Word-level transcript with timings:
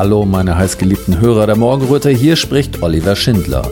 Hallo, 0.00 0.24
meine 0.24 0.56
heißgeliebten 0.56 1.20
Hörer 1.20 1.46
der 1.46 1.56
Morgenröte, 1.56 2.08
hier 2.08 2.36
spricht 2.36 2.82
Oliver 2.82 3.16
Schindler. 3.16 3.70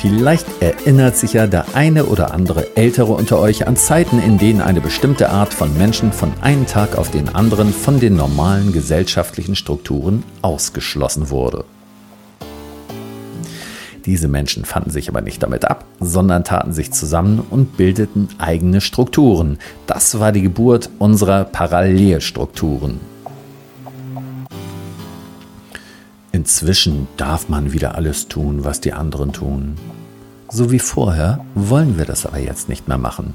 Vielleicht 0.00 0.46
erinnert 0.62 1.18
sich 1.18 1.34
ja 1.34 1.46
der 1.46 1.66
eine 1.74 2.06
oder 2.06 2.32
andere 2.32 2.78
Ältere 2.78 3.12
unter 3.12 3.38
euch 3.40 3.66
an 3.66 3.76
Zeiten, 3.76 4.22
in 4.22 4.38
denen 4.38 4.62
eine 4.62 4.80
bestimmte 4.80 5.28
Art 5.28 5.52
von 5.52 5.76
Menschen 5.76 6.12
von 6.12 6.32
einem 6.40 6.64
Tag 6.64 6.96
auf 6.96 7.10
den 7.10 7.28
anderen 7.34 7.74
von 7.74 8.00
den 8.00 8.16
normalen 8.16 8.72
gesellschaftlichen 8.72 9.54
Strukturen 9.54 10.22
ausgeschlossen 10.40 11.28
wurde. 11.28 11.66
Diese 14.06 14.28
Menschen 14.28 14.64
fanden 14.64 14.88
sich 14.88 15.10
aber 15.10 15.20
nicht 15.20 15.42
damit 15.42 15.66
ab, 15.66 15.84
sondern 16.00 16.42
taten 16.42 16.72
sich 16.72 16.90
zusammen 16.90 17.44
und 17.50 17.76
bildeten 17.76 18.30
eigene 18.38 18.80
Strukturen. 18.80 19.58
Das 19.86 20.18
war 20.20 20.32
die 20.32 20.40
Geburt 20.40 20.88
unserer 20.98 21.44
Parallelstrukturen. 21.44 23.12
Inzwischen 26.34 27.06
darf 27.16 27.48
man 27.48 27.72
wieder 27.72 27.94
alles 27.94 28.26
tun, 28.26 28.64
was 28.64 28.80
die 28.80 28.92
anderen 28.92 29.32
tun. 29.32 29.76
So 30.50 30.72
wie 30.72 30.80
vorher 30.80 31.44
wollen 31.54 31.96
wir 31.96 32.06
das 32.06 32.26
aber 32.26 32.40
jetzt 32.40 32.68
nicht 32.68 32.88
mehr 32.88 32.98
machen. 32.98 33.34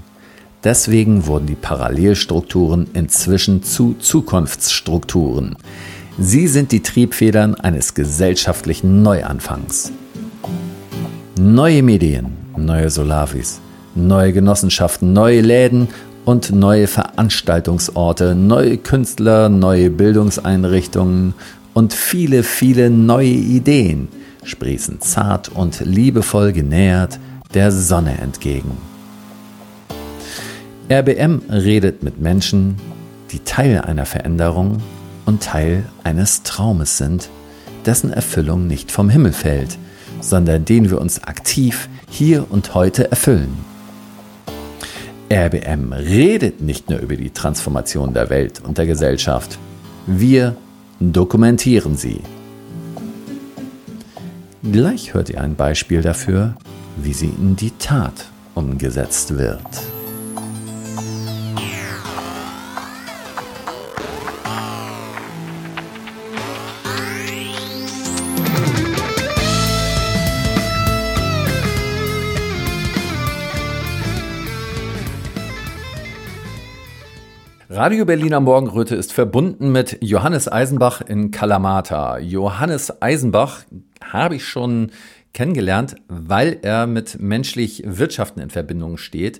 Deswegen 0.66 1.26
wurden 1.26 1.46
die 1.46 1.56
Parallelstrukturen 1.56 2.88
inzwischen 2.92 3.64
zu 3.64 3.96
Zukunftsstrukturen. 4.00 5.56
Sie 6.20 6.50
sind 6.50 6.74
die 6.74 6.84
Triebfedern 6.84 7.56
eines 7.56 7.94
gesellschaftlichen 7.94 9.02
Neuanfangs. 9.02 9.94
Neue 11.40 11.84
Medien, 11.84 12.34
neue 12.58 12.90
Solavis, 12.90 13.62
neue 13.96 14.34
Genossenschaften, 14.34 15.14
neue 15.14 15.40
Läden 15.40 15.88
und 16.26 16.52
neue 16.52 16.88
Veranstaltungsorte, 16.88 18.36
neue 18.36 18.78
Künstler, 18.78 19.48
neue 19.48 19.90
Bildungseinrichtungen 19.90 21.34
und 21.74 21.94
viele, 21.94 22.44
viele 22.44 22.90
neue 22.90 23.28
Ideen 23.28 24.08
sprießen 24.44 25.02
zart 25.02 25.50
und 25.50 25.80
liebevoll 25.82 26.54
genähert 26.54 27.20
der 27.54 27.72
Sonne 27.72 28.18
entgegen. 28.20 28.78
RBM 30.92 31.42
redet 31.50 32.04
mit 32.04 32.20
Menschen, 32.20 32.78
die 33.32 33.40
Teil 33.40 33.82
einer 33.82 34.06
Veränderung 34.06 34.82
und 35.26 35.44
Teil 35.44 35.84
eines 36.04 36.44
Traumes 36.44 36.98
sind, 36.98 37.30
dessen 37.86 38.12
Erfüllung 38.12 38.68
nicht 38.68 38.92
vom 38.92 39.10
Himmel 39.10 39.34
fällt– 39.34 39.78
sondern 40.22 40.66
den 40.66 40.90
wir 40.90 41.00
uns 41.00 41.24
aktiv 41.24 41.90
hier 42.10 42.46
und 42.50 42.74
heute 42.74 43.10
erfüllen. 43.12 43.66
RBM 45.32 45.94
redet 45.94 46.62
nicht 46.62 46.90
nur 46.90 47.00
über 47.00 47.16
die 47.16 47.30
Transformation 47.30 48.14
der 48.14 48.30
Welt 48.30 48.62
und 48.66 48.78
der 48.78 48.88
Gesellschaft, 48.88 49.60
wir 50.08 50.56
dokumentieren 51.00 51.96
sie. 51.96 52.22
Gleich 54.62 55.14
hört 55.14 55.30
ihr 55.30 55.42
ein 55.42 55.56
Beispiel 55.56 56.02
dafür, 56.02 56.56
wie 56.98 57.14
sie 57.14 57.30
in 57.30 57.56
die 57.56 57.72
Tat 57.72 58.26
umgesetzt 58.56 59.38
wird. 59.38 59.60
Radio 77.80 78.04
Berliner 78.04 78.42
Morgenröte 78.42 78.94
ist 78.98 79.14
verbunden 79.14 79.72
mit 79.72 80.00
Johannes 80.02 80.52
Eisenbach 80.52 81.00
in 81.00 81.32
Kalamata. 81.32 82.18
Johannes 82.18 83.02
Eisenbach 83.02 83.64
habe 84.04 84.36
ich 84.36 84.44
schon 84.44 84.92
kennengelernt, 85.32 85.96
weil 86.10 86.58
er 86.62 86.88
mit 86.88 87.22
menschlich 87.22 87.84
Wirtschaften 87.86 88.42
in 88.42 88.50
Verbindung 88.50 88.98
steht. 88.98 89.40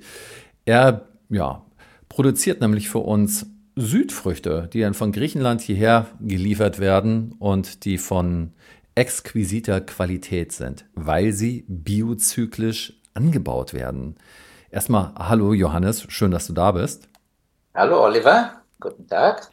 Er 0.64 1.10
ja, 1.30 1.66
produziert 2.08 2.62
nämlich 2.62 2.88
für 2.88 3.00
uns 3.00 3.46
Südfrüchte, 3.76 4.70
die 4.72 4.80
dann 4.80 4.94
von 4.94 5.12
Griechenland 5.12 5.60
hierher 5.60 6.08
geliefert 6.22 6.80
werden 6.80 7.36
und 7.40 7.84
die 7.84 7.98
von 7.98 8.54
exquisiter 8.96 9.82
Qualität 9.82 10.54
sind, 10.54 10.86
weil 10.96 11.34
sie 11.34 11.66
biozyklisch 11.68 13.02
angebaut 13.14 13.74
werden. 13.74 14.16
Erstmal 14.72 15.12
hallo 15.16 15.52
Johannes, 15.52 16.06
schön, 16.08 16.32
dass 16.32 16.48
du 16.48 16.54
da 16.54 16.72
bist. 16.72 17.09
Hallo 17.80 18.04
Oliver, 18.04 18.62
guten 18.82 19.08
Tag. 19.08 19.50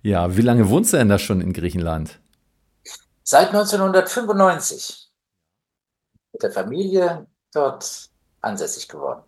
Ja, 0.00 0.34
wie 0.34 0.40
lange 0.40 0.70
wohnst 0.70 0.94
du 0.94 0.96
denn 0.96 1.10
da 1.10 1.18
schon 1.18 1.42
in 1.42 1.52
Griechenland? 1.52 2.18
Seit 3.22 3.48
1995. 3.48 5.10
Mit 6.32 6.42
der 6.42 6.50
Familie 6.50 7.26
dort 7.52 8.08
ansässig 8.40 8.88
geworden. 8.88 9.20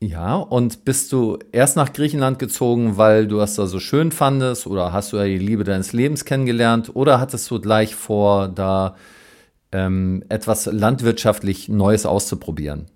Ja, 0.00 0.34
und 0.34 0.84
bist 0.84 1.12
du 1.12 1.38
erst 1.52 1.76
nach 1.76 1.92
Griechenland 1.92 2.40
gezogen, 2.40 2.96
weil 2.96 3.28
du 3.28 3.36
das 3.36 3.54
da 3.54 3.68
so 3.68 3.78
schön 3.78 4.10
fandest 4.10 4.66
oder 4.66 4.92
hast 4.92 5.12
du 5.12 5.18
ja 5.18 5.24
die 5.24 5.38
Liebe 5.38 5.62
deines 5.62 5.92
Lebens 5.92 6.24
kennengelernt 6.24 6.90
oder 6.96 7.20
hattest 7.20 7.48
du 7.52 7.60
gleich 7.60 7.94
vor, 7.94 8.48
da 8.48 8.96
ähm, 9.70 10.24
etwas 10.28 10.66
landwirtschaftlich 10.66 11.68
Neues 11.68 12.04
auszuprobieren? 12.04 12.90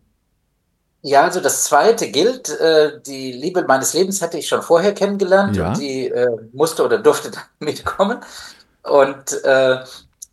Ja, 1.07 1.23
also 1.23 1.39
das 1.41 1.63
zweite 1.63 2.11
gilt. 2.11 2.49
Äh, 2.49 3.01
die 3.01 3.31
Liebe 3.31 3.63
meines 3.63 3.95
Lebens 3.95 4.21
hatte 4.21 4.39
ich 4.39 4.49
schon 4.49 4.61
vorher 4.61 4.93
kennengelernt 4.93 5.55
Ja. 5.55 5.69
und 5.69 5.79
die 5.79 6.09
äh, 6.09 6.27
musste 6.53 6.85
oder 6.85 6.99
durfte 6.99 7.31
dann 7.37 7.45
mitkommen. 7.61 8.19
Und 8.83 9.45
äh, 9.45 9.85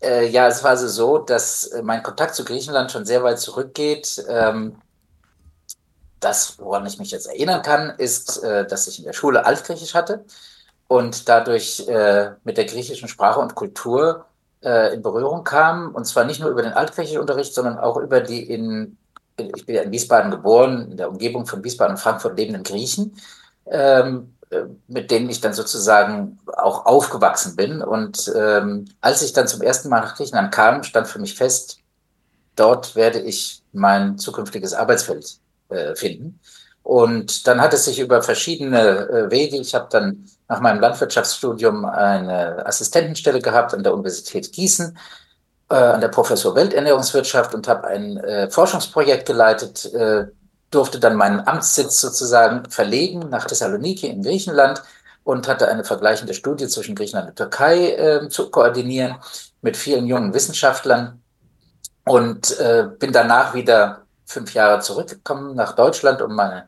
äh, 0.01 0.28
ja, 0.29 0.47
es 0.47 0.63
war 0.63 0.72
also 0.72 0.88
so, 0.88 1.19
dass 1.19 1.66
äh, 1.67 1.83
mein 1.83 2.01
Kontakt 2.01 2.33
zu 2.33 2.44
Griechenland 2.44 2.91
schon 2.91 3.06
sehr 3.06 3.22
weit 3.23 3.38
zurückgeht. 3.39 4.25
Ähm, 4.28 4.81
das, 6.19 6.57
woran 6.57 6.88
ich 6.88 6.97
mich 6.97 7.12
jetzt 7.12 7.28
erinnern 7.28 7.62
kann, 7.62 7.94
ist, 8.00 8.41
äh, 8.44 8.66
dass 8.66 8.88
ich 8.88 8.97
in 8.97 9.06
der 9.06 9.13
Schule 9.13 9.45
Altgriechisch 9.45 9.94
hatte 9.94 10.25
und 10.88 11.29
dadurch 11.29 11.88
mit 12.44 12.57
der 12.57 12.66
griechischen 12.66 13.07
Sprache 13.07 13.39
und 13.39 13.56
Kultur 13.56 14.25
in 14.62 15.01
Berührung 15.01 15.44
kam. 15.44 15.95
Und 15.95 16.06
zwar 16.06 16.23
nicht 16.23 16.39
nur 16.39 16.51
über 16.51 16.62
den 16.62 16.73
Altgriechischunterricht, 16.73 17.53
sondern 17.53 17.79
auch 17.79 17.97
über 17.97 18.22
die 18.22 18.47
in 18.47 18.97
ich 19.38 19.66
bin 19.66 19.75
ja 19.75 19.81
in 19.81 19.91
Wiesbaden 19.91 20.31
geboren, 20.31 20.91
in 20.91 20.97
der 20.97 21.09
Umgebung 21.09 21.45
von 21.45 21.63
Wiesbaden 21.63 21.95
und 21.95 22.01
Frankfurt 22.01 22.38
lebenden 22.38 22.63
Griechen, 22.63 23.16
ähm, 23.66 24.35
äh, 24.49 24.63
mit 24.88 25.11
denen 25.11 25.29
ich 25.29 25.41
dann 25.41 25.53
sozusagen 25.53 26.39
auch 26.57 26.85
aufgewachsen 26.85 27.55
bin. 27.55 27.81
Und 27.81 28.31
ähm, 28.35 28.85
als 29.01 29.21
ich 29.21 29.33
dann 29.33 29.47
zum 29.47 29.61
ersten 29.61 29.89
Mal 29.89 30.01
nach 30.01 30.16
Griechenland 30.16 30.53
kam, 30.53 30.83
stand 30.83 31.07
für 31.07 31.19
mich 31.19 31.35
fest, 31.35 31.79
dort 32.55 32.95
werde 32.95 33.19
ich 33.19 33.63
mein 33.71 34.17
zukünftiges 34.17 34.73
Arbeitsfeld 34.73 35.38
äh, 35.69 35.95
finden. 35.95 36.39
Und 36.83 37.47
dann 37.47 37.61
hat 37.61 37.73
es 37.73 37.85
sich 37.85 38.00
über 38.00 38.21
verschiedene 38.21 39.07
äh, 39.09 39.31
Wege, 39.31 39.57
ich 39.57 39.73
habe 39.73 39.88
dann 39.89 40.25
nach 40.50 40.59
meinem 40.59 40.81
Landwirtschaftsstudium 40.81 41.85
eine 41.85 42.65
Assistentenstelle 42.65 43.39
gehabt 43.39 43.73
an 43.73 43.83
der 43.83 43.94
Universität 43.94 44.51
Gießen 44.51 44.97
äh, 45.69 45.75
an 45.75 46.01
der 46.01 46.09
Professur 46.09 46.56
Welternährungswirtschaft 46.56 47.53
und 47.53 47.68
habe 47.68 47.88
ein 47.88 48.18
äh, 48.18 48.50
Forschungsprojekt 48.50 49.25
geleitet, 49.25 49.94
äh, 49.94 50.28
durfte 50.72 51.00
dann 51.00 51.16
meinen 51.16 51.46
Amtssitz 51.47 52.01
sozusagen 52.01 52.69
verlegen 52.69 53.29
nach 53.29 53.46
Thessaloniki 53.46 54.07
in 54.07 54.24
Griechenland 54.24 54.81
und 55.24 55.47
hatte 55.47 55.68
eine 55.68 55.84
vergleichende 55.84 56.34
Studie 56.34 56.68
zwischen 56.68 56.96
Griechenland 56.96 57.29
und 57.29 57.35
Türkei 57.35 57.91
äh, 57.91 58.29
zu 58.29 58.50
koordinieren 58.50 59.16
mit 59.62 59.78
vielen 59.78 60.07
jungen 60.07 60.34
Wissenschaftlern 60.34 61.22
und 62.06 62.59
äh, 62.59 62.88
bin 63.00 63.12
danach 63.12 63.53
wieder 63.53 64.01
fünf 64.25 64.53
Jahre 64.53 64.81
zurückgekommen 64.81 65.56
nach 65.56 65.74
Deutschland, 65.74 66.22
um 66.22 66.35
meine 66.35 66.68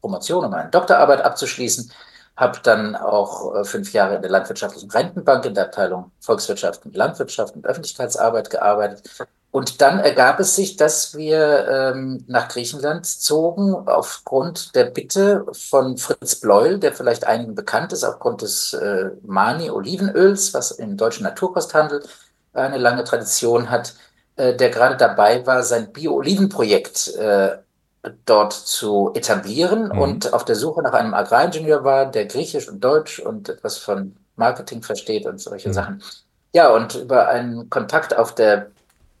Promotion, 0.00 0.44
um 0.44 0.50
meine 0.50 0.70
Doktorarbeit 0.70 1.22
abzuschließen 1.22 1.90
habe 2.36 2.58
dann 2.62 2.96
auch 2.96 3.54
äh, 3.54 3.64
fünf 3.64 3.92
Jahre 3.92 4.16
in 4.16 4.22
der 4.22 4.30
Landwirtschaftlichen 4.30 4.90
Rentenbank 4.90 5.44
in 5.44 5.54
der 5.54 5.66
Abteilung 5.66 6.10
Volkswirtschaft 6.20 6.84
und 6.84 6.96
Landwirtschaft 6.96 7.54
und 7.54 7.66
Öffentlichkeitsarbeit 7.66 8.50
gearbeitet. 8.50 9.08
Und 9.52 9.80
dann 9.80 10.00
ergab 10.00 10.40
es 10.40 10.56
sich, 10.56 10.76
dass 10.76 11.16
wir 11.16 11.68
ähm, 11.68 12.24
nach 12.26 12.48
Griechenland 12.48 13.06
zogen 13.06 13.72
aufgrund 13.86 14.74
der 14.74 14.86
Bitte 14.86 15.46
von 15.52 15.96
Fritz 15.96 16.40
Bleuel, 16.40 16.80
der 16.80 16.92
vielleicht 16.92 17.24
einigen 17.24 17.54
bekannt 17.54 17.92
ist, 17.92 18.02
aufgrund 18.02 18.42
des 18.42 18.72
äh, 18.72 19.10
Mani-Olivenöls, 19.22 20.54
was 20.54 20.72
im 20.72 20.96
deutschen 20.96 21.22
Naturkosthandel 21.22 22.02
eine 22.52 22.78
lange 22.78 23.04
Tradition 23.04 23.70
hat, 23.70 23.94
äh, 24.34 24.56
der 24.56 24.70
gerade 24.70 24.96
dabei 24.96 25.46
war, 25.46 25.62
sein 25.62 25.92
Bio-Oliven-Projekt 25.92 27.14
äh, 27.14 27.58
dort 28.26 28.52
zu 28.52 29.12
etablieren 29.14 29.88
mhm. 29.88 29.98
und 29.98 30.32
auf 30.32 30.44
der 30.44 30.56
Suche 30.56 30.82
nach 30.82 30.92
einem 30.92 31.14
Agraringenieur 31.14 31.84
war, 31.84 32.10
der 32.10 32.26
Griechisch 32.26 32.68
und 32.68 32.82
Deutsch 32.82 33.18
und 33.18 33.48
etwas 33.48 33.78
von 33.78 34.16
Marketing 34.36 34.82
versteht 34.82 35.26
und 35.26 35.40
solche 35.40 35.68
mhm. 35.68 35.72
Sachen. 35.74 36.02
Ja, 36.52 36.70
und 36.70 36.94
über 36.94 37.28
einen 37.28 37.70
Kontakt 37.70 38.16
auf 38.16 38.34
der 38.34 38.70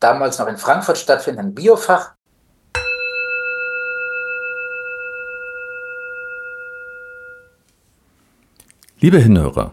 damals 0.00 0.38
noch 0.38 0.48
in 0.48 0.56
Frankfurt 0.56 0.98
stattfindenden 0.98 1.54
Biofach 1.54 2.12
Liebe 9.04 9.18
Hinhörer, 9.18 9.72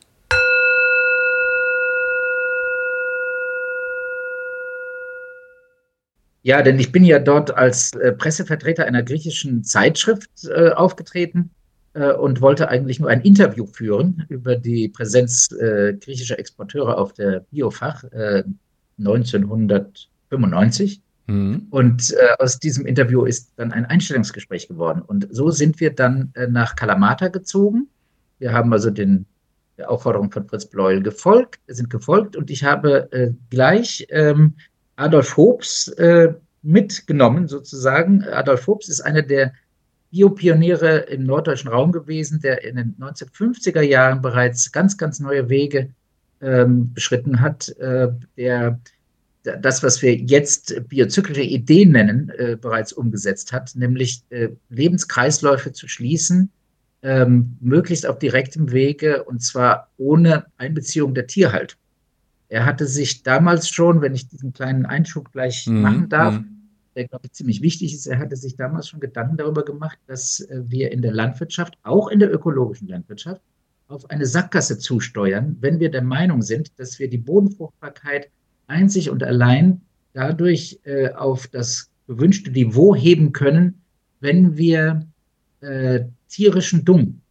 Ja, 6.43 6.61
denn 6.63 6.79
ich 6.79 6.91
bin 6.91 7.05
ja 7.05 7.19
dort 7.19 7.55
als 7.55 7.93
äh, 7.93 8.13
Pressevertreter 8.13 8.85
einer 8.85 9.03
griechischen 9.03 9.63
Zeitschrift 9.63 10.31
äh, 10.45 10.71
aufgetreten 10.71 11.51
äh, 11.93 12.13
und 12.13 12.41
wollte 12.41 12.67
eigentlich 12.69 12.99
nur 12.99 13.11
ein 13.11 13.21
Interview 13.21 13.67
führen 13.67 14.25
über 14.29 14.55
die 14.55 14.89
Präsenz 14.89 15.51
äh, 15.51 15.93
griechischer 15.93 16.39
Exporteure 16.39 16.97
auf 16.97 17.13
der 17.13 17.45
Biofach 17.51 18.03
1995. 18.97 21.01
Äh, 21.27 21.31
mhm. 21.31 21.67
Und 21.69 22.11
äh, 22.13 22.15
aus 22.39 22.57
diesem 22.57 22.87
Interview 22.87 23.25
ist 23.25 23.53
dann 23.57 23.71
ein 23.71 23.85
Einstellungsgespräch 23.85 24.67
geworden. 24.67 25.03
Und 25.03 25.27
so 25.29 25.51
sind 25.51 25.79
wir 25.79 25.93
dann 25.93 26.33
nach 26.49 26.75
Kalamata 26.75 27.27
gezogen. 27.27 27.87
Wir 28.39 28.51
haben 28.51 28.73
also 28.73 28.89
den, 28.89 29.27
der 29.77 29.91
Aufforderung 29.91 30.31
von 30.31 30.47
Fritz 30.47 30.65
Bleuel 30.65 31.03
gefolgt, 31.03 31.59
sind 31.67 31.91
gefolgt 31.91 32.35
und 32.35 32.49
ich 32.49 32.63
habe 32.63 33.35
gleich 33.51 34.07
ähm, 34.09 34.55
Adolf 34.95 35.37
Hobbs 35.37 35.87
äh, 35.89 36.33
mitgenommen, 36.61 37.47
sozusagen. 37.47 38.23
Adolf 38.23 38.67
Hobbs 38.67 38.89
ist 38.89 39.01
einer 39.01 39.21
der 39.21 39.53
Biopioniere 40.11 40.97
im 40.99 41.23
norddeutschen 41.23 41.69
Raum 41.69 41.91
gewesen, 41.91 42.41
der 42.41 42.63
in 42.63 42.75
den 42.75 42.95
1950er 42.99 43.81
Jahren 43.81 44.21
bereits 44.21 44.71
ganz, 44.71 44.97
ganz 44.97 45.19
neue 45.19 45.49
Wege 45.49 45.89
ähm, 46.41 46.93
beschritten 46.93 47.39
hat, 47.39 47.69
äh, 47.79 48.09
der 48.35 48.79
das, 49.43 49.81
was 49.81 50.01
wir 50.01 50.15
jetzt 50.15 50.87
biozyklische 50.87 51.41
Ideen 51.41 51.91
nennen, 51.91 52.29
äh, 52.37 52.57
bereits 52.59 52.93
umgesetzt 52.93 53.51
hat, 53.51 53.71
nämlich 53.75 54.21
äh, 54.29 54.49
Lebenskreisläufe 54.69 55.71
zu 55.71 55.87
schließen, 55.87 56.51
ähm, 57.01 57.57
möglichst 57.59 58.05
auf 58.05 58.19
direktem 58.19 58.71
Wege 58.71 59.23
und 59.23 59.41
zwar 59.41 59.89
ohne 59.97 60.45
Einbeziehung 60.57 61.15
der 61.15 61.25
Tierhaltung. 61.25 61.80
Er 62.51 62.65
hatte 62.65 62.85
sich 62.85 63.23
damals 63.23 63.69
schon, 63.69 64.01
wenn 64.01 64.13
ich 64.13 64.27
diesen 64.27 64.51
kleinen 64.51 64.85
Einschub 64.85 65.31
gleich 65.31 65.67
mhm. 65.67 65.81
machen 65.81 66.09
darf, 66.09 66.33
mhm. 66.33 66.67
der, 66.97 67.07
glaube 67.07 67.25
ich, 67.25 67.31
ziemlich 67.31 67.61
wichtig 67.61 67.93
ist, 67.93 68.07
er 68.07 68.19
hatte 68.19 68.35
sich 68.35 68.57
damals 68.57 68.89
schon 68.89 68.99
Gedanken 68.99 69.37
darüber 69.37 69.63
gemacht, 69.63 69.97
dass 70.05 70.41
äh, 70.41 70.61
wir 70.67 70.91
in 70.91 71.01
der 71.01 71.13
Landwirtschaft, 71.13 71.77
auch 71.83 72.09
in 72.09 72.19
der 72.19 72.29
ökologischen 72.29 72.89
Landwirtschaft, 72.89 73.41
auf 73.87 74.09
eine 74.09 74.25
Sackgasse 74.25 74.77
zusteuern, 74.77 75.55
wenn 75.61 75.79
wir 75.79 75.89
der 75.89 76.01
Meinung 76.01 76.41
sind, 76.41 76.77
dass 76.77 76.99
wir 76.99 77.09
die 77.09 77.17
Bodenfruchtbarkeit 77.17 78.29
einzig 78.67 79.09
und 79.09 79.23
allein 79.23 79.79
dadurch 80.11 80.81
äh, 80.83 81.13
auf 81.13 81.47
das 81.47 81.89
gewünschte 82.05 82.51
Niveau 82.51 82.93
heben 82.93 83.31
können, 83.31 83.81
wenn 84.19 84.57
wir 84.57 85.07
äh, 85.61 86.01
tierischen 86.27 86.83
Dung 86.83 87.21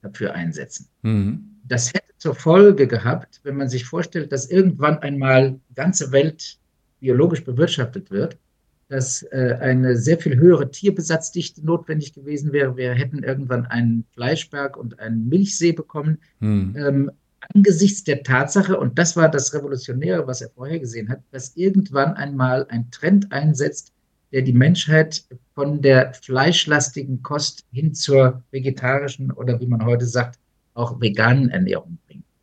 dafür 0.00 0.34
einsetzen. 0.34 0.88
Mhm. 1.02 1.60
Das 1.62 1.94
hätte 1.94 2.11
zur 2.22 2.36
Folge 2.36 2.86
gehabt, 2.86 3.40
wenn 3.42 3.56
man 3.56 3.68
sich 3.68 3.84
vorstellt, 3.84 4.30
dass 4.30 4.48
irgendwann 4.48 4.96
einmal 4.98 5.58
die 5.68 5.74
ganze 5.74 6.12
Welt 6.12 6.56
biologisch 7.00 7.42
bewirtschaftet 7.42 8.12
wird, 8.12 8.38
dass 8.86 9.24
äh, 9.32 9.58
eine 9.60 9.96
sehr 9.96 10.18
viel 10.18 10.36
höhere 10.36 10.70
Tierbesatzdichte 10.70 11.66
notwendig 11.66 12.14
gewesen 12.14 12.52
wäre. 12.52 12.76
Wir 12.76 12.92
hätten 12.92 13.24
irgendwann 13.24 13.66
einen 13.66 14.04
Fleischberg 14.14 14.76
und 14.76 15.00
einen 15.00 15.28
Milchsee 15.28 15.72
bekommen. 15.72 16.18
Hm. 16.38 16.76
Ähm, 16.78 17.10
angesichts 17.52 18.04
der 18.04 18.22
Tatsache, 18.22 18.78
und 18.78 19.00
das 19.00 19.16
war 19.16 19.28
das 19.28 19.52
Revolutionäre, 19.52 20.24
was 20.24 20.42
er 20.42 20.50
vorher 20.50 20.78
gesehen 20.78 21.08
hat, 21.08 21.22
dass 21.32 21.56
irgendwann 21.56 22.14
einmal 22.14 22.66
ein 22.68 22.88
Trend 22.92 23.32
einsetzt, 23.32 23.92
der 24.30 24.42
die 24.42 24.52
Menschheit 24.52 25.24
von 25.56 25.82
der 25.82 26.14
fleischlastigen 26.14 27.20
Kost 27.24 27.66
hin 27.72 27.94
zur 27.94 28.44
vegetarischen 28.52 29.32
oder 29.32 29.58
wie 29.58 29.66
man 29.66 29.84
heute 29.84 30.06
sagt, 30.06 30.38
auch 30.74 31.00
veganen 31.00 31.50
Ernährung. 31.50 31.98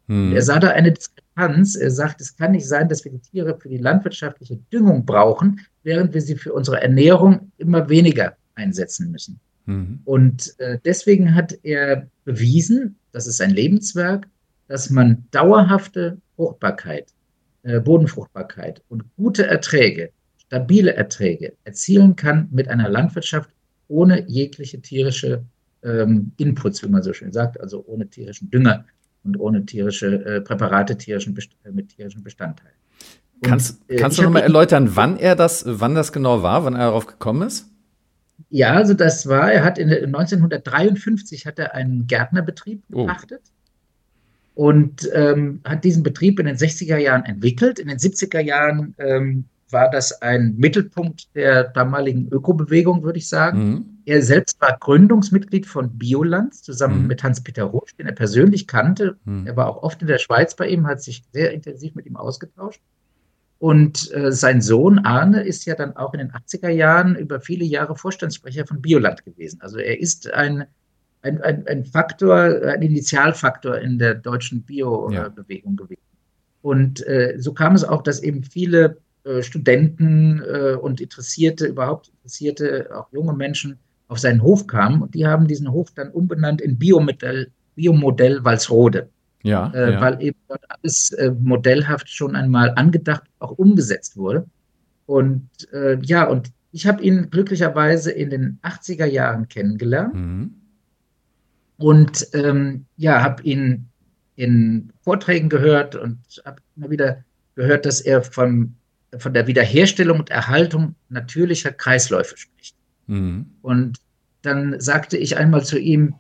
Hm. 0.10 0.34
Er 0.34 0.42
sah 0.42 0.60
da 0.60 0.70
eine 0.72 0.92
Diskrepanz. 0.92 1.76
Er 1.76 1.92
sagt, 1.92 2.20
es 2.20 2.36
kann 2.36 2.52
nicht 2.52 2.68
sein, 2.68 2.90
dass 2.90 3.06
wir 3.06 3.12
die 3.12 3.20
Tiere 3.20 3.58
für 3.58 3.70
die 3.70 3.78
landwirtschaftliche 3.78 4.58
Düngung 4.74 5.06
brauchen, 5.06 5.62
während 5.84 6.14
wir 6.14 6.22
sie 6.22 6.36
für 6.36 6.52
unsere 6.52 6.82
Ernährung 6.82 7.52
immer 7.58 7.88
weniger 7.88 8.36
einsetzen 8.56 9.12
müssen. 9.12 9.40
Hm. 9.66 10.00
Und 10.04 10.60
äh, 10.60 10.80
deswegen 10.84 11.36
hat 11.36 11.58
er 11.64 12.08
bewiesen, 12.26 12.96
das 13.12 13.28
ist 13.28 13.40
ein 13.40 13.52
Lebenswerk, 13.52 14.28
dass 14.68 14.90
man 14.90 15.26
dauerhafte 15.32 16.18
Fruchtbarkeit, 16.36 17.08
äh, 17.64 17.80
Bodenfruchtbarkeit 17.80 18.82
und 18.90 19.04
gute 19.16 19.46
Erträge, 19.46 20.10
stabile 20.40 20.96
Erträge 20.96 21.54
erzielen 21.64 22.16
kann 22.16 22.48
mit 22.52 22.68
einer 22.68 22.90
Landwirtschaft 22.90 23.52
ohne 23.88 24.28
jegliche 24.28 24.82
tierische 24.82 25.44
ähm, 25.84 26.32
Inputs, 26.38 26.84
wie 26.84 26.90
man 26.90 27.04
so 27.04 27.14
schön 27.14 27.32
sagt, 27.32 27.60
also 27.60 27.84
ohne 27.88 28.08
tierischen 28.08 28.50
Dünger 28.50 28.86
und 29.24 29.40
ohne 29.40 29.66
tierische 29.66 30.26
äh, 30.26 30.42
Präparate 30.42 30.98
tierischen 30.98 31.38
äh, 31.38 31.72
mit 31.72 31.90
tierischen 31.90 32.24
Bestandteilen. 32.24 32.76
Und, 33.42 33.50
kannst 33.50 33.82
äh, 33.90 33.96
kannst 33.96 34.18
du 34.18 34.24
nochmal 34.24 34.44
erläutern, 34.44 34.96
wann 34.96 35.18
er 35.18 35.36
das, 35.36 35.64
wann 35.66 35.96
das 35.96 36.12
genau 36.12 36.44
war, 36.44 36.66
wann 36.66 36.74
er 36.74 36.88
darauf 36.88 37.06
gekommen 37.06 37.48
ist? 37.48 37.70
Ja, 38.50 38.74
also 38.74 38.94
das 38.94 39.28
war, 39.28 39.52
er 39.52 39.64
hat 39.64 39.78
in 39.78 39.90
1953 39.92 41.46
hat 41.46 41.60
er 41.60 41.76
einen 41.76 42.08
Gärtnerbetrieb 42.08 42.82
oh. 42.92 43.06
gepachtet 43.06 43.42
und 44.56 45.10
ähm, 45.14 45.62
hat 45.64 45.84
diesen 45.84 46.04
Betrieb 46.04 46.40
in 46.40 46.46
den 46.46 46.56
60er 46.56 46.98
Jahren 46.98 47.24
entwickelt. 47.26 47.80
In 47.80 47.88
den 47.88 47.98
70er 47.98 48.40
Jahren 48.40 48.96
ähm, 48.98 49.46
war 49.70 49.90
das 49.90 50.22
ein 50.22 50.56
Mittelpunkt 50.58 51.34
der 51.36 51.66
damaligen 51.66 52.28
Ökobewegung, 52.30 53.04
würde 53.04 53.20
ich 53.20 53.30
sagen. 53.30 53.70
Mhm. 53.70 53.86
Er 54.10 54.24
selbst 54.24 54.60
war 54.60 54.76
Gründungsmitglied 54.80 55.68
von 55.68 56.00
Bioland 56.00 56.56
zusammen 56.56 57.04
mhm. 57.04 57.08
mit 57.10 57.22
Hans-Peter 57.22 57.66
Roth, 57.66 57.92
den 58.00 58.08
er 58.08 58.14
persönlich 58.14 58.66
kannte. 58.66 59.18
Mhm. 59.24 59.46
Er 59.46 59.56
war 59.56 59.68
auch 59.68 59.84
oft 59.84 60.02
in 60.02 60.08
der 60.08 60.18
Schweiz 60.18 60.56
bei 60.56 60.68
ihm, 60.68 60.88
hat 60.88 61.04
sich 61.04 61.22
sehr 61.32 61.54
intensiv 61.54 61.94
mit 61.94 62.08
ihm 62.08 62.16
ausgetauscht. 62.16 62.82
Und 63.60 64.12
äh, 64.12 64.32
sein 64.32 64.64
Sohn 64.64 64.98
Arne 64.98 65.44
ist 65.44 65.64
ja 65.66 65.76
dann 65.76 65.96
auch 65.96 66.16
in 66.16 66.22
den 66.22 66.32
80er 66.32 66.70
Jahren 66.70 67.16
über 67.18 67.40
viele 67.40 67.66
Jahre 67.66 67.96
Vorstandssprecher 67.96 68.66
von 68.66 68.82
Bioland 68.82 69.24
gewesen. 69.26 69.62
Also 69.62 69.78
er 69.78 70.00
ist 70.00 70.34
ein, 70.34 70.66
ein, 71.22 71.40
ein, 71.44 71.68
ein 71.68 71.86
Faktor, 71.86 72.64
ein 72.66 72.82
Initialfaktor 72.82 73.78
in 73.78 74.00
der 74.00 74.16
deutschen 74.16 74.64
Bio-Bewegung 74.64 75.78
ja. 75.78 75.86
gewesen. 75.86 76.02
Und 76.64 77.06
äh, 77.06 77.36
so 77.38 77.54
kam 77.54 77.76
es 77.76 77.84
auch, 77.84 78.02
dass 78.02 78.24
eben 78.24 78.44
viele 78.44 78.98
äh, 79.24 79.44
Studenten 79.44 80.42
äh, 80.42 80.74
und 80.74 81.00
Interessierte, 81.00 81.68
überhaupt 81.68 82.08
Interessierte, 82.08 82.90
auch 82.96 83.12
junge 83.12 83.36
Menschen 83.36 83.78
auf 84.10 84.20
seinen 84.20 84.44
Hof 84.44 84.68
kamen. 84.68 85.02
Und 85.02 85.16
die 85.16 85.26
haben 85.26 85.48
diesen 85.48 85.72
Hof 85.72 85.92
dann 85.96 86.12
umbenannt 86.12 86.60
in 86.60 86.78
Biomodell, 86.78 87.52
Biomodell 87.76 88.44
Walsrode. 88.44 89.10
Ja, 89.44 89.72
äh, 89.74 89.94
ja, 89.94 90.02
Weil 90.02 90.22
eben 90.22 90.38
dort 90.50 90.64
alles 90.68 91.12
äh, 91.14 91.32
modellhaft 91.40 92.10
schon 92.10 92.36
einmal 92.36 92.74
angedacht, 92.76 93.24
auch 93.40 93.52
umgesetzt 93.52 94.18
wurde. 94.18 94.46
Und 95.06 95.50
äh, 95.72 95.98
ja, 96.02 96.26
und 96.26 96.52
ich 96.72 96.86
habe 96.86 97.02
ihn 97.02 97.30
glücklicherweise 97.30 98.12
in 98.12 98.30
den 98.30 98.60
80er 98.64 99.06
Jahren 99.06 99.48
kennengelernt. 99.48 100.14
Mhm. 100.14 100.54
Und 101.78 102.28
ähm, 102.34 102.86
ja, 102.98 103.24
habe 103.24 103.42
ihn 103.44 103.88
in 104.36 104.92
Vorträgen 105.02 105.48
gehört 105.48 105.96
und 105.96 106.20
habe 106.46 106.62
immer 106.76 106.90
wieder 106.90 107.24
gehört, 107.56 107.86
dass 107.86 108.02
er 108.02 108.22
vom 108.22 108.76
von 109.18 109.34
der 109.34 109.48
Wiederherstellung 109.48 110.20
und 110.20 110.30
Erhaltung 110.30 110.96
natürlicher 111.10 111.72
Kreisläufe 111.72 112.38
spricht. 112.38 112.76
Mhm. 113.10 113.48
Und 113.62 113.98
dann 114.42 114.80
sagte 114.80 115.18
ich 115.18 115.38
einmal 115.38 115.66
zu 115.66 115.78
ihm, 115.78 116.16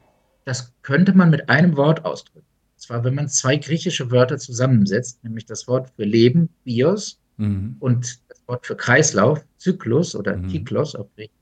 das 0.45 0.73
könnte 0.81 1.13
man 1.13 1.29
mit 1.29 1.49
einem 1.49 1.77
Wort 1.77 2.03
ausdrücken. 2.03 2.47
Und 2.73 2.81
zwar, 2.81 3.03
wenn 3.03 3.15
man 3.15 3.29
zwei 3.29 3.57
griechische 3.57 4.11
Wörter 4.11 4.37
zusammensetzt, 4.37 5.23
nämlich 5.23 5.45
das 5.45 5.67
Wort 5.67 5.91
für 5.95 6.03
Leben, 6.03 6.49
Bios, 6.63 7.19
mhm. 7.37 7.75
und 7.79 8.19
das 8.27 8.41
Wort 8.47 8.65
für 8.65 8.75
Kreislauf, 8.75 9.45
Zyklus 9.57 10.15
oder 10.15 10.37
mhm. 10.37 10.47
Kyklos 10.49 10.95
auf 10.95 11.07
Griechisch, 11.15 11.33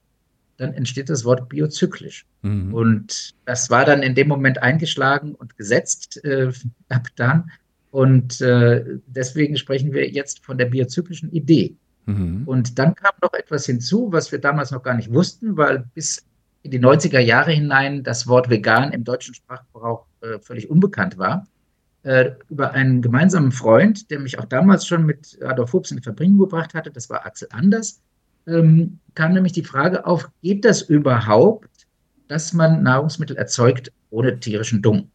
dann 0.58 0.74
entsteht 0.74 1.10
das 1.10 1.24
Wort 1.24 1.48
biozyklisch. 1.50 2.26
Mhm. 2.42 2.74
Und 2.74 3.36
das 3.46 3.70
war 3.70 3.86
dann 3.86 4.04
in 4.04 4.16
dem 4.16 4.28
Moment 4.28 4.62
eingeschlagen 4.62 5.36
und 5.36 5.56
gesetzt 5.56 6.24
äh, 6.26 6.52
ab 6.90 7.08
dann. 7.16 7.50
Und 7.92 8.42
äh, 8.42 8.84
deswegen 9.08 9.56
sprechen 9.56 9.94
wir 9.94 10.10
jetzt 10.10 10.44
von 10.44 10.58
der 10.58 10.66
biozyklischen 10.66 11.32
Idee. 11.32 11.76
Mhm. 12.08 12.44
Und 12.46 12.80
dann 12.80 12.96
kam 12.96 13.14
noch 13.22 13.34
etwas 13.34 13.66
hinzu, 13.68 14.12
was 14.12 14.32
wir 14.32 14.40
damals 14.40 14.72
noch 14.72 14.82
gar 14.82 14.96
nicht 14.96 15.14
wussten, 15.14 15.56
weil 15.58 15.86
bis 15.94 16.26
in 16.64 16.72
die 16.72 16.80
90er 16.80 17.20
Jahre 17.20 17.52
hinein 17.52 18.04
das 18.04 18.28
Wort 18.28 18.50
vegan 18.50 18.92
im 18.92 19.04
deutschen 19.04 19.36
Sprachgebrauch 19.36 20.06
äh, 20.22 20.40
völlig 20.40 20.70
unbekannt 20.70 21.18
war. 21.20 21.46
äh, 22.08 22.32
über 22.50 22.72
einen 22.72 23.02
gemeinsamen 23.02 23.52
Freund, 23.52 24.10
der 24.12 24.20
mich 24.20 24.40
auch 24.40 24.46
damals 24.46 24.88
schon 24.88 25.06
mit 25.06 25.38
Adolf 25.44 25.72
Fuchs 25.72 25.92
in 25.92 26.02
Verbindung 26.02 26.40
gebracht 26.40 26.74
hatte, 26.74 26.90
das 26.90 27.10
war 27.10 27.26
Axel 27.26 27.50
Anders, 27.52 28.02
ähm, 28.48 29.00
kam 29.14 29.34
nämlich 29.34 29.52
die 29.52 29.64
Frage 29.64 30.06
auf, 30.06 30.30
geht 30.42 30.64
das 30.64 30.82
überhaupt, 30.84 31.70
dass 32.30 32.54
man 32.54 32.82
Nahrungsmittel 32.84 33.36
erzeugt 33.36 33.92
ohne 34.10 34.40
tierischen 34.40 34.82
Dung? 34.82 35.12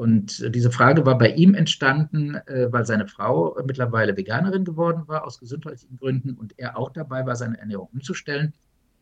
Und 0.00 0.54
diese 0.54 0.70
Frage 0.70 1.04
war 1.04 1.18
bei 1.18 1.28
ihm 1.28 1.52
entstanden, 1.52 2.36
äh, 2.46 2.72
weil 2.72 2.86
seine 2.86 3.06
Frau 3.06 3.54
mittlerweile 3.66 4.16
Veganerin 4.16 4.64
geworden 4.64 5.02
war, 5.08 5.26
aus 5.26 5.38
gesundheitlichen 5.38 5.98
Gründen, 5.98 6.32
und 6.32 6.58
er 6.58 6.78
auch 6.78 6.88
dabei 6.88 7.26
war, 7.26 7.36
seine 7.36 7.58
Ernährung 7.58 7.90
umzustellen. 7.92 8.54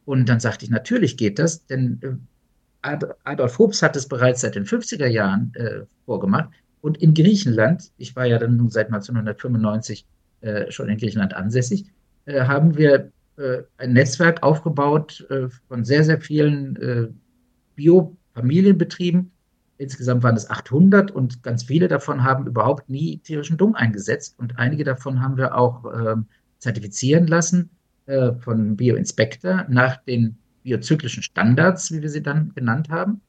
Und 0.07 0.29
dann 0.29 0.41
sagte 0.41 0.65
ich, 0.65 0.73
natürlich 0.73 1.17
geht 1.17 1.39
das, 1.39 1.65
denn 1.67 2.01
äh, 2.03 2.97
Adolf 3.23 3.61
Hobbes 3.61 3.81
hat 3.81 3.95
es 3.95 4.09
bereits 4.09 4.41
seit 4.41 4.57
den 4.57 4.65
50er 4.65 5.07
Jahren 5.07 5.53
äh, 5.55 5.83
vorgemacht. 6.05 6.49
Und 6.81 6.99
in 7.01 7.15
Griechenland, 7.15 7.93
ich 7.97 8.17
war 8.17 8.27
ja 8.27 8.41
dann 8.41 8.57
nun 8.57 8.69
seit 8.69 8.87
1995 8.87 10.05
äh, 10.41 10.69
schon 10.73 10.89
in 10.89 10.99
Griechenland 10.99 11.33
ansässig, 11.33 11.87
haben 12.27 12.77
wir 12.77 13.13
ein 13.79 13.93
Netzwerk 13.93 14.43
aufgebaut 14.43 15.27
von 15.69 15.85
sehr, 15.85 16.03
sehr 16.05 16.21
vielen 16.21 17.17
Bio-Familienbetrieben. 17.77 19.31
Insgesamt 19.79 20.25
waren 20.25 20.37
es 20.37 20.51
800 20.51 21.13
und 21.13 21.43
ganz 21.45 21.63
viele 21.63 21.87
davon 21.87 22.25
haben 22.25 22.47
überhaupt 22.47 22.91
nie 22.91 23.19
tierischen 23.19 23.57
Dung 23.57 23.77
eingesetzt. 23.77 24.35
Und 24.39 24.59
einige 24.59 24.83
davon 24.83 25.23
haben 25.23 25.37
wir 25.37 25.57
auch 25.57 25.85
ähm, 25.95 26.27
zertifizieren 26.59 27.29
lassen 27.29 27.71
äh, 28.07 28.33
von 28.33 28.77
Bioinspector 28.77 29.67
nach 29.69 29.97
den 30.05 30.37
biozyklischen 30.65 31.23
Standards, 31.23 31.93
wie 31.93 32.03
wir 32.03 32.11
sie 32.11 32.23
dann 32.23 32.53
genannt 32.55 32.89
haben. 32.91 33.21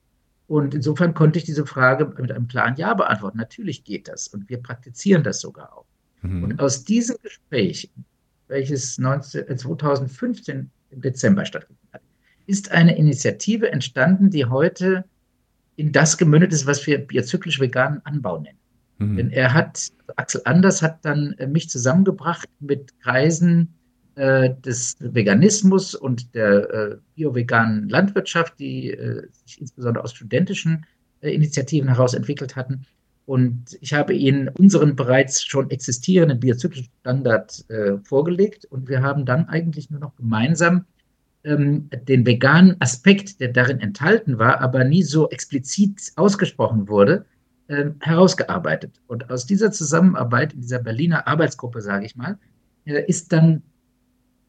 Und 0.47 0.73
insofern 0.73 1.13
konnte 1.13 1.37
ich 1.37 1.45
diese 1.45 1.67
Frage 1.67 2.05
mit 2.19 2.31
einem 2.31 2.47
klaren 2.47 2.75
Ja 2.75 2.95
beantworten. 2.95 3.37
Natürlich 3.37 3.83
geht 3.83 4.07
das 4.07 4.27
und 4.27 4.49
wir 4.49 4.57
praktizieren 4.57 5.23
das 5.23 5.41
sogar 5.41 5.71
auch. 5.77 5.85
Mhm. 6.23 6.43
Und 6.43 6.59
aus 6.59 6.83
diesem 6.83 7.17
Gespräch, 7.21 7.91
welches 8.47 8.97
19, 8.97 9.55
2015 9.55 10.57
äh, 10.57 10.63
im 10.95 11.01
Dezember 11.01 11.45
stattgefunden 11.45 11.89
hat, 11.93 12.01
ist 12.47 12.71
eine 12.71 12.97
Initiative 12.97 13.71
entstanden, 13.71 14.31
die 14.31 14.45
heute 14.45 15.05
in 15.79 15.93
das 15.93 16.17
gemündet 16.17 16.51
ist, 16.51 16.65
was 16.65 16.85
wir 16.85 16.97
biozyklisch 16.97 17.61
veganen 17.61 18.01
Anbau 18.03 18.39
nennen. 18.39 18.57
Mhm. 18.97 19.15
Denn 19.15 19.31
er 19.31 19.53
hat, 19.53 19.87
Axel 20.17 20.41
Anders 20.43 20.81
hat 20.81 21.05
dann 21.05 21.33
äh, 21.37 21.47
mich 21.47 21.69
zusammengebracht 21.69 22.49
mit 22.59 22.99
Kreisen 22.99 23.73
äh, 24.15 24.49
des 24.65 24.97
Veganismus 24.99 25.95
und 25.95 26.35
der 26.35 26.69
äh, 26.69 26.97
bio-veganen 27.15 27.87
Landwirtschaft, 27.87 28.59
die 28.59 28.91
äh, 28.91 29.25
sich 29.45 29.61
insbesondere 29.61 30.03
aus 30.03 30.11
studentischen 30.11 30.85
äh, 31.21 31.33
Initiativen 31.33 31.87
heraus 31.87 32.13
entwickelt 32.13 32.57
hatten. 32.57 32.85
Und 33.25 33.77
ich 33.79 33.93
habe 33.93 34.13
Ihnen 34.13 34.49
unseren 34.49 34.97
bereits 34.97 35.45
schon 35.45 35.69
existierenden 35.69 36.41
biozyklischen 36.41 36.91
Standard 36.99 37.63
äh, 37.69 37.97
vorgelegt 38.03 38.65
und 38.65 38.89
wir 38.89 39.01
haben 39.01 39.25
dann 39.25 39.47
eigentlich 39.47 39.89
nur 39.89 40.01
noch 40.01 40.17
gemeinsam 40.17 40.83
ähm, 41.49 41.89
den 42.07 42.25
veganen 42.25 42.75
Aspekt, 42.79 43.39
der 43.39 43.49
darin 43.49 43.79
enthalten 43.79 44.37
war, 44.37 44.61
aber 44.61 44.83
nie 44.83 45.03
so 45.03 45.29
explizit 45.29 46.11
ausgesprochen 46.15 46.87
wurde, 46.87 47.25
äh, 47.67 47.91
herausgearbeitet. 47.99 49.01
Und 49.07 49.29
aus 49.29 49.45
dieser 49.45 49.71
Zusammenarbeit 49.71 50.53
in 50.53 50.61
dieser 50.61 50.79
Berliner 50.79 51.27
Arbeitsgruppe, 51.27 51.81
sage 51.81 52.05
ich 52.05 52.15
mal, 52.15 52.37
äh, 52.85 53.03
ist 53.07 53.33
dann 53.33 53.63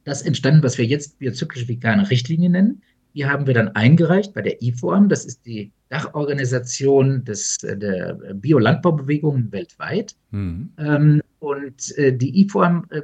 das 0.04 0.22
entstanden, 0.22 0.62
was 0.62 0.78
wir 0.78 0.84
jetzt 0.84 1.18
biozyklische 1.18 1.68
vegane 1.68 2.08
Richtlinie 2.10 2.50
nennen. 2.50 2.82
Die 3.14 3.26
haben 3.26 3.46
wir 3.46 3.54
dann 3.54 3.68
eingereicht 3.68 4.34
bei 4.34 4.42
der 4.42 4.62
IFORM. 4.62 5.08
Das 5.08 5.24
ist 5.24 5.44
die 5.44 5.72
Dachorganisation 5.88 7.24
des, 7.24 7.58
der 7.58 8.18
Biolandbaubewegung 8.34 9.50
weltweit. 9.50 10.14
Mhm. 10.30 10.72
Ähm, 10.78 11.22
und 11.40 11.96
äh, 11.98 12.16
die 12.16 12.42
IFORM 12.42 12.86
äh, 12.90 13.02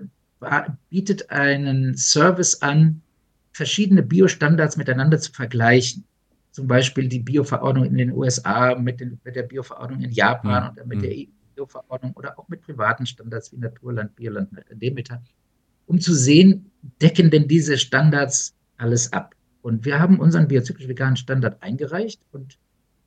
bietet 0.91 1.31
einen 1.31 1.97
Service 1.97 2.62
an, 2.62 3.03
verschiedene 3.57 4.03
Biostandards 4.03 4.77
miteinander 4.77 5.19
zu 5.19 5.33
vergleichen. 5.33 6.05
Zum 6.51 6.67
Beispiel 6.67 7.09
die 7.09 7.21
Bioverordnung 7.21 7.87
in 7.87 7.97
den 7.97 8.13
USA 8.13 8.75
mit, 8.75 9.01
den, 9.01 9.19
mit 9.25 9.35
der 9.35 9.45
Bioverordnung 9.45 10.03
in 10.03 10.11
Japan 10.11 10.65
mhm. 10.65 10.71
oder 10.73 10.87
mit 10.87 11.03
der 11.03 11.11
mhm. 11.11 11.29
EU-Bioverordnung 11.55 12.13
oder 12.13 12.39
auch 12.39 12.49
mit 12.49 12.61
privaten 12.61 13.07
Standards 13.07 13.53
wie 13.53 13.57
Naturland, 13.57 14.15
Bioland, 14.15 14.51
Demeter 14.71 15.23
um 15.87 16.01
zu 16.01 16.15
sehen, 16.15 16.71
decken 17.01 17.31
denn 17.31 17.49
diese 17.49 17.79
Standards 17.79 18.55
alles 18.77 19.13
ab. 19.13 19.35
Und 19.63 19.87
wir 19.87 20.01
haben 20.01 20.21
unseren 20.21 20.49
biozyklisch-veganen 20.49 21.17
Standard 21.17 21.63
eingereicht 21.63 22.21
und 22.33 22.59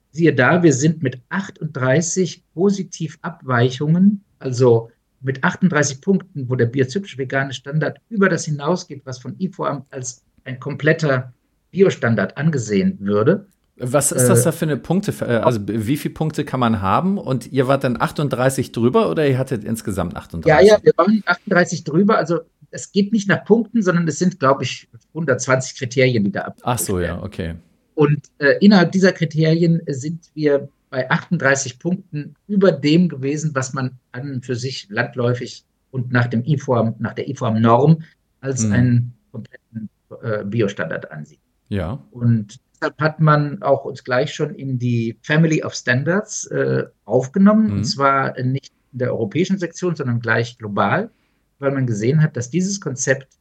siehe 0.10 0.34
da, 0.34 0.64
wir 0.64 0.74
sind 0.74 1.04
mit 1.04 1.22
38 1.30 2.44
Positivabweichungen, 2.56 4.24
also 4.40 4.90
mit 5.22 5.44
38 5.44 6.02
Punkten, 6.02 6.50
wo 6.50 6.56
der 6.56 6.66
biozyklisch-vegane 6.66 7.54
Standard 7.54 8.00
über 8.10 8.30
das 8.30 8.46
hinausgeht, 8.46 9.02
was 9.06 9.20
von 9.20 9.36
IFOAM 9.38 9.86
als 9.92 10.24
ein 10.50 10.60
kompletter 10.60 11.34
Biostandard 11.72 12.38
angesehen 12.38 12.98
würde. 13.00 13.48
Was 13.78 14.12
ist 14.12 14.28
das 14.28 14.42
äh, 14.42 14.44
da 14.46 14.52
für 14.52 14.66
eine 14.66 14.78
Punkte? 14.78 15.14
Äh, 15.22 15.38
also 15.38 15.62
wie 15.66 15.96
viele 15.96 16.14
Punkte 16.14 16.44
kann 16.44 16.60
man 16.60 16.82
haben? 16.82 17.18
Und 17.18 17.52
ihr 17.52 17.68
wart 17.68 17.84
dann 17.84 18.02
38 18.02 18.72
drüber 18.72 19.10
oder 19.10 19.26
ihr 19.26 19.38
hattet 19.38 19.64
insgesamt 19.64 20.18
38? 20.18 20.50
Ja, 20.50 20.76
ja, 20.76 20.84
wir 20.84 20.92
waren 20.98 21.24
38 21.26 21.86
drüber. 21.86 22.18
Also 22.18 22.42
es 22.72 22.92
geht 22.92 23.14
nicht 23.14 23.30
nach 23.30 23.46
Punkten, 23.46 23.82
sondern 23.82 24.08
es 24.08 24.20
sind, 24.20 24.40
glaube 24.40 24.64
ich, 24.64 24.90
120 25.14 25.78
Kriterien, 25.78 26.26
die 26.26 26.32
da 26.32 26.42
ab. 26.42 26.58
Ach 26.64 26.78
so, 26.78 27.00
ja, 27.00 27.22
okay. 27.24 27.56
Und 27.96 28.20
äh, 28.40 28.58
innerhalb 28.60 28.92
dieser 28.92 29.14
Kriterien 29.14 29.82
sind 29.88 30.30
wir 30.34 30.68
bei 30.90 31.10
38 31.10 31.80
Punkten 31.80 32.36
über 32.48 32.72
dem 32.72 33.08
gewesen, 33.08 33.52
was 33.54 33.74
man 33.74 33.92
an 34.12 34.42
für 34.42 34.56
sich 34.56 34.88
landläufig 34.90 35.64
und 35.92 36.12
nach 36.12 36.28
dem 36.28 36.44
IFORM, 36.44 36.96
nach 37.00 37.14
der 37.14 37.30
IFORM-Norm 37.30 38.04
als 38.42 38.66
mhm. 38.66 38.72
einen 38.72 39.14
kompletten 39.32 39.90
äh, 40.22 40.44
Biostandard 40.44 41.12
ansieht. 41.12 41.40
Ja. 41.70 42.04
Und 42.12 42.60
deshalb 42.76 43.00
hat 43.00 43.20
man 43.20 43.62
auch 43.62 43.86
uns 43.86 44.04
gleich 44.04 44.34
schon 44.34 44.56
in 44.56 44.80
die 44.80 45.18
Family 45.22 45.64
of 45.64 45.74
Standards 45.74 46.46
äh, 46.48 46.86
aufgenommen, 47.06 47.68
mhm. 47.68 47.74
und 47.74 47.84
zwar 47.86 48.40
nicht 48.42 48.74
in 48.92 49.00
der 49.00 49.12
europäischen 49.12 49.58
Sektion, 49.58 49.96
sondern 49.96 50.20
gleich 50.20 50.58
global 50.58 51.12
weil 51.60 51.72
man 51.72 51.86
gesehen 51.86 52.24
hat, 52.24 52.36
dass 52.36 52.50
dieses 52.50 52.82
Konzept, 52.82 53.38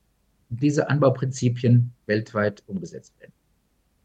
diese 0.51 0.91
Anbauprinzipien 0.91 1.93
weltweit 2.07 2.63
umgesetzt 2.67 3.19
werden. 3.21 3.33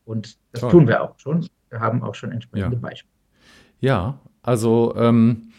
Und 0.05 0.37
das 0.51 0.61
Toll. 0.61 0.71
tun 0.71 0.87
wir 0.87 1.01
auch 1.01 1.17
schon. 1.19 1.47
Wir 1.69 1.79
haben 1.79 2.03
auch 2.03 2.15
schon 2.15 2.31
entsprechende 2.31 2.75
ja. 2.75 2.81
Beispiele. 2.81 3.13
Ja, 3.79 4.19
also 4.41 4.93
ähm, 4.95 5.51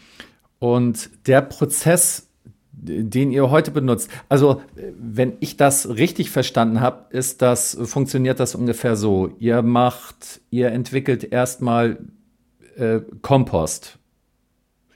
und 0.59 1.27
der 1.27 1.41
Prozess, 1.41 2.24
den 2.85 3.31
ihr 3.31 3.49
heute 3.49 3.71
benutzt, 3.71 4.09
also 4.29 4.61
wenn 4.97 5.33
ich 5.39 5.57
das 5.57 5.89
richtig 5.89 6.29
verstanden 6.29 6.81
habe, 6.81 7.05
ist 7.15 7.41
das, 7.41 7.77
funktioniert 7.83 8.39
das 8.39 8.55
ungefähr 8.55 8.95
so. 8.95 9.31
Ihr 9.39 9.61
macht, 9.61 10.41
ihr 10.51 10.71
entwickelt 10.71 11.31
erstmal 11.31 11.97
äh, 12.77 12.99
Kompost 13.21 13.99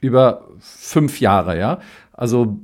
über 0.00 0.48
fünf 0.58 1.20
Jahre, 1.20 1.58
ja. 1.58 1.80
Also, 2.12 2.58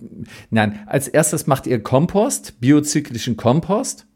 nein, 0.50 0.80
als 0.87 1.09
erstes 1.09 1.47
macht 1.47 1.66
ihr 1.66 1.83
Kompost, 1.83 2.61
biozyklischen 2.61 3.37
Kompost. 3.37 4.06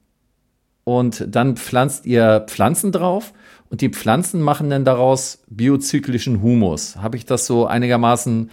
Und 0.85 1.26
dann 1.29 1.57
pflanzt 1.57 2.07
ihr 2.07 2.45
Pflanzen 2.47 2.93
drauf. 2.93 3.33
Und 3.69 3.81
die 3.81 3.90
Pflanzen 3.90 4.43
machen 4.43 4.71
dann 4.71 4.85
daraus 4.85 5.43
biozyklischen 5.49 6.43
Humus. 6.43 6.97
Habe 6.97 7.17
ich 7.17 7.25
das 7.25 7.47
so 7.47 7.67
einigermaßen 7.67 8.50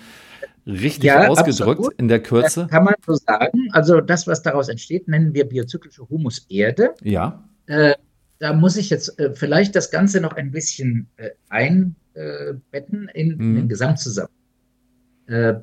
richtig 0.67 1.05
ja, 1.05 1.27
ausgedrückt 1.27 1.79
absolut. 1.79 1.93
in 1.99 2.07
der 2.07 2.21
Kürze? 2.21 2.61
Das 2.61 2.69
kann 2.69 2.83
man 2.83 2.93
so 3.05 3.15
sagen. 3.15 3.69
Also 3.71 4.01
das, 4.01 4.27
was 4.27 4.41
daraus 4.41 4.69
entsteht, 4.69 5.07
nennen 5.07 5.33
wir 5.33 5.45
biozyklische 5.45 6.07
Humuserde. 6.09 6.93
Ja. 7.03 7.43
Äh, 7.67 7.93
da 8.39 8.53
muss 8.53 8.77
ich 8.77 8.89
jetzt 8.89 9.19
äh, 9.19 9.33
vielleicht 9.33 9.75
das 9.75 9.89
Ganze 9.89 10.21
noch 10.21 10.33
ein 10.33 10.51
bisschen 10.51 11.07
äh, 11.17 11.29
einbetten 11.49 13.09
in, 13.13 13.35
mhm. 13.35 13.41
in 13.41 13.55
den 13.55 13.69
Gesamtzusammenhang. 13.69 14.33
Äh, 15.27 15.55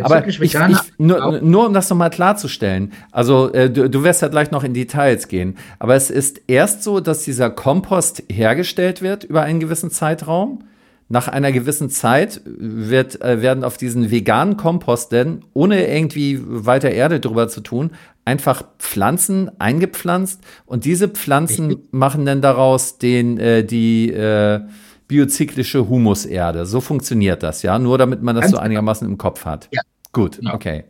aber 0.00 0.26
ich, 0.26 0.40
ich, 0.40 0.56
nur, 0.98 1.40
nur 1.40 1.66
um 1.66 1.72
das 1.72 1.88
nochmal 1.88 2.10
klarzustellen, 2.10 2.92
also 3.12 3.52
äh, 3.52 3.70
du, 3.70 3.88
du 3.88 4.02
wirst 4.02 4.22
ja 4.22 4.28
gleich 4.28 4.50
noch 4.50 4.64
in 4.64 4.74
Details 4.74 5.28
gehen, 5.28 5.56
aber 5.78 5.94
es 5.94 6.10
ist 6.10 6.40
erst 6.48 6.82
so, 6.82 6.98
dass 6.98 7.22
dieser 7.22 7.50
Kompost 7.50 8.24
hergestellt 8.28 9.02
wird 9.02 9.22
über 9.22 9.42
einen 9.42 9.60
gewissen 9.60 9.92
Zeitraum. 9.92 10.64
Nach 11.10 11.28
einer 11.28 11.52
gewissen 11.52 11.88
Zeit 11.88 12.42
wird, 12.44 13.22
äh, 13.22 13.40
werden 13.40 13.64
auf 13.64 13.78
diesen 13.78 14.10
veganen 14.10 14.56
Kompost 14.56 15.12
denn, 15.12 15.44
ohne 15.54 15.86
irgendwie 15.88 16.38
weiter 16.42 16.90
Erde 16.90 17.18
drüber 17.18 17.48
zu 17.48 17.62
tun, 17.62 17.92
einfach 18.24 18.62
Pflanzen 18.78 19.50
eingepflanzt 19.58 20.42
und 20.66 20.84
diese 20.84 21.08
Pflanzen 21.08 21.88
machen 21.92 22.26
dann 22.26 22.42
daraus 22.42 22.98
den, 22.98 23.38
äh, 23.38 23.64
die, 23.64 24.12
äh, 24.12 24.60
biozyklische 25.08 25.88
Humuserde. 25.88 26.66
So 26.66 26.80
funktioniert 26.80 27.42
das, 27.42 27.62
ja? 27.62 27.78
Nur 27.78 27.98
damit 27.98 28.22
man 28.22 28.36
das 28.36 28.42
Ganz 28.42 28.52
so 28.52 28.58
einigermaßen 28.58 29.08
im 29.08 29.18
Kopf 29.18 29.44
hat. 29.46 29.68
Ja. 29.72 29.80
Gut, 30.12 30.36
genau. 30.36 30.54
okay. 30.54 30.84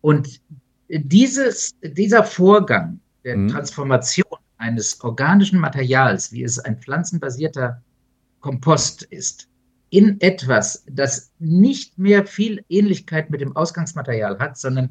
Und 0.00 0.40
dieses, 0.88 1.74
dieser 1.82 2.24
Vorgang 2.24 3.00
der 3.24 3.36
mhm. 3.36 3.48
Transformation 3.48 4.38
eines 4.56 5.00
organischen 5.02 5.58
Materials, 5.58 6.32
wie 6.32 6.42
es 6.42 6.58
ein 6.58 6.78
pflanzenbasierter 6.78 7.82
Kompost 8.46 9.02
ist, 9.02 9.48
in 9.90 10.20
etwas, 10.20 10.84
das 10.88 11.32
nicht 11.40 11.98
mehr 11.98 12.26
viel 12.26 12.64
Ähnlichkeit 12.68 13.28
mit 13.28 13.40
dem 13.40 13.56
Ausgangsmaterial 13.56 14.38
hat, 14.38 14.56
sondern 14.56 14.90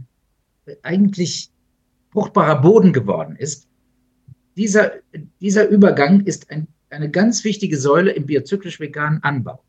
eigentlich 0.83 1.51
fruchtbarer 2.11 2.61
Boden 2.61 2.91
geworden 2.91 3.37
ist. 3.37 3.69
Dieser, 4.57 4.91
dieser 5.39 5.69
Übergang 5.69 6.25
ist 6.25 6.51
ein, 6.51 6.67
eine 6.89 7.09
ganz 7.09 7.45
wichtige 7.45 7.77
Säule 7.77 8.11
im 8.11 8.25
biozyklisch-veganen 8.25 9.23
Anbau. 9.23 9.63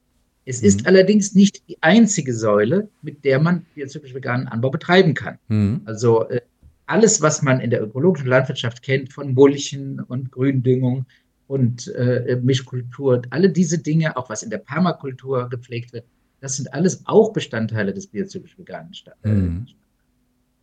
Es 0.44 0.62
mhm. 0.62 0.68
ist 0.68 0.86
allerdings 0.88 1.36
nicht 1.36 1.68
die 1.68 1.80
einzige 1.80 2.34
Säule, 2.34 2.88
mit 3.02 3.24
der 3.24 3.38
man 3.38 3.66
biozyklisch-veganen 3.76 4.48
Anbau 4.48 4.70
betreiben 4.70 5.14
kann. 5.14 5.38
Mhm. 5.46 5.82
Also 5.84 6.28
äh, 6.28 6.40
alles, 6.86 7.22
was 7.22 7.40
man 7.42 7.60
in 7.60 7.70
der 7.70 7.82
ökologischen 7.82 8.26
Landwirtschaft 8.26 8.82
kennt, 8.82 9.12
von 9.12 9.32
Mulchen 9.32 10.00
und 10.00 10.32
Gründüngung 10.32 11.06
und 11.46 11.88
äh, 11.94 12.40
Mischkultur, 12.42 13.22
alle 13.30 13.50
diese 13.50 13.78
Dinge, 13.78 14.16
auch 14.16 14.28
was 14.28 14.42
in 14.42 14.50
der 14.50 14.58
Permakultur 14.58 15.48
gepflegt 15.48 15.92
wird, 15.92 16.04
das 16.40 16.56
sind 16.56 16.72
alles 16.74 17.02
auch 17.06 17.32
Bestandteile 17.32 17.94
des 17.94 18.08
biozyklisch-veganen 18.08 18.92
äh, 19.22 19.28
mhm. 19.28 19.66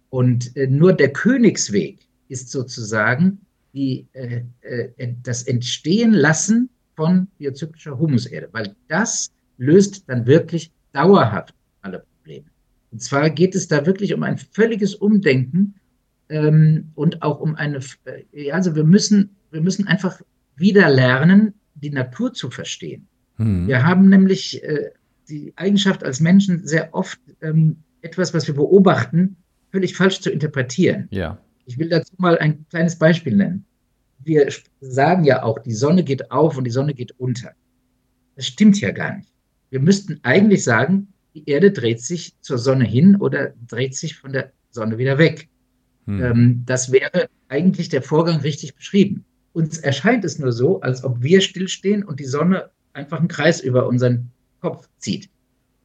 Und 0.09 0.55
äh, 0.55 0.67
nur 0.67 0.93
der 0.93 1.11
Königsweg 1.11 2.07
ist 2.27 2.51
sozusagen 2.51 3.39
die, 3.73 4.07
äh, 4.13 4.43
äh, 4.61 5.13
das 5.23 5.43
Entstehen 5.43 6.13
lassen 6.13 6.69
von 6.95 7.27
biozyklischer 7.37 7.97
Humuserde, 7.97 8.49
weil 8.51 8.75
das 8.87 9.31
löst 9.57 10.03
dann 10.07 10.27
wirklich 10.27 10.71
dauerhaft 10.91 11.55
alle 11.81 12.03
Probleme. 12.17 12.45
Und 12.91 13.01
zwar 13.01 13.29
geht 13.29 13.55
es 13.55 13.67
da 13.67 13.85
wirklich 13.85 14.13
um 14.13 14.21
ein 14.23 14.37
völliges 14.37 14.93
Umdenken 14.93 15.75
ähm, 16.29 16.91
und 16.93 17.23
auch 17.23 17.39
um 17.39 17.55
eine, 17.55 17.79
äh, 18.31 18.51
also 18.51 18.75
wir 18.75 18.83
müssen, 18.83 19.31
wir 19.51 19.61
müssen 19.61 19.87
einfach 19.87 20.21
wieder 20.55 20.89
lernen, 20.89 21.53
die 21.75 21.89
Natur 21.89 22.33
zu 22.33 22.49
verstehen. 22.49 23.07
Hm. 23.37 23.67
Wir 23.67 23.85
haben 23.85 24.09
nämlich 24.09 24.63
äh, 24.63 24.91
die 25.29 25.53
Eigenschaft 25.55 26.03
als 26.03 26.19
Menschen 26.19 26.65
sehr 26.65 26.93
oft 26.93 27.19
ähm, 27.41 27.77
etwas, 28.01 28.33
was 28.33 28.47
wir 28.47 28.55
beobachten, 28.55 29.37
völlig 29.71 29.95
falsch 29.95 30.21
zu 30.21 30.29
interpretieren. 30.29 31.07
Ja. 31.11 31.39
Ich 31.65 31.77
will 31.79 31.89
dazu 31.89 32.13
mal 32.17 32.37
ein 32.37 32.65
kleines 32.69 32.97
Beispiel 32.97 33.35
nennen. 33.35 33.65
Wir 34.19 34.47
sagen 34.81 35.23
ja 35.23 35.43
auch, 35.43 35.59
die 35.59 35.73
Sonne 35.73 36.03
geht 36.03 36.31
auf 36.31 36.57
und 36.57 36.65
die 36.65 36.71
Sonne 36.71 36.93
geht 36.93 37.13
unter. 37.19 37.51
Das 38.35 38.47
stimmt 38.47 38.79
ja 38.79 38.91
gar 38.91 39.17
nicht. 39.17 39.29
Wir 39.69 39.79
müssten 39.79 40.19
eigentlich 40.23 40.63
sagen, 40.63 41.07
die 41.33 41.49
Erde 41.49 41.71
dreht 41.71 42.01
sich 42.01 42.39
zur 42.41 42.57
Sonne 42.57 42.85
hin 42.85 43.15
oder 43.15 43.53
dreht 43.67 43.95
sich 43.95 44.15
von 44.15 44.31
der 44.31 44.51
Sonne 44.69 44.97
wieder 44.97 45.17
weg. 45.17 45.49
Hm. 46.05 46.23
Ähm, 46.23 46.63
das 46.65 46.91
wäre 46.91 47.27
eigentlich 47.47 47.89
der 47.89 48.01
Vorgang 48.01 48.41
richtig 48.41 48.75
beschrieben. 48.75 49.25
Uns 49.53 49.77
erscheint 49.77 50.25
es 50.25 50.39
nur 50.39 50.51
so, 50.51 50.81
als 50.81 51.03
ob 51.03 51.21
wir 51.21 51.39
stillstehen 51.39 52.03
und 52.03 52.19
die 52.19 52.25
Sonne 52.25 52.71
einfach 52.93 53.19
einen 53.19 53.27
Kreis 53.27 53.61
über 53.61 53.87
unseren 53.87 54.31
Kopf 54.61 54.89
zieht. 54.97 55.29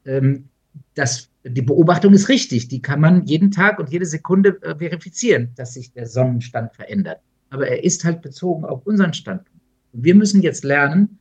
Ähm, 0.06 0.48
das, 0.94 1.28
die 1.44 1.62
Beobachtung 1.62 2.14
ist 2.14 2.28
richtig. 2.28 2.68
Die 2.68 2.80
kann 2.80 3.00
man 3.00 3.26
jeden 3.26 3.50
Tag 3.50 3.78
und 3.78 3.90
jede 3.90 4.06
Sekunde 4.06 4.60
äh, 4.62 4.76
verifizieren, 4.76 5.50
dass 5.56 5.74
sich 5.74 5.92
der 5.92 6.06
Sonnenstand 6.06 6.74
verändert. 6.74 7.20
Aber 7.50 7.68
er 7.68 7.84
ist 7.84 8.04
halt 8.04 8.22
bezogen 8.22 8.64
auf 8.64 8.86
unseren 8.86 9.12
Standpunkt. 9.12 9.62
Und 9.92 10.04
wir 10.04 10.14
müssen 10.14 10.42
jetzt 10.42 10.64
lernen, 10.64 11.18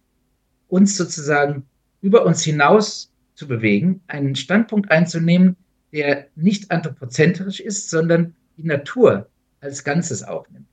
uns 0.69 0.97
sozusagen 0.97 1.65
über 2.01 2.25
uns 2.25 2.43
hinaus 2.43 3.11
zu 3.35 3.47
bewegen, 3.47 4.01
einen 4.07 4.35
Standpunkt 4.35 4.91
einzunehmen, 4.91 5.55
der 5.91 6.27
nicht 6.35 6.71
anthropozentrisch 6.71 7.59
ist, 7.59 7.89
sondern 7.89 8.35
die 8.57 8.63
Natur 8.63 9.29
als 9.61 9.83
Ganzes 9.83 10.23
aufnimmt 10.23 10.66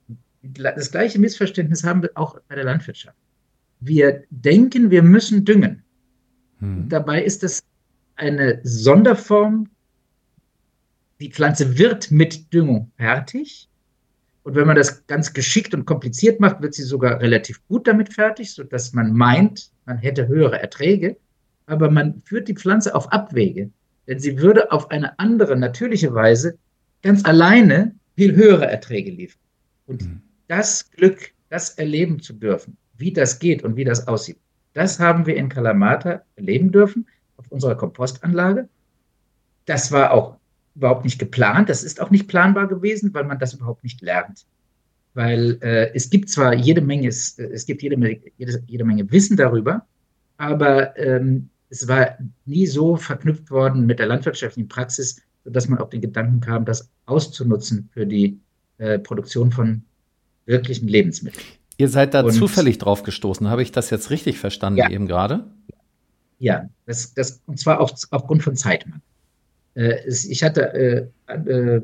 das 0.44 0.90
gleiche 0.90 1.18
Missverständnis 1.18 1.84
haben 1.84 2.02
wir 2.02 2.10
auch 2.14 2.38
bei 2.48 2.54
der 2.54 2.64
Landwirtschaft. 2.64 3.16
Wir 3.80 4.24
denken, 4.30 4.90
wir 4.90 5.02
müssen 5.02 5.44
düngen. 5.44 5.82
Hm. 6.58 6.88
Dabei 6.88 7.22
ist 7.24 7.42
es 7.42 7.62
eine 8.16 8.60
Sonderform. 8.62 9.68
Die 11.20 11.30
Pflanze 11.30 11.78
wird 11.78 12.10
mit 12.10 12.52
Düngung 12.52 12.92
fertig. 12.96 13.68
Und 14.42 14.54
wenn 14.54 14.66
man 14.66 14.76
das 14.76 15.06
ganz 15.06 15.32
geschickt 15.32 15.72
und 15.72 15.86
kompliziert 15.86 16.40
macht, 16.40 16.60
wird 16.60 16.74
sie 16.74 16.82
sogar 16.82 17.20
relativ 17.20 17.66
gut 17.66 17.86
damit 17.86 18.12
fertig, 18.12 18.52
sodass 18.52 18.92
man 18.92 19.14
meint, 19.14 19.70
man 19.86 19.96
hätte 19.96 20.28
höhere 20.28 20.60
Erträge. 20.60 21.16
Aber 21.66 21.90
man 21.90 22.20
führt 22.20 22.48
die 22.48 22.54
Pflanze 22.54 22.94
auf 22.94 23.10
Abwege, 23.10 23.70
denn 24.06 24.18
sie 24.18 24.38
würde 24.38 24.70
auf 24.70 24.90
eine 24.90 25.18
andere, 25.18 25.56
natürliche 25.56 26.12
Weise 26.14 26.58
ganz 27.00 27.24
alleine 27.24 27.94
viel 28.16 28.36
höhere 28.36 28.66
Erträge 28.66 29.10
liefern. 29.10 29.40
Und 29.86 30.02
hm 30.02 30.20
das 30.48 30.90
Glück, 30.90 31.32
das 31.50 31.70
erleben 31.70 32.20
zu 32.20 32.32
dürfen, 32.32 32.76
wie 32.96 33.12
das 33.12 33.38
geht 33.38 33.62
und 33.62 33.76
wie 33.76 33.84
das 33.84 34.06
aussieht, 34.06 34.38
das 34.72 34.98
haben 34.98 35.26
wir 35.26 35.36
in 35.36 35.48
Kalamata 35.48 36.22
erleben 36.36 36.72
dürfen 36.72 37.06
auf 37.36 37.50
unserer 37.50 37.76
Kompostanlage. 37.76 38.68
Das 39.66 39.92
war 39.92 40.12
auch 40.12 40.36
überhaupt 40.74 41.04
nicht 41.04 41.18
geplant. 41.18 41.68
Das 41.68 41.84
ist 41.84 42.00
auch 42.00 42.10
nicht 42.10 42.28
planbar 42.28 42.66
gewesen, 42.66 43.14
weil 43.14 43.24
man 43.24 43.38
das 43.38 43.54
überhaupt 43.54 43.84
nicht 43.84 44.02
lernt. 44.02 44.44
Weil 45.14 45.58
äh, 45.62 45.94
es 45.94 46.10
gibt 46.10 46.28
zwar 46.28 46.54
jede 46.54 46.80
Menge, 46.80 47.08
es, 47.08 47.38
es 47.38 47.66
gibt 47.66 47.82
jede, 47.82 47.96
jede, 48.36 48.62
jede 48.66 48.84
Menge 48.84 49.10
Wissen 49.12 49.36
darüber, 49.36 49.86
aber 50.36 50.98
ähm, 50.98 51.48
es 51.70 51.86
war 51.86 52.18
nie 52.44 52.66
so 52.66 52.96
verknüpft 52.96 53.50
worden 53.50 53.86
mit 53.86 54.00
der 54.00 54.06
landwirtschaftlichen 54.06 54.68
Praxis, 54.68 55.22
sodass 55.44 55.68
man 55.68 55.78
auf 55.78 55.90
den 55.90 56.00
Gedanken 56.00 56.40
kam, 56.40 56.64
das 56.64 56.90
auszunutzen 57.06 57.88
für 57.92 58.06
die 58.06 58.40
äh, 58.78 58.98
Produktion 58.98 59.52
von 59.52 59.84
wirklichen 60.46 60.88
Lebensmittel. 60.88 61.40
Ihr 61.76 61.88
seid 61.88 62.14
da 62.14 62.22
und, 62.22 62.32
zufällig 62.32 62.78
drauf 62.78 63.02
gestoßen. 63.02 63.48
Habe 63.48 63.62
ich 63.62 63.72
das 63.72 63.90
jetzt 63.90 64.10
richtig 64.10 64.38
verstanden 64.38 64.78
ja, 64.78 64.90
eben 64.90 65.06
gerade? 65.06 65.44
Ja, 66.38 66.68
das, 66.86 67.14
das, 67.14 67.40
und 67.46 67.58
zwar 67.58 67.80
auf, 67.80 67.92
aufgrund 68.10 68.42
von 68.42 68.56
Zeitmangel. 68.56 69.00
Äh, 69.74 70.06
ich 70.06 70.42
hatte 70.42 70.72
äh, 70.72 71.32
äh, 71.32 71.82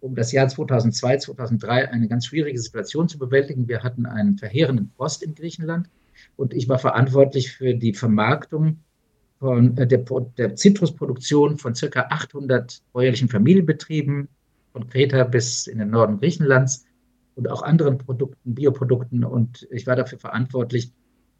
um 0.00 0.14
das 0.14 0.32
Jahr 0.32 0.48
2002, 0.48 1.18
2003 1.18 1.90
eine 1.90 2.08
ganz 2.08 2.26
schwierige 2.26 2.60
Situation 2.60 3.08
zu 3.08 3.18
bewältigen. 3.18 3.68
Wir 3.68 3.82
hatten 3.82 4.06
einen 4.06 4.38
verheerenden 4.38 4.90
Frost 4.96 5.22
in 5.22 5.34
Griechenland 5.34 5.88
und 6.36 6.52
ich 6.52 6.68
war 6.68 6.78
verantwortlich 6.78 7.52
für 7.52 7.74
die 7.74 7.94
Vermarktung 7.94 8.78
von 9.38 9.76
äh, 9.76 9.86
der, 9.86 10.04
der 10.36 10.56
Zitrusproduktion 10.56 11.58
von 11.58 11.74
circa 11.74 12.06
800 12.10 12.82
bäuerlichen 12.92 13.28
Familienbetrieben 13.28 14.28
von 14.72 14.88
Kreta 14.88 15.24
bis 15.24 15.66
in 15.66 15.78
den 15.78 15.90
Norden 15.90 16.18
Griechenlands 16.18 16.84
und 17.34 17.48
auch 17.48 17.62
anderen 17.62 17.98
Produkten, 17.98 18.54
Bioprodukten. 18.54 19.24
Und 19.24 19.66
ich 19.70 19.86
war 19.86 19.96
dafür 19.96 20.18
verantwortlich, 20.18 20.92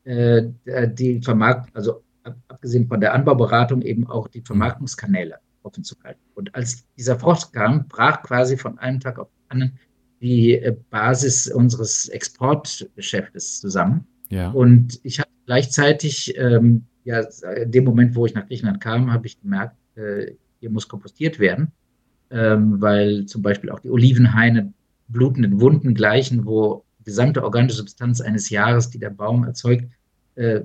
äh, 0.04 0.44
die 0.64 1.20
Vermarkt, 1.22 1.74
also 1.74 2.02
abgesehen 2.48 2.88
von 2.88 3.00
der 3.00 3.14
Anbauberatung, 3.14 3.82
eben 3.82 4.06
auch 4.06 4.28
die 4.28 4.40
Vermarktungskanäle 4.40 5.38
offen 5.62 5.84
zu 5.84 5.94
halten. 6.02 6.20
Und 6.34 6.54
als 6.54 6.86
dieser 6.96 7.18
Frost 7.18 7.52
kam, 7.52 7.88
brach 7.88 8.22
quasi 8.22 8.56
von 8.56 8.78
einem 8.78 9.00
Tag 9.00 9.18
auf 9.18 9.28
den 9.28 9.50
anderen 9.50 9.78
die 10.20 10.54
äh, 10.54 10.76
Basis 10.90 11.48
unseres 11.48 12.08
Exportgeschäftes 12.08 13.60
zusammen. 13.60 14.06
Ja. 14.30 14.50
Und 14.50 15.00
ich 15.02 15.18
habe 15.18 15.28
gleichzeitig, 15.46 16.36
ähm, 16.38 16.84
ja, 17.04 17.20
in 17.56 17.72
dem 17.72 17.84
Moment, 17.84 18.14
wo 18.14 18.24
ich 18.24 18.34
nach 18.34 18.46
Griechenland 18.46 18.80
kam, 18.80 19.12
habe 19.12 19.26
ich 19.26 19.40
gemerkt, 19.40 19.76
äh, 19.96 20.32
hier 20.60 20.70
muss 20.70 20.86
kompostiert 20.86 21.40
werden, 21.40 21.72
ähm, 22.30 22.80
weil 22.80 23.26
zum 23.26 23.42
Beispiel 23.42 23.70
auch 23.70 23.80
die 23.80 23.90
Olivenhaine 23.90 24.72
blutenden 25.12 25.60
Wunden 25.60 25.94
gleichen, 25.94 26.44
wo 26.44 26.84
die 26.98 27.04
gesamte 27.04 27.42
organische 27.44 27.76
Substanz 27.76 28.20
eines 28.20 28.50
Jahres, 28.50 28.90
die 28.90 28.98
der 28.98 29.10
Baum 29.10 29.44
erzeugt, 29.44 29.90
äh, 30.34 30.62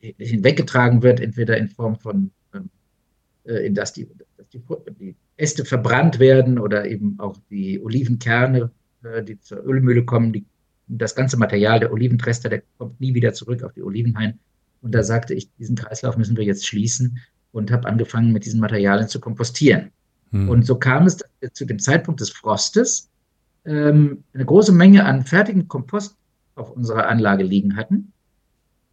hinweggetragen 0.00 1.02
wird, 1.02 1.20
entweder 1.20 1.56
in 1.56 1.68
Form 1.68 1.96
von, 1.96 2.30
ähm, 2.54 2.70
äh, 3.44 3.66
in 3.66 3.74
dass, 3.74 3.92
die, 3.92 4.08
dass 4.36 4.48
die, 4.48 4.62
die, 5.00 5.16
Äste 5.36 5.64
verbrannt 5.64 6.18
werden 6.18 6.58
oder 6.58 6.86
eben 6.86 7.14
auch 7.20 7.36
die 7.48 7.80
Olivenkerne, 7.80 8.72
äh, 9.04 9.22
die 9.22 9.40
zur 9.40 9.64
Ölmühle 9.64 10.04
kommen, 10.04 10.32
die, 10.32 10.44
das 10.88 11.14
ganze 11.14 11.36
Material 11.36 11.78
der 11.78 11.92
Oliventrester, 11.92 12.48
der 12.48 12.62
kommt 12.76 13.00
nie 13.00 13.14
wieder 13.14 13.32
zurück 13.32 13.62
auf 13.62 13.72
die 13.72 13.82
Olivenhain. 13.82 14.40
Und 14.80 14.96
da 14.96 15.02
sagte 15.04 15.34
ich, 15.34 15.52
diesen 15.54 15.76
Kreislauf 15.76 16.16
müssen 16.16 16.36
wir 16.36 16.44
jetzt 16.44 16.66
schließen 16.66 17.18
und 17.52 17.70
habe 17.70 17.88
angefangen, 17.88 18.32
mit 18.32 18.44
diesen 18.44 18.60
Materialien 18.60 19.08
zu 19.08 19.20
kompostieren. 19.20 19.90
Hm. 20.30 20.48
Und 20.48 20.66
so 20.66 20.76
kam 20.76 21.06
es 21.06 21.18
zu 21.52 21.64
dem 21.64 21.78
Zeitpunkt 21.78 22.20
des 22.20 22.30
Frostes, 22.30 23.10
ähm, 23.68 24.24
eine 24.32 24.44
große 24.44 24.72
Menge 24.72 25.04
an 25.04 25.24
fertigen 25.24 25.68
Kompost 25.68 26.16
auf 26.54 26.72
unserer 26.72 27.06
Anlage 27.08 27.44
liegen 27.44 27.76
hatten, 27.76 28.12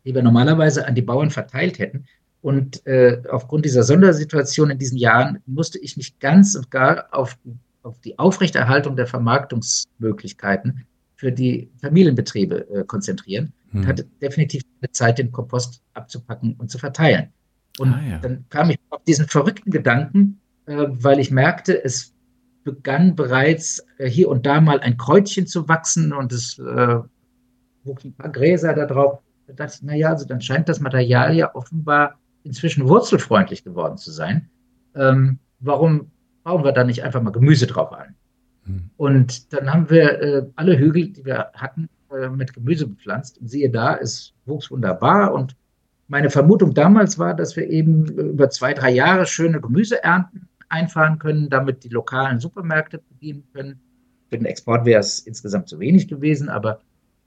die 0.03 0.13
wir 0.13 0.21
normalerweise 0.21 0.85
an 0.85 0.95
die 0.95 1.01
Bauern 1.01 1.31
verteilt 1.31 1.79
hätten. 1.79 2.05
Und 2.41 2.85
äh, 2.85 3.23
aufgrund 3.29 3.65
dieser 3.65 3.83
Sondersituation 3.83 4.69
in 4.69 4.77
diesen 4.77 4.97
Jahren 4.97 5.39
musste 5.47 5.79
ich 5.79 5.97
mich 5.97 6.19
ganz 6.19 6.55
und 6.55 6.69
gar 6.69 7.07
auf, 7.11 7.37
auf 7.81 7.99
die 8.01 8.19
Aufrechterhaltung 8.19 8.95
der 8.95 9.07
Vermarktungsmöglichkeiten 9.07 10.85
für 11.15 11.31
die 11.31 11.71
Familienbetriebe 11.81 12.69
äh, 12.69 12.83
konzentrieren 12.83 13.53
hm. 13.71 13.81
und 13.81 13.87
hatte 13.87 14.05
definitiv 14.21 14.61
keine 14.79 14.91
Zeit, 14.91 15.17
den 15.17 15.31
Kompost 15.31 15.81
abzupacken 15.93 16.55
und 16.59 16.69
zu 16.69 16.77
verteilen. 16.77 17.29
Und 17.79 17.93
ah, 17.93 18.01
ja. 18.07 18.17
dann 18.19 18.45
kam 18.49 18.69
ich 18.69 18.79
auf 18.89 19.03
diesen 19.05 19.27
verrückten 19.27 19.71
Gedanken, 19.71 20.39
äh, 20.65 20.85
weil 20.89 21.19
ich 21.19 21.31
merkte, 21.31 21.83
es 21.83 22.14
begann 22.65 23.15
bereits 23.15 23.85
äh, 23.97 24.09
hier 24.09 24.27
und 24.27 24.45
da 24.45 24.59
mal 24.59 24.81
ein 24.81 24.97
Kräutchen 24.97 25.47
zu 25.47 25.69
wachsen 25.69 26.11
und 26.11 26.33
es 26.33 26.59
äh, 26.59 26.99
wuchsen 27.85 28.11
ein 28.11 28.15
paar 28.15 28.31
Gräser 28.31 28.73
da 28.73 28.85
drauf. 28.85 29.19
Da 29.47 29.53
dachte 29.53 29.75
ich, 29.77 29.83
naja, 29.83 30.09
also 30.09 30.25
dann 30.25 30.41
scheint 30.41 30.67
das 30.67 30.81
Material 30.81 31.33
ja 31.33 31.55
offenbar 31.55 32.19
inzwischen 32.43 32.87
wurzelfreundlich 32.89 33.63
geworden 33.63 33.97
zu 33.97 34.11
sein, 34.11 34.49
ähm, 34.95 35.39
warum 35.59 36.11
bauen 36.43 36.63
wir 36.63 36.71
da 36.71 36.83
nicht 36.83 37.03
einfach 37.03 37.21
mal 37.21 37.31
Gemüse 37.31 37.67
drauf 37.67 37.91
an? 37.93 38.15
Mhm. 38.65 38.89
Und 38.97 39.53
dann 39.53 39.71
haben 39.71 39.89
wir 39.89 40.21
äh, 40.21 40.45
alle 40.55 40.77
Hügel, 40.77 41.09
die 41.09 41.25
wir 41.25 41.51
hatten, 41.53 41.89
äh, 42.11 42.29
mit 42.29 42.53
Gemüse 42.53 42.87
bepflanzt. 42.87 43.39
Und 43.39 43.47
siehe 43.47 43.69
da, 43.69 43.95
es 43.95 44.33
wuchs 44.45 44.71
wunderbar. 44.71 45.33
Und 45.33 45.55
meine 46.07 46.29
Vermutung 46.29 46.73
damals 46.73 47.17
war, 47.19 47.35
dass 47.35 47.55
wir 47.55 47.67
eben 47.69 48.05
über 48.05 48.49
zwei, 48.49 48.73
drei 48.73 48.91
Jahre 48.91 49.25
schöne 49.25 49.59
Gemüseernten 49.61 50.47
einfahren 50.69 51.19
können, 51.19 51.49
damit 51.49 51.83
die 51.83 51.89
lokalen 51.89 52.39
Supermärkte 52.39 52.99
bedienen 53.09 53.43
können. 53.53 53.79
Für 54.29 54.37
den 54.37 54.45
Export 54.45 54.85
wäre 54.85 54.99
es 54.99 55.19
insgesamt 55.19 55.69
zu 55.69 55.79
wenig 55.79 56.07
gewesen, 56.07 56.49
aber 56.49 56.81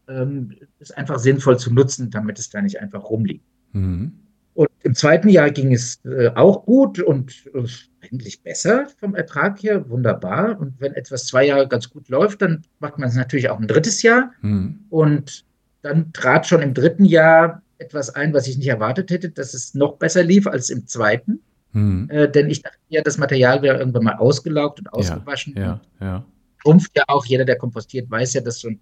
ähm, 0.08 0.54
ist 0.78 0.96
einfach 0.96 1.18
sinnvoll 1.18 1.58
zu 1.58 1.72
nutzen, 1.72 2.10
damit 2.10 2.38
es 2.38 2.50
da 2.50 2.60
nicht 2.62 2.80
einfach 2.80 3.04
rumliegt. 3.04 3.44
Mhm. 3.72 4.12
Und 4.54 4.68
im 4.82 4.94
zweiten 4.94 5.28
Jahr 5.28 5.50
ging 5.50 5.72
es 5.72 6.04
äh, 6.04 6.30
auch 6.34 6.64
gut 6.64 6.98
und 6.98 7.46
äh, 7.54 7.64
eigentlich 8.00 8.42
besser 8.42 8.86
vom 8.98 9.14
Ertrag 9.14 9.62
her, 9.62 9.88
wunderbar. 9.88 10.58
Und 10.58 10.80
wenn 10.80 10.94
etwas 10.94 11.26
zwei 11.26 11.46
Jahre 11.46 11.68
ganz 11.68 11.90
gut 11.90 12.08
läuft, 12.08 12.42
dann 12.42 12.64
macht 12.80 12.98
man 12.98 13.08
es 13.08 13.14
natürlich 13.14 13.50
auch 13.50 13.60
ein 13.60 13.68
drittes 13.68 14.02
Jahr. 14.02 14.32
Mhm. 14.40 14.80
Und 14.88 15.44
dann 15.82 16.12
trat 16.12 16.46
schon 16.46 16.62
im 16.62 16.74
dritten 16.74 17.04
Jahr 17.04 17.62
etwas 17.78 18.10
ein, 18.10 18.34
was 18.34 18.48
ich 18.48 18.58
nicht 18.58 18.66
erwartet 18.66 19.10
hätte, 19.10 19.30
dass 19.30 19.54
es 19.54 19.74
noch 19.74 19.96
besser 19.96 20.24
lief 20.24 20.46
als 20.46 20.70
im 20.70 20.86
zweiten. 20.86 21.40
Mhm. 21.78 22.10
Äh, 22.10 22.30
denn 22.30 22.50
ich 22.50 22.62
dachte 22.62 22.78
ja, 22.88 23.02
das 23.02 23.18
Material 23.18 23.62
wäre 23.62 23.78
irgendwann 23.78 24.04
mal 24.04 24.16
ausgelaugt 24.16 24.80
und 24.80 24.92
ausgewaschen. 24.92 25.54
Ja, 25.56 25.80
ja, 26.00 26.06
ja. 26.06 26.24
Schrumpft 26.62 26.90
ja 26.96 27.04
auch. 27.06 27.24
Jeder, 27.26 27.44
der 27.44 27.56
kompostiert, 27.56 28.10
weiß 28.10 28.34
ja, 28.34 28.40
dass 28.40 28.60
so 28.60 28.68
ein 28.68 28.80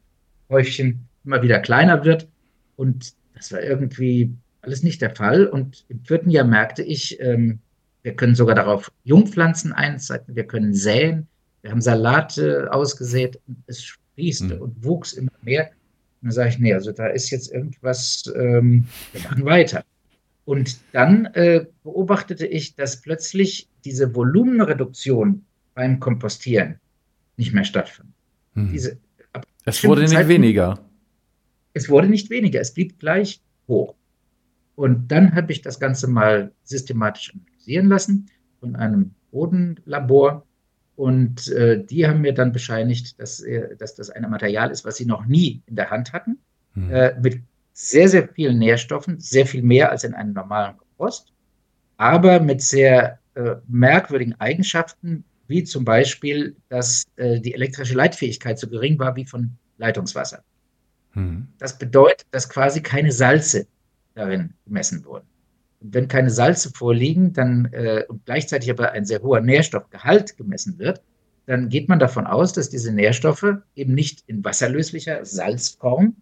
Häufchen 0.49 1.07
immer 1.25 1.43
wieder 1.43 1.59
kleiner 1.59 2.05
wird. 2.05 2.29
Und 2.77 3.15
das 3.35 3.53
war 3.53 3.63
irgendwie 3.63 4.33
alles 4.63 4.83
nicht 4.83 5.03
der 5.03 5.15
Fall. 5.15 5.47
Und 5.47 5.85
im 5.89 6.03
vierten 6.05 6.31
Jahr 6.31 6.47
merkte 6.47 6.83
ich, 6.83 7.21
ähm, 7.21 7.59
wir 8.03 8.15
können 8.15 8.35
sogar 8.35 8.55
darauf 8.55 8.91
Jungpflanzen 9.05 9.73
einsetzen, 9.73 10.37
wir 10.37 10.47
können 10.47 10.75
säen. 10.75 11.27
Wir 11.63 11.73
haben 11.73 11.81
Salate 11.81 12.69
ausgesät 12.73 13.41
und 13.49 13.57
es 13.67 13.83
sprießte 13.83 14.57
mhm. 14.57 14.63
und 14.63 14.85
wuchs 14.85 15.13
immer 15.13 15.33
mehr. 15.43 15.71
Und 16.23 16.29
dann 16.29 16.31
sage 16.31 16.51
ich, 16.51 16.59
nee, 16.59 16.73
also 16.73 16.93
da 16.93 17.09
ist 17.09 17.31
jetzt 17.31 17.53
irgendwas, 17.53 18.33
ähm, 18.37 18.87
wir 19.13 19.23
machen 19.23 19.45
weiter. 19.45 19.85
Und 20.47 20.79
dann 20.93 21.27
äh, 21.35 21.67
beobachtete 21.83 22.47
ich, 22.47 22.77
dass 22.77 23.03
plötzlich 23.03 23.69
diese 23.85 24.15
Volumenreduktion 24.15 25.45
beim 25.75 25.99
Kompostieren 25.99 26.79
nicht 27.37 27.53
mehr 27.53 27.65
stattfand. 27.65 28.11
Mhm. 28.55 28.71
Diese, 28.71 28.99
es 29.65 29.85
wurde 29.85 30.03
nicht 30.03 30.11
Zeitpunkt, 30.11 30.29
weniger. 30.43 30.79
Es 31.75 31.89
wurde 31.89 32.09
nicht 32.09 32.31
weniger, 32.31 32.61
es 32.61 32.73
blieb 32.73 32.99
gleich 33.01 33.43
hoch. 33.67 33.97
Und 34.77 35.11
dann 35.11 35.35
habe 35.35 35.51
ich 35.51 35.63
das 35.63 35.81
Ganze 35.81 36.07
mal 36.07 36.53
systematisch 36.63 37.35
analysieren 37.35 37.89
lassen 37.89 38.27
von 38.61 38.77
einem 38.77 39.15
Bodenlabor. 39.33 40.47
Und 40.95 41.49
äh, 41.49 41.85
die 41.85 42.07
haben 42.07 42.21
mir 42.21 42.35
dann 42.35 42.53
bescheinigt, 42.53 43.19
dass, 43.19 43.41
äh, 43.41 43.77
dass 43.77 43.97
das 43.97 44.11
ein 44.11 44.31
Material 44.31 44.71
ist, 44.71 44.85
was 44.85 44.97
sie 44.97 45.07
noch 45.07 45.27
nie 45.27 45.61
in 45.67 45.75
der 45.75 45.91
Hand 45.91 46.13
hatten, 46.13 46.39
mhm. 46.75 46.91
äh, 46.91 47.21
mit 47.21 47.43
sehr, 47.79 48.09
sehr 48.09 48.27
vielen 48.27 48.59
Nährstoffen, 48.59 49.21
sehr 49.21 49.45
viel 49.45 49.63
mehr 49.63 49.91
als 49.91 50.03
in 50.03 50.15
einem 50.15 50.33
normalen 50.33 50.79
Kompost, 50.79 51.31
aber 51.99 52.41
mit 52.41 52.63
sehr 52.63 53.19
äh, 53.35 53.57
merkwürdigen 53.69 54.35
Eigenschaften, 54.41 55.25
wie 55.47 55.63
zum 55.63 55.85
Beispiel, 55.85 56.57
dass 56.71 57.05
äh, 57.17 57.39
die 57.39 57.53
elektrische 57.53 57.95
Leitfähigkeit 57.95 58.59
so 58.59 58.67
gering 58.67 58.99
war 58.99 59.15
wie 59.15 59.27
von 59.27 59.59
Leitungswasser. 59.77 60.43
Mhm. 61.13 61.49
Das 61.59 61.79
bedeutet, 61.79 62.27
dass 62.31 62.49
quasi 62.49 62.81
keine 62.81 63.13
Salze 63.13 63.67
darin 64.15 64.55
gemessen 64.65 65.05
wurden. 65.05 65.27
Und 65.81 65.93
wenn 65.93 66.09
keine 66.09 66.31
Salze 66.31 66.71
vorliegen, 66.71 67.35
dann 67.35 67.67
äh, 67.73 68.05
und 68.09 68.25
gleichzeitig 68.25 68.71
aber 68.71 68.93
ein 68.93 69.05
sehr 69.05 69.21
hoher 69.21 69.43
Nährstoffgehalt 69.43 70.39
gemessen 70.39 70.79
wird, 70.79 71.03
dann 71.45 71.69
geht 71.69 71.91
man 71.91 71.99
davon 71.99 72.27
aus, 72.27 72.55
dass 72.55 72.71
diese 72.71 72.91
Nährstoffe 72.91 73.59
eben 73.75 73.93
nicht 73.93 74.25
in 74.27 74.43
wasserlöslicher 74.43 75.27
Salzform, 75.27 76.17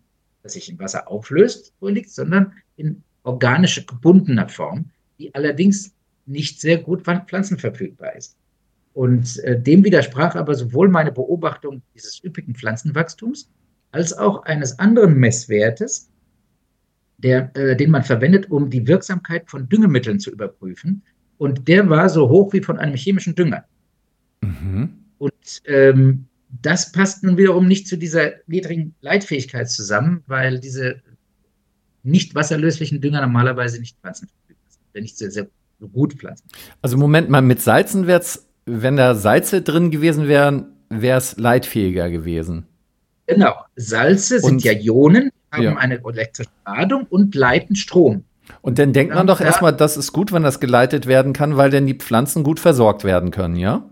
sich 0.49 0.71
in 0.71 0.79
Wasser 0.79 1.09
auflöst, 1.09 1.73
vorliegt, 1.79 2.11
sondern 2.11 2.53
in 2.77 3.03
organische 3.23 3.85
gebundener 3.85 4.49
Form, 4.49 4.91
die 5.19 5.35
allerdings 5.35 5.95
nicht 6.27 6.61
sehr 6.61 6.79
gut 6.79 7.03
pflanzenverfügbar 7.03 8.17
ist. 8.17 8.37
Und 8.93 9.39
äh, 9.41 9.61
dem 9.61 9.85
widersprach 9.85 10.37
aber 10.37 10.55
sowohl 10.55 10.89
meine 10.89 11.11
Beobachtung 11.11 11.83
dieses 11.95 12.23
üppigen 12.23 12.55
Pflanzenwachstums 12.55 13.51
als 13.91 14.13
auch 14.13 14.45
eines 14.45 14.79
anderen 14.79 15.15
Messwertes, 15.19 16.11
der, 17.19 17.55
äh, 17.57 17.77
den 17.77 17.91
man 17.91 18.05
verwendet, 18.05 18.51
um 18.51 18.71
die 18.71 18.87
Wirksamkeit 18.87 19.51
von 19.51 19.69
Düngemitteln 19.69 20.21
zu 20.21 20.31
überprüfen. 20.31 21.03
Und 21.39 21.67
der 21.67 21.89
war 21.89 22.09
so 22.09 22.29
hoch 22.29 22.53
wie 22.53 22.61
von 22.61 22.79
einem 22.79 22.95
chemischen 22.95 23.35
Dünger. 23.35 23.65
Mhm. 24.43 24.91
Und 25.19 25.63
ähm, 25.67 26.27
das 26.63 26.93
passt 26.93 27.23
nun 27.23 27.37
wiederum 27.37 27.67
nicht 27.67 27.89
zu 27.89 27.97
dieser 27.97 28.33
niedrigen 28.47 28.95
Leitfähigkeit 29.01 29.71
zusammen, 29.71 30.23
weil 30.27 30.61
diese 30.61 31.01
nicht 32.03 32.35
wasserlöslichen 32.35 33.01
Dünger 33.01 33.21
normalerweise 33.21 33.81
nicht 33.81 33.97
sind, 34.13 34.31
wenn 34.93 35.03
nicht 35.03 35.17
sehr, 35.17 35.31
sehr 35.31 35.47
gut 35.93 36.15
pflanzen. 36.15 36.47
Also 36.83 36.97
Moment 36.97 37.31
mal, 37.31 37.43
mit 37.43 37.61
Salzen 37.61 38.07
wäre 38.07 38.21
es, 38.21 38.47
wenn 38.67 38.97
da 38.97 39.15
Salze 39.15 39.63
drin 39.63 39.91
gewesen 39.91 40.29
wären, 40.29 40.67
wäre 40.91 41.19
es 41.19 41.37
leitfähiger 41.39 42.11
gewesen. 42.11 42.67
Genau, 43.27 43.55
Salze 43.75 44.41
sind 44.41 44.55
Und, 44.55 44.65
ja 44.65 44.73
Ionen, 44.73 45.31
haben 45.51 45.63
ja. 45.63 45.77
eine 45.77 46.01
elektrische 46.05 46.51
Ladung 46.67 47.07
und 47.09 47.35
leiten 47.35 47.75
Strom. 47.75 48.25
Und 48.61 48.79
dann 48.79 48.93
denkt 48.93 49.15
man 49.15 49.27
doch 49.27 49.39
da, 49.39 49.47
erstmal, 49.47 49.75
das 49.75 49.97
ist 49.97 50.13
gut, 50.13 50.31
wenn 50.33 50.43
das 50.43 50.61
geleitet 50.61 51.07
werden 51.07 51.33
kann, 51.33 51.57
weil 51.57 51.71
dann 51.71 51.87
die 51.87 51.95
Pflanzen 51.95 52.43
gut 52.43 52.61
versorgt 52.61 53.03
werden 53.03 53.31
können, 53.31 53.57
ja? 53.57 53.89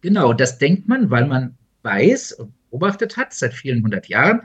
Genau, 0.00 0.32
das 0.32 0.58
denkt 0.58 0.86
man, 0.86 1.10
weil 1.10 1.26
man 1.26 1.57
weiß 1.88 2.32
und 2.32 2.52
beobachtet 2.70 3.16
hat 3.16 3.32
seit 3.32 3.54
vielen 3.54 3.82
hundert 3.82 4.08
Jahren, 4.08 4.42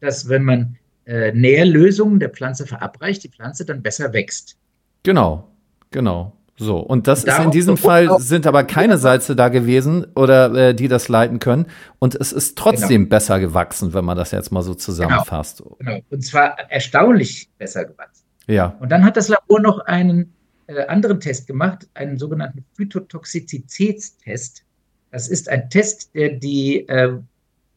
dass 0.00 0.28
wenn 0.28 0.44
man 0.44 0.78
äh, 1.04 1.32
Nährlösungen 1.32 2.18
der 2.18 2.30
Pflanze 2.30 2.66
verabreicht, 2.66 3.22
die 3.22 3.28
Pflanze 3.28 3.64
dann 3.64 3.82
besser 3.82 4.12
wächst. 4.12 4.56
Genau, 5.02 5.48
genau. 5.90 6.32
So, 6.58 6.78
und 6.78 7.06
das 7.06 7.24
ist 7.24 7.38
in 7.38 7.50
diesem 7.50 7.76
Fall 7.76 8.18
sind 8.18 8.46
aber 8.46 8.64
keine 8.64 8.96
Salze 8.96 9.36
da 9.36 9.50
gewesen 9.50 10.06
oder 10.14 10.54
äh, 10.54 10.74
die 10.74 10.88
das 10.88 11.08
leiten 11.08 11.38
können. 11.38 11.66
Und 11.98 12.14
es 12.14 12.32
ist 12.32 12.56
trotzdem 12.56 13.02
genau. 13.02 13.10
besser 13.10 13.38
gewachsen, 13.40 13.92
wenn 13.92 14.06
man 14.06 14.16
das 14.16 14.30
jetzt 14.30 14.50
mal 14.52 14.62
so 14.62 14.74
zusammenfasst. 14.74 15.58
Genau. 15.58 15.76
genau. 15.78 15.98
Und 16.08 16.24
zwar 16.24 16.58
erstaunlich 16.70 17.50
besser 17.58 17.84
gewachsen. 17.84 18.24
Ja. 18.46 18.74
Und 18.80 18.90
dann 18.90 19.04
hat 19.04 19.18
das 19.18 19.28
Labor 19.28 19.60
noch 19.60 19.80
einen 19.80 20.32
äh, 20.66 20.86
anderen 20.86 21.20
Test 21.20 21.46
gemacht, 21.46 21.88
einen 21.92 22.16
sogenannten 22.16 22.64
Phytotoxizitätstest. 22.74 24.62
Das 25.10 25.28
ist 25.28 25.48
ein 25.48 25.70
Test, 25.70 26.14
der 26.14 26.30
die, 26.30 26.88
äh, 26.88 27.18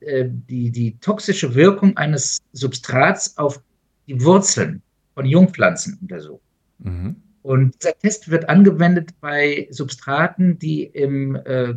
äh, 0.01 0.25
die, 0.27 0.71
die 0.71 0.97
toxische 0.99 1.55
Wirkung 1.55 1.95
eines 1.97 2.39
Substrats 2.53 3.37
auf 3.37 3.61
die 4.07 4.23
Wurzeln 4.23 4.81
von 5.13 5.25
Jungpflanzen 5.25 5.97
untersucht. 6.01 6.41
Mhm. 6.79 7.15
Und 7.41 7.75
dieser 7.81 7.97
Test 7.97 8.29
wird 8.29 8.49
angewendet 8.49 9.11
bei 9.21 9.67
Substraten, 9.71 10.59
die 10.59 10.83
im 10.83 11.35
äh, 11.35 11.75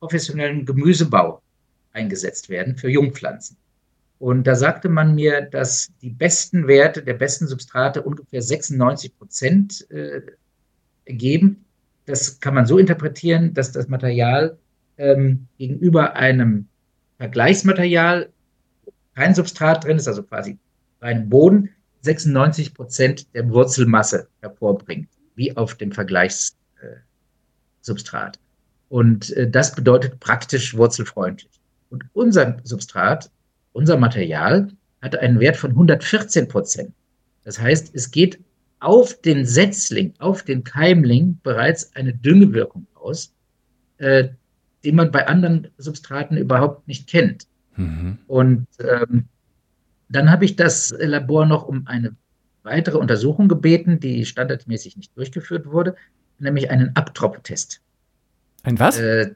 professionellen 0.00 0.64
Gemüsebau 0.64 1.42
eingesetzt 1.92 2.48
werden 2.48 2.76
für 2.76 2.88
Jungpflanzen. 2.88 3.56
Und 4.18 4.46
da 4.46 4.54
sagte 4.54 4.88
man 4.88 5.16
mir, 5.16 5.42
dass 5.42 5.90
die 6.00 6.10
besten 6.10 6.68
Werte 6.68 7.02
der 7.02 7.14
besten 7.14 7.48
Substrate 7.48 8.02
ungefähr 8.02 8.40
96 8.40 9.18
Prozent 9.18 9.90
äh, 9.90 10.22
ergeben. 11.04 11.64
Das 12.06 12.38
kann 12.38 12.54
man 12.54 12.66
so 12.66 12.78
interpretieren, 12.78 13.52
dass 13.52 13.72
das 13.72 13.88
Material 13.88 14.58
ähm, 15.02 15.48
gegenüber 15.58 16.14
einem 16.14 16.68
Vergleichsmaterial 17.18 18.30
kein 19.14 19.34
Substrat 19.34 19.84
drin 19.84 19.98
ist, 19.98 20.08
also 20.08 20.22
quasi 20.22 20.56
reinem 21.00 21.28
Boden, 21.28 21.68
96 22.02 22.72
Prozent 22.74 23.34
der 23.34 23.50
Wurzelmasse 23.50 24.28
hervorbringt, 24.40 25.08
wie 25.34 25.56
auf 25.56 25.74
dem 25.74 25.90
Vergleichssubstrat. 25.92 28.38
Und 28.88 29.32
äh, 29.32 29.50
das 29.50 29.74
bedeutet 29.74 30.20
praktisch 30.20 30.76
wurzelfreundlich. 30.76 31.50
Und 31.90 32.04
unser 32.12 32.58
Substrat, 32.62 33.28
unser 33.72 33.96
Material, 33.98 34.68
hat 35.02 35.16
einen 35.16 35.40
Wert 35.40 35.56
von 35.56 35.72
114 35.72 36.46
Prozent. 36.48 36.94
Das 37.44 37.60
heißt, 37.60 37.90
es 37.94 38.10
geht 38.10 38.38
auf 38.78 39.20
den 39.20 39.44
Setzling, 39.46 40.14
auf 40.18 40.44
den 40.44 40.64
Keimling 40.64 41.38
bereits 41.42 41.94
eine 41.96 42.14
Düngewirkung 42.14 42.86
aus, 42.94 43.32
äh, 43.98 44.28
die 44.84 44.92
man 44.92 45.10
bei 45.10 45.26
anderen 45.26 45.68
Substraten 45.78 46.36
überhaupt 46.36 46.88
nicht 46.88 47.08
kennt. 47.08 47.46
Mhm. 47.76 48.18
Und 48.26 48.66
ähm, 48.80 49.24
dann 50.08 50.30
habe 50.30 50.44
ich 50.44 50.56
das 50.56 50.94
Labor 50.98 51.46
noch 51.46 51.66
um 51.66 51.86
eine 51.86 52.14
weitere 52.62 52.98
Untersuchung 52.98 53.48
gebeten, 53.48 54.00
die 54.00 54.24
standardmäßig 54.24 54.96
nicht 54.96 55.16
durchgeführt 55.16 55.66
wurde, 55.66 55.96
nämlich 56.38 56.70
einen 56.70 56.94
Abtropf-Test. 56.94 57.80
Ein 58.62 58.78
was? 58.78 58.98
Äh, 58.98 59.34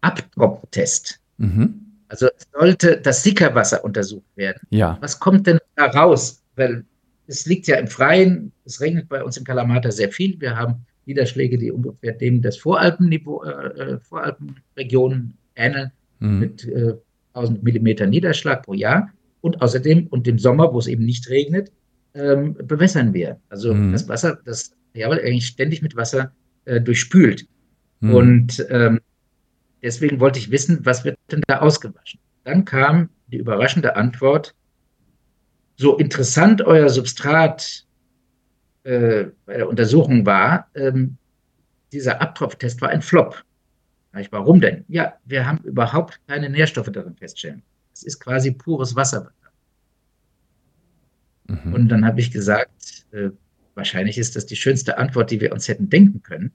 Abtropf-Test. 0.00 1.20
Mhm. 1.38 1.86
Also 2.08 2.28
sollte 2.52 3.00
das 3.00 3.22
Sickerwasser 3.22 3.84
untersucht 3.84 4.26
werden. 4.34 4.60
Ja. 4.70 4.98
Was 5.00 5.20
kommt 5.20 5.46
denn 5.46 5.60
da 5.76 5.86
raus? 5.86 6.42
Weil 6.56 6.84
es 7.28 7.46
liegt 7.46 7.68
ja 7.68 7.76
im 7.76 7.86
Freien. 7.86 8.52
Es 8.64 8.80
regnet 8.80 9.08
bei 9.08 9.22
uns 9.22 9.36
in 9.36 9.44
Kalamata 9.44 9.90
sehr 9.92 10.10
viel. 10.10 10.40
Wir 10.40 10.56
haben 10.56 10.84
Niederschläge, 11.10 11.58
die 11.58 11.72
ungefähr 11.72 12.12
dem 12.12 12.40
des 12.40 12.56
Voralpenniveau, 12.56 13.42
äh, 13.42 13.94
äh 13.94 13.98
Voralpenregionen 13.98 15.34
ähneln, 15.56 15.90
mhm. 16.20 16.38
mit 16.38 16.68
äh, 16.68 16.94
1000 17.34 17.62
Millimeter 17.62 18.06
Niederschlag 18.06 18.62
pro 18.62 18.74
Jahr. 18.74 19.10
Und 19.40 19.60
außerdem, 19.60 20.06
und 20.08 20.28
im 20.28 20.38
Sommer, 20.38 20.72
wo 20.72 20.78
es 20.78 20.86
eben 20.86 21.04
nicht 21.04 21.28
regnet, 21.28 21.72
ähm, 22.14 22.54
bewässern 22.54 23.12
wir. 23.12 23.40
Also 23.48 23.74
mhm. 23.74 23.92
das 23.92 24.08
Wasser, 24.08 24.38
das 24.44 24.72
Jawohl 24.94 25.20
eigentlich 25.20 25.46
ständig 25.46 25.82
mit 25.82 25.96
Wasser 25.96 26.32
äh, 26.64 26.80
durchspült. 26.80 27.46
Mhm. 28.00 28.14
Und 28.14 28.66
ähm, 28.70 29.00
deswegen 29.82 30.20
wollte 30.20 30.38
ich 30.38 30.50
wissen, 30.50 30.80
was 30.84 31.04
wird 31.04 31.18
denn 31.32 31.42
da 31.46 31.58
ausgewaschen? 31.60 32.20
Dann 32.44 32.64
kam 32.64 33.08
die 33.28 33.38
überraschende 33.38 33.96
Antwort, 33.96 34.54
so 35.76 35.96
interessant 35.96 36.62
euer 36.62 36.88
Substrat 36.88 37.86
äh, 38.84 39.26
bei 39.46 39.58
der 39.58 39.68
Untersuchung 39.68 40.24
war, 40.26 40.68
ähm, 40.74 41.16
dieser 41.92 42.20
Abtropftest 42.20 42.80
war 42.80 42.90
ein 42.90 43.02
Flop. 43.02 43.44
Ich, 44.18 44.32
warum 44.32 44.60
denn? 44.60 44.84
Ja, 44.88 45.14
wir 45.24 45.46
haben 45.46 45.58
überhaupt 45.58 46.20
keine 46.26 46.50
Nährstoffe 46.50 46.90
darin 46.90 47.14
feststellen. 47.14 47.62
Es 47.92 48.02
ist 48.02 48.18
quasi 48.18 48.50
pures 48.52 48.96
Wasser. 48.96 49.30
Mhm. 51.46 51.74
Und 51.74 51.88
dann 51.88 52.04
habe 52.04 52.20
ich 52.20 52.30
gesagt, 52.30 53.06
äh, 53.12 53.30
wahrscheinlich 53.74 54.18
ist 54.18 54.36
das 54.36 54.46
die 54.46 54.56
schönste 54.56 54.98
Antwort, 54.98 55.30
die 55.30 55.40
wir 55.40 55.52
uns 55.52 55.68
hätten 55.68 55.88
denken 55.88 56.22
können. 56.22 56.52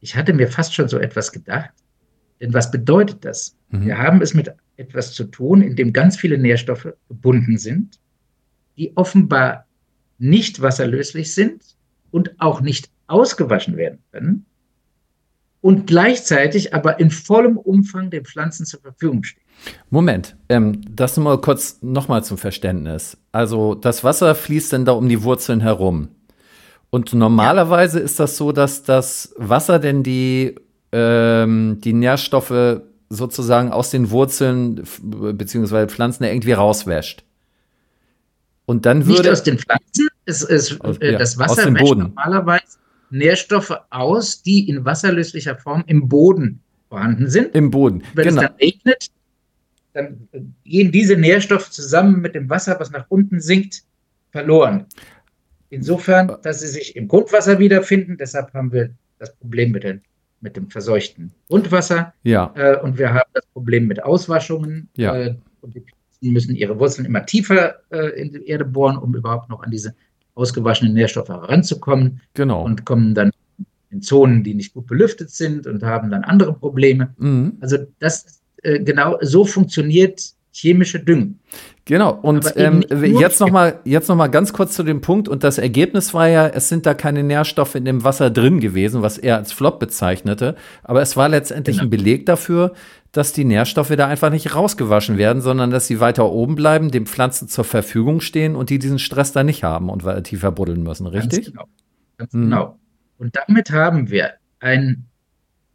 Ich 0.00 0.16
hatte 0.16 0.32
mir 0.32 0.48
fast 0.48 0.74
schon 0.74 0.88
so 0.88 0.98
etwas 0.98 1.32
gedacht. 1.32 1.70
Denn 2.40 2.52
was 2.52 2.70
bedeutet 2.70 3.24
das? 3.24 3.56
Mhm. 3.70 3.86
Wir 3.86 3.98
haben 3.98 4.20
es 4.20 4.34
mit 4.34 4.52
etwas 4.76 5.12
zu 5.12 5.24
tun, 5.24 5.62
in 5.62 5.76
dem 5.76 5.92
ganz 5.92 6.16
viele 6.16 6.38
Nährstoffe 6.38 6.88
gebunden 7.08 7.56
sind, 7.56 8.00
die 8.76 8.96
offenbar 8.96 9.66
nicht 10.18 10.62
wasserlöslich 10.62 11.34
sind 11.34 11.62
und 12.10 12.40
auch 12.40 12.60
nicht 12.60 12.90
ausgewaschen 13.06 13.76
werden 13.76 13.98
können 14.12 14.46
und 15.62 15.86
gleichzeitig 15.86 16.74
aber 16.74 17.00
in 17.00 17.10
vollem 17.10 17.56
Umfang 17.56 18.10
den 18.10 18.24
Pflanzen 18.24 18.66
zur 18.66 18.80
Verfügung 18.80 19.24
stehen. 19.24 19.42
Moment, 19.90 20.36
ähm, 20.48 20.80
das 20.90 21.16
nur 21.16 21.24
mal 21.24 21.40
kurz 21.40 21.78
nochmal 21.82 22.24
zum 22.24 22.36
Verständnis. 22.36 23.16
Also 23.30 23.74
das 23.74 24.04
Wasser 24.04 24.34
fließt 24.34 24.72
denn 24.72 24.84
da 24.84 24.92
um 24.92 25.08
die 25.08 25.22
Wurzeln 25.22 25.60
herum. 25.60 26.08
Und 26.90 27.14
normalerweise 27.14 28.00
ja. 28.00 28.04
ist 28.04 28.20
das 28.20 28.36
so, 28.36 28.52
dass 28.52 28.82
das 28.82 29.34
Wasser 29.36 29.78
denn 29.78 30.02
die, 30.02 30.56
ähm, 30.90 31.78
die 31.82 31.92
Nährstoffe 31.92 32.82
sozusagen 33.08 33.72
aus 33.72 33.90
den 33.90 34.10
Wurzeln 34.10 34.82
beziehungsweise 35.02 35.88
Pflanzen 35.88 36.24
irgendwie 36.24 36.52
rauswäscht. 36.52 37.24
Und 38.66 38.86
dann 38.86 39.06
würde. 39.06 39.22
Nicht 39.22 39.30
aus 39.30 39.42
den 39.42 39.58
Pflanzen, 39.58 40.08
es, 40.24 40.42
es, 40.42 40.80
aus, 40.80 40.98
äh, 40.98 41.12
ja, 41.12 41.18
das 41.18 41.38
Wasser 41.38 41.72
wäscht 41.74 41.94
normalerweise 41.94 42.78
Nährstoffe 43.10 43.76
aus, 43.90 44.42
die 44.42 44.68
in 44.68 44.84
wasserlöslicher 44.84 45.56
Form 45.56 45.84
im 45.86 46.08
Boden 46.08 46.60
vorhanden 46.88 47.28
sind. 47.28 47.54
Im 47.54 47.70
Boden. 47.70 48.02
Wenn 48.14 48.28
genau. 48.28 48.42
es 48.42 48.48
dann 48.48 48.56
regnet, 48.56 49.10
dann 49.92 50.28
gehen 50.64 50.90
diese 50.90 51.16
Nährstoffe 51.16 51.70
zusammen 51.70 52.20
mit 52.20 52.34
dem 52.34 52.48
Wasser, 52.48 52.78
was 52.80 52.90
nach 52.90 53.04
unten 53.08 53.40
sinkt, 53.40 53.82
verloren. 54.30 54.86
Insofern, 55.68 56.36
dass 56.42 56.60
sie 56.60 56.68
sich 56.68 56.96
im 56.96 57.08
Grundwasser 57.08 57.58
wiederfinden. 57.58 58.16
Deshalb 58.16 58.52
haben 58.54 58.72
wir 58.72 58.90
das 59.18 59.34
Problem 59.36 59.72
mit, 59.72 59.84
den, 59.84 60.02
mit 60.40 60.56
dem 60.56 60.70
verseuchten 60.70 61.32
Grundwasser. 61.48 62.14
Ja. 62.22 62.52
Äh, 62.56 62.78
und 62.80 62.98
wir 62.98 63.12
haben 63.12 63.30
das 63.34 63.46
Problem 63.46 63.86
mit 63.86 64.02
Auswaschungen. 64.02 64.88
Ja. 64.96 65.16
Äh, 65.16 65.36
und 65.60 65.74
die 65.74 65.84
Pflanzen 66.22 66.32
müssen 66.32 66.56
ihre 66.56 66.78
Wurzeln 66.78 67.06
immer 67.06 67.26
tiefer 67.26 67.76
äh, 67.90 68.20
in 68.20 68.32
die 68.32 68.46
Erde 68.46 68.64
bohren, 68.64 68.96
um 68.96 69.14
überhaupt 69.14 69.50
noch 69.50 69.62
an 69.62 69.70
diese 69.70 69.94
ausgewaschenen 70.34 70.94
Nährstoffe 70.94 71.28
heranzukommen. 71.28 72.20
Genau. 72.34 72.64
Und 72.64 72.84
kommen 72.84 73.14
dann 73.14 73.32
in 73.90 74.00
Zonen, 74.00 74.42
die 74.42 74.54
nicht 74.54 74.72
gut 74.72 74.86
belüftet 74.86 75.30
sind 75.30 75.66
und 75.66 75.82
haben 75.82 76.10
dann 76.10 76.24
andere 76.24 76.54
Probleme. 76.54 77.14
Mhm. 77.18 77.58
Also 77.60 77.78
das 77.98 78.40
äh, 78.62 78.80
genau 78.80 79.18
so 79.20 79.44
funktioniert 79.44 80.32
chemische 80.52 81.00
Düngung. 81.00 81.38
Genau, 81.84 82.12
und 82.12 82.52
ähm, 82.56 82.84
jetzt 82.90 83.40
nochmal 83.40 83.80
noch 83.84 84.14
mal 84.14 84.28
ganz 84.28 84.52
kurz 84.52 84.74
zu 84.74 84.84
dem 84.84 85.00
Punkt. 85.00 85.28
Und 85.28 85.42
das 85.42 85.58
Ergebnis 85.58 86.14
war 86.14 86.28
ja, 86.28 86.46
es 86.46 86.68
sind 86.68 86.86
da 86.86 86.94
keine 86.94 87.24
Nährstoffe 87.24 87.74
in 87.74 87.84
dem 87.84 88.04
Wasser 88.04 88.30
drin 88.30 88.60
gewesen, 88.60 89.02
was 89.02 89.18
er 89.18 89.36
als 89.36 89.52
Flop 89.52 89.80
bezeichnete. 89.80 90.54
Aber 90.84 91.02
es 91.02 91.16
war 91.16 91.28
letztendlich 91.28 91.78
genau. 91.78 91.86
ein 91.86 91.90
Beleg 91.90 92.26
dafür, 92.26 92.74
dass 93.10 93.32
die 93.32 93.44
Nährstoffe 93.44 93.94
da 93.96 94.06
einfach 94.06 94.30
nicht 94.30 94.54
rausgewaschen 94.54 95.18
werden, 95.18 95.42
sondern 95.42 95.70
dass 95.70 95.88
sie 95.88 95.98
weiter 95.98 96.30
oben 96.30 96.54
bleiben, 96.54 96.92
den 96.92 97.06
Pflanzen 97.06 97.48
zur 97.48 97.64
Verfügung 97.64 98.20
stehen 98.20 98.54
und 98.54 98.70
die 98.70 98.78
diesen 98.78 99.00
Stress 99.00 99.32
da 99.32 99.42
nicht 99.42 99.64
haben 99.64 99.90
und 99.90 100.04
tiefer 100.22 100.52
buddeln 100.52 100.84
müssen, 100.84 101.08
richtig? 101.08 101.46
Ganz 101.46 101.50
genau. 101.52 101.68
Ganz 102.16 102.32
hm. 102.32 102.42
genau. 102.42 102.78
Und 103.18 103.36
damit 103.36 103.72
haben 103.72 104.08
wir 104.08 104.34
ein, 104.60 105.06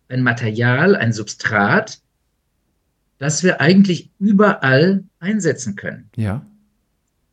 ein 0.08 0.24
Material, 0.24 0.96
ein 0.96 1.12
Substrat, 1.12 2.00
das 3.18 3.44
wir 3.44 3.62
eigentlich 3.62 4.12
überall 4.20 5.04
einsetzen 5.20 5.76
können. 5.76 6.10
Ja. 6.16 6.46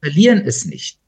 Verlieren 0.01 0.43
es 0.45 0.65
nicht. 0.65 0.99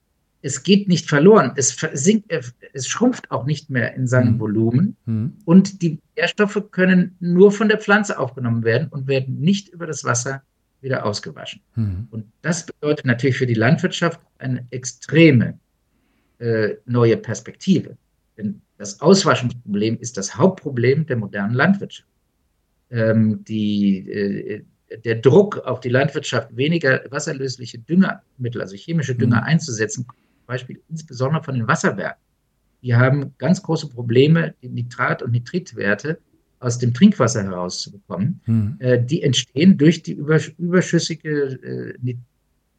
Es 0.42 0.62
geht 0.62 0.86
nicht 0.86 1.08
verloren. 1.08 1.52
Es, 1.56 1.76
sinkt, 1.94 2.32
es 2.72 2.86
schrumpft 2.86 3.30
auch 3.30 3.46
nicht 3.46 3.68
mehr 3.70 3.94
in 3.94 4.06
seinem 4.06 4.34
mhm. 4.34 4.40
Volumen. 4.40 4.96
Mhm. 5.06 5.32
Und 5.44 5.82
die 5.82 5.98
Nährstoffe 6.16 6.70
können 6.70 7.16
nur 7.20 7.52
von 7.52 7.68
der 7.68 7.78
Pflanze 7.78 8.18
aufgenommen 8.18 8.62
werden 8.62 8.88
und 8.88 9.06
werden 9.06 9.40
nicht 9.40 9.68
über 9.70 9.86
das 9.86 10.04
Wasser 10.04 10.42
wieder 10.80 11.04
ausgewaschen. 11.04 11.62
Mhm. 11.74 12.08
Und 12.10 12.26
das 12.42 12.66
bedeutet 12.66 13.06
natürlich 13.06 13.36
für 13.38 13.46
die 13.46 13.54
Landwirtschaft 13.54 14.20
eine 14.38 14.66
extreme 14.70 15.58
äh, 16.38 16.74
neue 16.84 17.16
Perspektive. 17.16 17.96
Denn 18.36 18.60
das 18.76 19.00
Auswaschungsproblem 19.00 19.98
ist 19.98 20.16
das 20.16 20.36
Hauptproblem 20.36 21.06
der 21.06 21.16
modernen 21.16 21.54
Landwirtschaft. 21.54 22.08
Ähm, 22.90 23.44
die, 23.44 24.08
äh, 24.10 24.62
der 25.04 25.16
Druck 25.16 25.58
auf 25.58 25.80
die 25.80 25.88
Landwirtschaft, 25.88 26.56
weniger 26.56 27.02
wasserlösliche 27.10 27.78
Düngermittel, 27.78 28.60
also 28.60 28.76
chemische 28.76 29.14
Dünger 29.14 29.38
mhm. 29.38 29.46
einzusetzen, 29.46 30.04
zum 30.04 30.46
Beispiel 30.46 30.80
insbesondere 30.88 31.42
von 31.42 31.56
den 31.56 31.66
Wasserwerken. 31.66 32.20
Die 32.82 32.94
haben 32.94 33.34
ganz 33.38 33.62
große 33.62 33.88
Probleme, 33.88 34.54
die 34.62 34.68
Nitrat- 34.68 35.22
und 35.22 35.32
Nitritwerte 35.32 36.18
aus 36.60 36.78
dem 36.78 36.94
Trinkwasser 36.94 37.42
herauszubekommen. 37.42 38.40
Mhm. 38.46 38.76
Äh, 38.78 39.02
die 39.02 39.22
entstehen 39.22 39.76
durch 39.76 40.02
die 40.02 40.12
überschüssige 40.12 41.94
äh, 42.04 42.14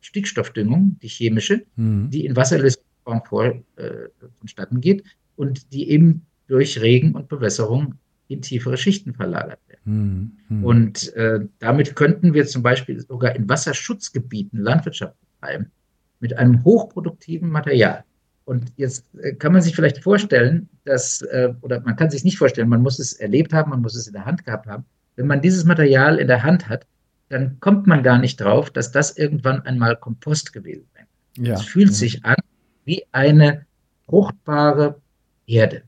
Stickstoffdüngung, 0.02 0.98
die 1.02 1.08
chemische, 1.08 1.66
mhm. 1.76 2.10
die 2.10 2.26
in 2.26 2.36
wasserlöslicher 2.36 2.86
Form 3.04 3.22
vor, 3.26 3.46
äh, 3.76 4.08
vonstatten 4.40 4.82
geht 4.82 5.04
und 5.36 5.74
die 5.74 5.90
eben 5.90 6.26
durch 6.48 6.82
Regen 6.82 7.14
und 7.14 7.28
Bewässerung 7.28 7.96
in 8.28 8.42
tiefere 8.42 8.78
Schichten 8.78 9.14
verlagert. 9.14 9.60
Mhm. 9.88 10.64
Und 10.64 11.14
äh, 11.16 11.40
damit 11.60 11.96
könnten 11.96 12.34
wir 12.34 12.46
zum 12.46 12.62
Beispiel 12.62 13.00
sogar 13.00 13.36
in 13.36 13.48
Wasserschutzgebieten 13.48 14.60
Landwirtschaft 14.60 15.16
betreiben 15.22 15.72
mit 16.20 16.38
einem 16.38 16.64
hochproduktiven 16.66 17.50
Material. 17.50 18.04
Und 18.44 18.74
jetzt 18.76 19.06
äh, 19.18 19.34
kann 19.34 19.54
man 19.54 19.62
sich 19.62 19.76
vielleicht 19.76 20.04
vorstellen, 20.04 20.68
dass, 20.84 21.22
äh, 21.22 21.54
oder 21.62 21.80
man 21.82 21.96
kann 21.96 22.10
sich 22.10 22.26
nicht 22.26 22.38
vorstellen, 22.38 22.68
man 22.68 22.82
muss 22.82 23.00
es 23.00 23.14
erlebt 23.14 23.54
haben, 23.54 23.70
man 23.70 23.82
muss 23.82 23.96
es 23.96 24.08
in 24.08 24.14
der 24.14 24.26
Hand 24.26 24.44
gehabt 24.44 24.68
haben. 24.68 24.84
Wenn 25.16 25.28
man 25.28 25.42
dieses 25.42 25.64
Material 25.64 26.18
in 26.18 26.28
der 26.28 26.44
Hand 26.44 26.68
hat, 26.68 26.86
dann 27.30 27.60
kommt 27.62 27.88
man 27.88 28.04
gar 28.04 28.20
nicht 28.20 28.38
drauf, 28.38 28.70
dass 28.70 28.92
das 28.92 29.18
irgendwann 29.18 29.62
einmal 29.62 29.96
Kompost 29.96 30.52
gewesen 30.52 30.88
ist. 30.96 31.46
Ja. 31.48 31.54
Es 31.56 31.64
fühlt 31.64 31.90
ja. 31.90 31.94
sich 31.94 32.26
an 32.26 32.38
wie 32.84 33.04
eine 33.12 33.66
fruchtbare 34.06 35.00
Erde. 35.46 35.84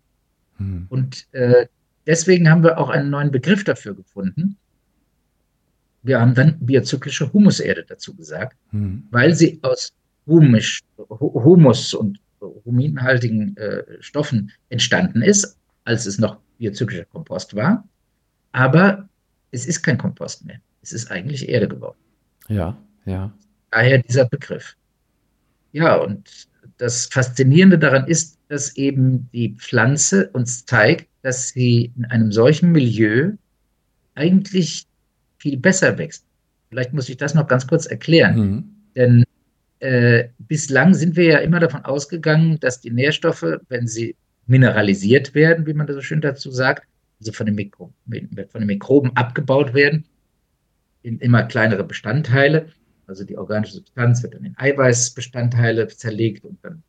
Hm. 0.58 0.86
Und 0.90 1.28
äh, 1.34 1.68
Deswegen 2.10 2.50
haben 2.50 2.63
wir 2.63 2.80
auch 2.80 2.89
einen 2.89 3.12
neuen 3.12 3.30
Begriff 3.30 3.63
dafür 3.63 3.93
gefunden. 3.93 4.58
Wir 6.02 6.19
haben 6.19 6.34
dann 6.34 6.58
biozyklische 6.60 7.32
Humuserde 7.32 7.86
dazu 7.88 8.15
gesagt, 8.15 8.58
hm. 8.72 9.08
weil 9.12 9.36
sie 9.36 9.60
aus 9.62 9.93
Humisch, 10.26 10.82
Humus 10.98 11.93
und 11.93 12.19
huminhaltigen 12.65 13.56
äh, 13.58 13.84
Stoffen 14.00 14.52
entstanden 14.69 15.22
ist, 15.22 15.56
als 15.86 16.08
es 16.08 16.17
noch 16.17 16.39
biozyklischer 16.58 17.06
Kompost 17.06 17.56
war. 17.56 17.88
Aber 18.54 19.08
es 19.52 19.67
ist 19.67 19.84
kein 19.84 20.00
Kompost 20.00 20.43
mehr. 20.45 20.60
Es 20.82 20.93
ist 20.93 21.12
eigentlich 21.12 21.48
Erde 21.48 21.67
geworden. 21.67 22.00
Ja, 22.48 22.76
ja. 23.06 23.32
Daher 23.69 24.00
dieser 24.00 24.26
Begriff. 24.26 24.76
Ja, 25.74 25.98
und 25.98 26.48
das 26.78 27.06
Faszinierende 27.06 27.78
daran 27.78 28.08
ist, 28.08 28.39
dass 28.48 28.76
eben 28.78 29.30
die 29.32 29.54
Pflanze 29.54 30.32
uns 30.32 30.65
zeigt, 30.65 31.09
dass 31.22 31.50
sie 31.50 31.92
in 31.98 32.06
einem 32.06 32.32
solchen 32.32 32.72
Milieu 32.72 33.34
eigentlich 34.16 34.88
viel 35.38 35.58
besser 35.58 35.98
wächst. 35.98 36.26
Vielleicht 36.70 36.94
muss 36.94 37.10
ich 37.10 37.18
das 37.18 37.34
noch 37.34 37.48
ganz 37.48 37.68
kurz 37.68 37.86
erklären. 37.86 38.38
Mhm. 38.38 38.64
Denn 38.96 39.24
äh, 39.80 40.30
bislang 40.40 40.94
sind 40.94 41.16
wir 41.16 41.26
ja 41.26 41.38
immer 41.40 41.60
davon 41.60 41.86
ausgegangen, 41.86 42.60
dass 42.60 42.82
die 42.82 42.92
Nährstoffe, 42.92 43.46
wenn 43.70 43.88
sie 43.88 44.16
mineralisiert 44.46 45.36
werden, 45.36 45.66
wie 45.66 45.74
man 45.74 45.88
das 45.88 45.96
so 45.96 46.02
schön 46.02 46.22
dazu 46.22 46.52
sagt, 46.52 46.88
also 47.20 47.32
von 47.32 47.46
den, 47.46 47.56
Mikro 47.56 47.94
von 48.06 48.62
den 48.62 48.68
Mikroben 48.68 49.16
abgebaut 49.16 49.74
werden, 49.74 50.06
in 51.02 51.20
immer 51.20 51.44
kleinere 51.44 51.84
Bestandteile. 51.84 52.68
Also 53.08 53.24
die 53.24 53.38
organische 53.38 53.74
Substanz 53.74 54.22
wird 54.24 54.36
dann 54.36 54.46
in 54.46 54.58
Eiweißbestandteile 54.58 55.88
zerlegt 55.88 56.46
und 56.46 56.60
dann 56.64 56.84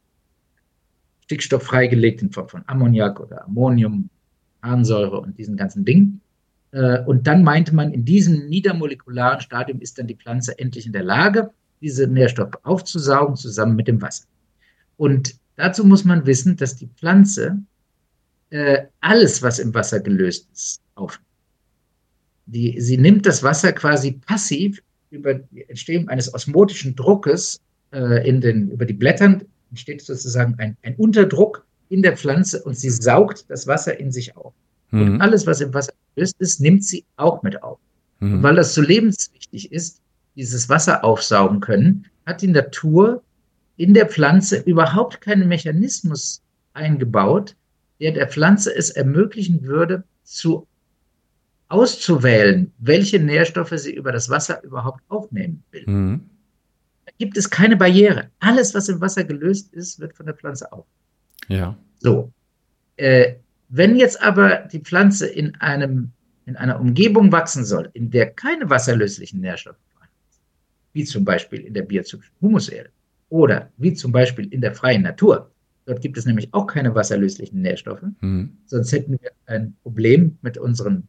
Stickstoff 1.25 1.63
freigelegt 1.63 2.23
in 2.23 2.33
Form 2.33 2.49
von 2.49 2.65
Ammoniak 2.67 3.21
oder 3.21 3.45
Ammonium, 3.45 4.11
Harnsäure 4.63 5.21
und 5.21 5.39
diesen 5.39 5.57
ganzen 5.57 5.85
Dingen. 5.85 6.21
Äh, 6.73 7.01
und 7.05 7.27
dann 7.27 7.43
meinte 7.43 7.75
man, 7.75 7.93
in 7.93 8.05
diesem 8.05 8.49
niedermolekularen 8.49 9.41
Stadium 9.41 9.81
ist 9.81 9.99
dann 9.99 10.07
die 10.07 10.17
Pflanze 10.17 10.59
endlich 10.59 10.87
in 10.87 10.93
der 10.93 11.03
Lage, 11.03 11.51
diese 11.81 12.07
Nährstoffe 12.07 12.59
aufzusaugen, 12.63 13.37
zusammen 13.37 13.77
mit 13.77 13.89
dem 13.89 14.01
Wasser. 14.03 14.25
Und 14.97 15.35
dazu 15.57 15.85
muss 15.85 16.05
man 16.05 16.27
wissen, 16.27 16.57
dass 16.57 16.77
die 16.77 16.89
Pflanze 16.89 17.59
äh, 18.51 18.87
alles, 19.01 19.43
was 19.43 19.59
im 19.59 19.75
Wasser 19.75 20.01
gelöst 20.01 20.49
ist, 20.53 20.83
aufnimmt. 20.95 21.27
Die, 22.47 22.81
sie 22.81 22.99
nimmt 22.99 23.27
das 23.27 23.43
Wasser 23.43 23.73
quasi 23.73 24.13
passiv 24.13 24.83
über 25.11 25.35
die 25.35 25.69
Entstehung 25.69 26.09
eines 26.09 26.33
osmotischen 26.35 26.97
Druckes 26.97 27.61
äh, 27.93 28.29
in 28.29 28.41
den, 28.41 28.71
über 28.71 28.87
die 28.87 28.95
Blättern, 28.95 29.45
entsteht 29.71 30.03
sozusagen 30.03 30.57
ein, 30.59 30.77
ein 30.83 30.97
Unterdruck 30.97 31.65
in 31.91 32.03
der 32.03 32.17
Pflanze 32.17 32.63
und 32.63 32.79
sie 32.79 32.89
saugt 32.89 33.45
das 33.49 33.67
Wasser 33.67 34.01
in 34.01 34.11
sich 34.11 34.37
auf. 34.37 34.55
Mhm. 34.91 35.03
Und 35.03 35.21
alles, 35.21 35.47
was 35.47 35.61
im 35.61 35.75
Wasser 35.75 35.93
gelöst 36.15 36.37
ist, 36.39 36.61
nimmt 36.61 36.85
sie 36.85 37.05
auch 37.17 37.43
mit 37.43 37.63
auf. 37.63 37.79
Mhm. 38.21 38.35
Und 38.35 38.43
weil 38.43 38.55
das 38.55 38.75
so 38.75 38.81
lebenswichtig 38.81 39.71
ist, 39.71 40.01
dieses 40.37 40.69
Wasser 40.69 41.05
aufsaugen 41.05 41.61
können, 41.61 42.07
hat 42.25 42.41
die 42.41 42.49
Natur 42.49 43.23
in 43.77 43.93
der 43.93 44.07
Pflanze 44.07 44.59
überhaupt 44.59 45.21
keinen 45.21 45.49
Mechanismus 45.49 46.43
eingebaut, 46.73 47.57
der 47.99 48.13
der 48.13 48.29
Pflanze 48.29 48.75
es 48.75 48.91
ermöglichen 48.91 49.65
würde, 49.65 50.05
zu 50.23 50.67
auszuwählen, 51.69 52.73
welche 52.79 53.19
Nährstoffe 53.19 53.75
sie 53.77 53.95
über 53.95 54.13
das 54.13 54.29
Wasser 54.29 54.63
überhaupt 54.63 55.03
aufnehmen 55.09 55.63
will. 55.71 55.85
Mhm. 55.87 56.21
Da 57.07 57.13
gibt 57.19 57.37
es 57.37 57.51
keine 57.51 57.77
Barriere. 57.77 58.31
Alles, 58.41 58.75
was 58.75 58.89
im 58.89 59.01
Wasser 59.01 59.25
gelöst 59.25 59.73
ist, 59.73 59.99
wird 59.99 60.15
von 60.15 60.27
der 60.27 60.35
Pflanze 60.35 60.73
auf. 60.73 60.87
Ja. 61.49 61.77
So. 61.99 62.33
Äh, 62.97 63.35
wenn 63.69 63.97
jetzt 63.97 64.21
aber 64.21 64.69
die 64.73 64.81
Pflanze 64.81 65.27
in 65.27 65.55
einem 65.57 66.13
in 66.51 66.57
einer 66.57 66.81
Umgebung 66.81 67.31
wachsen 67.31 67.65
soll, 67.65 67.91
in 67.93 68.11
der 68.11 68.31
keine 68.31 68.69
wasserlöslichen 68.69 69.41
Nährstoffe 69.41 69.77
vorhanden 69.93 70.17
sind, 70.31 70.43
wie 70.93 71.05
zum 71.05 71.25
Beispiel 71.25 71.61
in 71.61 71.75
der 71.75 71.83
biozyklischen 71.83 72.35
Humuserde 72.41 72.91
oder 73.29 73.71
wie 73.77 73.95
zum 73.95 74.11
Beispiel 74.11 74.53
in 74.53 74.61
der 74.61 74.75
freien 74.75 75.03
Natur, 75.03 75.51
dort 75.87 76.01
gibt 76.01 76.19
es 76.19 76.27
nämlich 76.27 76.53
auch 76.53 76.67
keine 76.67 76.93
wasserlöslichen 76.95 77.63
Nährstoffe, 77.63 78.03
mhm. 78.21 78.57
sonst 78.67 78.91
hätten 78.91 79.13
wir 79.13 79.31
ein 79.47 79.77
Problem 79.85 80.39
mit 80.43 80.59
unseren 80.59 81.07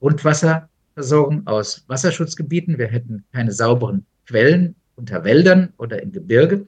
Grundwasserversorgung 0.00 1.46
aus 1.46 1.84
Wasserschutzgebieten, 1.88 2.78
wir 2.78 2.86
hätten 2.86 3.24
keine 3.32 3.52
sauberen 3.52 4.06
Quellen 4.26 4.74
unter 4.96 5.24
Wäldern 5.24 5.74
oder 5.76 6.02
im 6.02 6.10
Gebirge, 6.10 6.66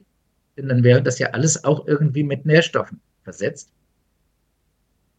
denn 0.57 0.69
dann 0.69 0.83
wäre 0.83 1.01
das 1.01 1.19
ja 1.19 1.31
alles 1.31 1.63
auch 1.63 1.87
irgendwie 1.87 2.23
mit 2.23 2.45
Nährstoffen 2.45 2.99
versetzt. 3.23 3.71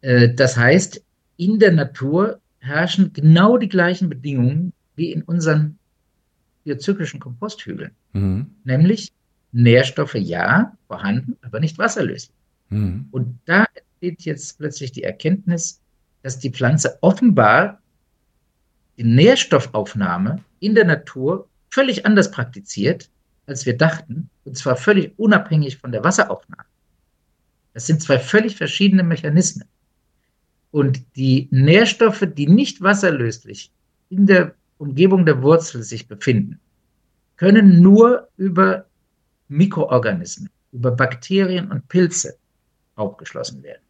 Äh, 0.00 0.34
das 0.34 0.56
heißt, 0.56 1.02
in 1.36 1.58
der 1.58 1.72
Natur 1.72 2.40
herrschen 2.58 3.12
genau 3.12 3.58
die 3.58 3.68
gleichen 3.68 4.08
Bedingungen 4.08 4.72
wie 4.96 5.12
in 5.12 5.22
unseren 5.22 5.78
biozyklischen 6.64 7.20
Komposthügeln. 7.20 7.92
Mhm. 8.12 8.46
Nämlich 8.64 9.12
Nährstoffe 9.52 10.14
ja, 10.14 10.76
vorhanden, 10.86 11.36
aber 11.42 11.60
nicht 11.60 11.78
wasserlöslich. 11.78 12.34
Mhm. 12.70 13.08
Und 13.10 13.38
da 13.44 13.66
entsteht 13.74 14.22
jetzt 14.22 14.58
plötzlich 14.58 14.92
die 14.92 15.02
Erkenntnis, 15.02 15.80
dass 16.22 16.38
die 16.38 16.50
Pflanze 16.50 16.98
offenbar 17.02 17.80
die 18.96 19.04
Nährstoffaufnahme 19.04 20.42
in 20.60 20.74
der 20.74 20.84
Natur 20.84 21.48
völlig 21.70 22.06
anders 22.06 22.30
praktiziert, 22.30 23.10
als 23.46 23.66
wir 23.66 23.76
dachten, 23.76 24.30
und 24.44 24.56
zwar 24.56 24.76
völlig 24.76 25.12
unabhängig 25.18 25.78
von 25.78 25.92
der 25.92 26.04
Wasseraufnahme. 26.04 26.64
Das 27.72 27.86
sind 27.86 28.02
zwei 28.02 28.18
völlig 28.18 28.56
verschiedene 28.56 29.02
Mechanismen. 29.02 29.68
Und 30.70 31.04
die 31.16 31.48
Nährstoffe, 31.50 32.26
die 32.34 32.46
nicht 32.46 32.80
wasserlöslich 32.80 33.70
in 34.08 34.26
der 34.26 34.54
Umgebung 34.78 35.24
der 35.24 35.42
Wurzel 35.42 35.82
sich 35.82 36.08
befinden, 36.08 36.60
können 37.36 37.80
nur 37.80 38.28
über 38.36 38.86
Mikroorganismen, 39.48 40.50
über 40.72 40.90
Bakterien 40.90 41.70
und 41.70 41.88
Pilze 41.88 42.36
aufgeschlossen 42.96 43.62
werden. 43.62 43.82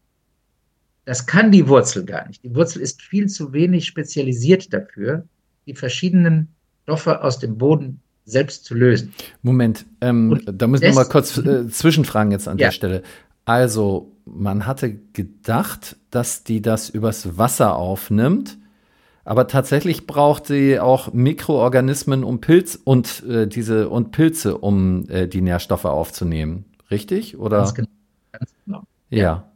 Das 1.05 1.27
kann 1.27 1.53
die 1.53 1.69
Wurzel 1.69 2.05
gar 2.05 2.27
nicht. 2.27 2.43
Die 2.43 2.55
Wurzel 2.55 2.81
ist 2.81 3.03
viel 3.03 3.29
zu 3.29 3.53
wenig 3.53 3.87
spezialisiert 3.87 4.73
dafür, 4.73 5.27
die 5.67 5.75
verschiedenen 5.75 6.49
Stoffe 6.83 7.23
aus 7.23 7.39
dem 7.39 7.59
Boden 7.59 8.01
selbst 8.25 8.65
zu 8.65 8.75
lösen. 8.75 9.13
Moment, 9.43 9.85
ähm, 10.01 10.41
da 10.47 10.67
müssen 10.67 10.85
wir 10.85 10.95
mal 10.95 11.05
kurz 11.05 11.37
äh, 11.39 11.69
zwischenfragen 11.69 12.33
jetzt 12.33 12.49
an 12.49 12.59
ja. 12.59 12.69
der 12.69 12.73
Stelle. 12.73 13.03
Also, 13.45 14.13
man 14.25 14.67
hatte 14.67 14.95
gedacht, 15.13 15.97
dass 16.11 16.45
die 16.45 16.63
das 16.63 16.89
übers 16.89 17.37
Wasser 17.37 17.77
aufnimmt, 17.77 18.57
aber 19.25 19.47
tatsächlich 19.49 20.07
braucht 20.07 20.47
sie 20.47 20.81
auch 20.81 21.13
Mikroorganismen 21.13 22.25
um 22.25 22.41
Pilz 22.41 22.79
und 22.83 23.23
äh, 23.25 23.47
diese 23.47 23.89
und 23.89 24.13
Pilze, 24.13 24.59
um 24.59 25.09
äh, 25.09 25.29
die 25.29 25.41
Nährstoffe 25.41 25.85
aufzunehmen. 25.85 26.65
Richtig? 26.91 27.39
Oder? 27.39 27.59
Ganz 27.59 27.75
genau. 27.75 27.89
Ganz 28.33 28.51
genau. 28.65 28.83
Ja. 29.11 29.49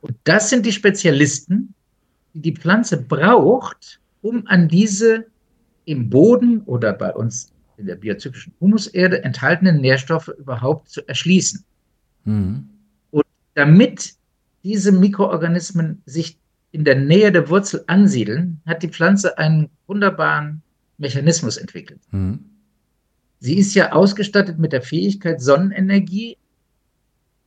Und 0.00 0.16
das 0.24 0.50
sind 0.50 0.66
die 0.66 0.72
Spezialisten, 0.72 1.74
die 2.34 2.40
die 2.40 2.54
Pflanze 2.54 3.00
braucht, 3.00 4.00
um 4.20 4.46
an 4.46 4.68
diese 4.68 5.26
im 5.84 6.10
Boden 6.10 6.62
oder 6.62 6.92
bei 6.92 7.12
uns 7.12 7.52
in 7.76 7.86
der 7.86 7.96
biozyklischen 7.96 8.54
Humuserde 8.60 9.22
enthaltenen 9.24 9.80
Nährstoffe 9.80 10.28
überhaupt 10.28 10.88
zu 10.88 11.06
erschließen. 11.08 11.64
Mhm. 12.24 12.68
Und 13.10 13.24
damit 13.54 14.14
diese 14.62 14.92
Mikroorganismen 14.92 16.02
sich 16.06 16.38
in 16.72 16.84
der 16.84 16.96
Nähe 16.96 17.30
der 17.30 17.48
Wurzel 17.50 17.84
ansiedeln, 17.86 18.60
hat 18.66 18.82
die 18.82 18.88
Pflanze 18.88 19.38
einen 19.38 19.70
wunderbaren 19.86 20.62
Mechanismus 20.98 21.56
entwickelt. 21.56 22.00
Mhm. 22.10 22.44
Sie 23.40 23.58
ist 23.58 23.74
ja 23.74 23.92
ausgestattet 23.92 24.58
mit 24.58 24.72
der 24.72 24.82
Fähigkeit, 24.82 25.40
Sonnenenergie 25.40 26.38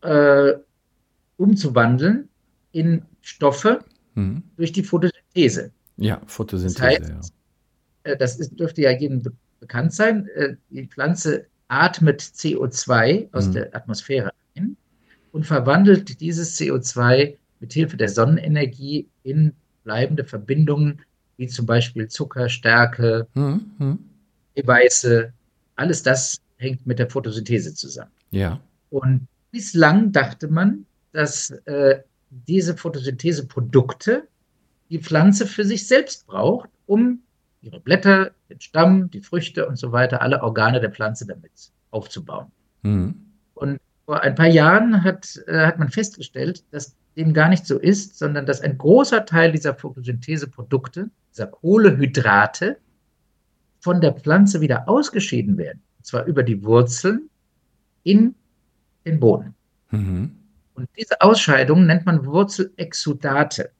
äh, 0.01 0.53
umzuwandeln 1.37 2.29
in 2.71 3.01
Stoffe 3.21 3.79
mhm. 4.13 4.43
durch 4.57 4.71
die 4.71 4.83
Photosynthese. 4.83 5.71
Ja, 5.97 6.21
Photosynthese. 6.27 6.79
Das, 6.79 6.87
heißt, 6.87 7.09
ja. 7.09 7.36
Das 8.15 8.39
ist, 8.39 8.59
dürfte 8.59 8.81
ja 8.81 8.91
jedem 8.91 9.23
bekannt 9.59 9.93
sein. 9.93 10.27
Äh, 10.35 10.55
die 10.69 10.87
Pflanze 10.87 11.47
atmet 11.67 12.21
CO2 12.21 13.33
aus 13.33 13.47
mhm. 13.47 13.51
der 13.53 13.75
Atmosphäre 13.75 14.31
ein 14.55 14.77
und 15.31 15.45
verwandelt 15.45 16.19
dieses 16.21 16.57
CO2 16.57 17.35
mit 17.59 17.73
Hilfe 17.73 17.97
der 17.97 18.09
Sonnenenergie 18.09 19.07
in 19.23 19.53
bleibende 19.83 20.23
Verbindungen, 20.23 21.01
wie 21.37 21.47
zum 21.47 21.65
Beispiel 21.65 22.07
Zucker, 22.07 22.49
Stärke, 22.49 23.27
mhm. 23.33 23.99
Eiweiße. 24.57 25.31
Alles 25.75 26.03
das 26.03 26.41
hängt 26.57 26.85
mit 26.85 26.99
der 26.99 27.09
Photosynthese 27.09 27.73
zusammen. 27.73 28.11
Ja. 28.31 28.59
Und 28.89 29.27
bislang 29.51 30.11
dachte 30.11 30.47
man, 30.47 30.85
dass 31.11 31.51
äh, 31.65 31.99
diese 32.29 32.75
Photosyntheseprodukte 32.75 34.27
die 34.89 34.99
Pflanze 34.99 35.45
für 35.45 35.65
sich 35.65 35.87
selbst 35.87 36.25
braucht, 36.27 36.69
um 36.85 37.21
ihre 37.61 37.79
Blätter, 37.79 38.31
den 38.49 38.61
Stamm, 38.61 39.09
die 39.09 39.21
Früchte 39.21 39.67
und 39.67 39.77
so 39.77 39.91
weiter, 39.91 40.21
alle 40.21 40.43
Organe 40.43 40.79
der 40.79 40.91
Pflanze 40.91 41.25
damit 41.25 41.51
aufzubauen. 41.91 42.51
Mhm. 42.83 43.15
Und 43.55 43.79
vor 44.05 44.21
ein 44.21 44.35
paar 44.35 44.47
Jahren 44.47 45.03
hat, 45.03 45.39
äh, 45.47 45.65
hat 45.65 45.79
man 45.79 45.89
festgestellt, 45.89 46.63
dass 46.71 46.95
dem 47.17 47.33
gar 47.33 47.49
nicht 47.49 47.65
so 47.65 47.79
ist, 47.79 48.17
sondern 48.17 48.45
dass 48.45 48.61
ein 48.61 48.77
großer 48.77 49.25
Teil 49.25 49.51
dieser 49.51 49.73
Photosyntheseprodukte, 49.73 51.09
dieser 51.33 51.47
Kohlehydrate, 51.47 52.77
von 53.79 54.01
der 54.01 54.13
Pflanze 54.13 54.61
wieder 54.61 54.87
ausgeschieden 54.87 55.57
werden. 55.57 55.81
Und 55.97 56.05
zwar 56.05 56.25
über 56.25 56.43
die 56.43 56.63
Wurzeln 56.63 57.29
in 58.03 58.35
den 59.05 59.19
Boden. 59.19 59.55
Mhm. 59.91 60.35
Und 60.75 60.89
diese 60.97 61.21
Ausscheidung 61.21 61.85
nennt 61.85 62.05
man 62.05 62.25
Wurzelexudate. 62.25 63.71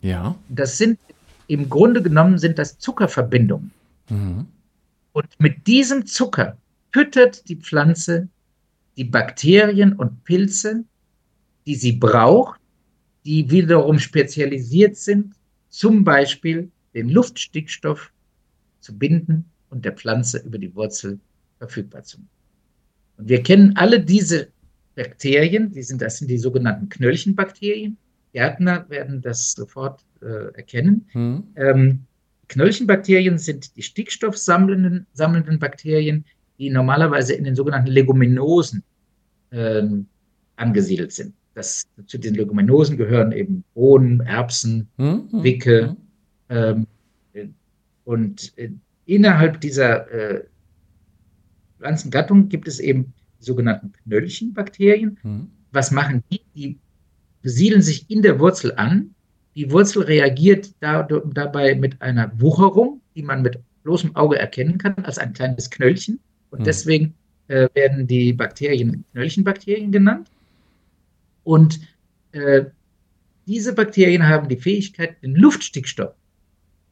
Ja. 0.00 0.36
Das 0.48 0.78
sind 0.78 0.98
im 1.46 1.68
Grunde 1.68 2.02
genommen 2.02 2.38
sind 2.38 2.58
das 2.58 2.78
Zuckerverbindungen. 2.78 3.70
Mhm. 4.08 4.46
Und 5.12 5.28
mit 5.38 5.66
diesem 5.66 6.06
Zucker 6.06 6.56
füttert 6.92 7.48
die 7.48 7.56
Pflanze 7.56 8.28
die 8.96 9.04
Bakterien 9.04 9.94
und 9.94 10.24
Pilze, 10.24 10.84
die 11.66 11.74
sie 11.74 11.92
braucht, 11.92 12.60
die 13.24 13.50
wiederum 13.50 13.98
spezialisiert 13.98 14.96
sind, 14.96 15.34
zum 15.68 16.04
Beispiel 16.04 16.70
den 16.94 17.08
Luftstickstoff 17.08 18.12
zu 18.80 18.96
binden 18.96 19.46
und 19.70 19.84
der 19.84 19.92
Pflanze 19.92 20.38
über 20.38 20.58
die 20.58 20.74
Wurzel 20.74 21.18
verfügbar 21.58 22.04
zu 22.04 22.18
machen. 22.18 22.28
Und 23.16 23.28
wir 23.28 23.42
kennen 23.42 23.76
alle 23.76 24.00
diese 24.00 24.48
Bakterien, 24.94 25.72
die 25.72 25.82
sind, 25.82 26.02
das 26.02 26.18
sind 26.18 26.28
die 26.28 26.38
sogenannten 26.38 26.88
Knöllchenbakterien. 26.88 27.96
Gärtner 28.34 28.84
werden 28.90 29.22
das 29.22 29.52
sofort 29.52 30.04
äh, 30.20 30.52
erkennen. 30.54 31.06
Hm. 31.12 31.44
Ähm, 31.54 32.00
Knöllchenbakterien 32.48 33.38
sind 33.38 33.76
die 33.76 33.82
stickstoffsammelnden 33.82 35.06
sammelnden 35.12 35.60
Bakterien, 35.60 36.24
die 36.58 36.68
normalerweise 36.68 37.34
in 37.34 37.44
den 37.44 37.54
sogenannten 37.54 37.90
Leguminosen 37.90 38.82
ähm, 39.52 40.06
angesiedelt 40.56 41.12
sind. 41.12 41.32
Das, 41.54 41.84
zu 42.06 42.18
den 42.18 42.34
Leguminosen 42.34 42.96
gehören 42.96 43.30
eben 43.30 43.62
Bohnen, 43.72 44.20
Erbsen, 44.20 44.88
hm, 44.96 45.28
hm 45.30 45.42
Wicke. 45.44 45.96
Hm. 46.50 46.86
Ähm, 47.36 47.54
und 48.04 48.52
äh, 48.58 48.70
innerhalb 49.06 49.60
dieser 49.60 50.10
äh, 50.10 50.44
Pflanzengattung 51.78 52.48
gibt 52.48 52.66
es 52.66 52.80
eben 52.80 53.14
die 53.38 53.44
sogenannten 53.44 53.92
Knöllchenbakterien. 53.92 55.18
Hm. 55.22 55.50
Was 55.70 55.92
machen 55.92 56.24
die? 56.30 56.40
Die 56.54 56.78
besiedeln 57.44 57.82
sich 57.82 58.10
in 58.10 58.22
der 58.22 58.40
Wurzel 58.40 58.74
an. 58.74 59.14
Die 59.54 59.70
Wurzel 59.70 60.02
reagiert 60.02 60.72
da, 60.80 61.02
dabei 61.02 61.74
mit 61.76 62.02
einer 62.02 62.32
Wucherung, 62.40 63.02
die 63.14 63.22
man 63.22 63.42
mit 63.42 63.58
bloßem 63.84 64.16
Auge 64.16 64.38
erkennen 64.38 64.78
kann, 64.78 64.94
als 65.04 65.18
ein 65.18 65.34
kleines 65.34 65.70
Knöllchen. 65.70 66.18
Und 66.50 66.60
hm. 66.60 66.64
deswegen 66.64 67.14
äh, 67.48 67.68
werden 67.74 68.06
die 68.06 68.32
Bakterien 68.32 69.04
Knöllchenbakterien 69.12 69.92
genannt. 69.92 70.28
Und 71.44 71.80
äh, 72.32 72.64
diese 73.46 73.74
Bakterien 73.74 74.26
haben 74.26 74.48
die 74.48 74.56
Fähigkeit, 74.56 75.22
den 75.22 75.36
Luftstickstoff 75.36 76.14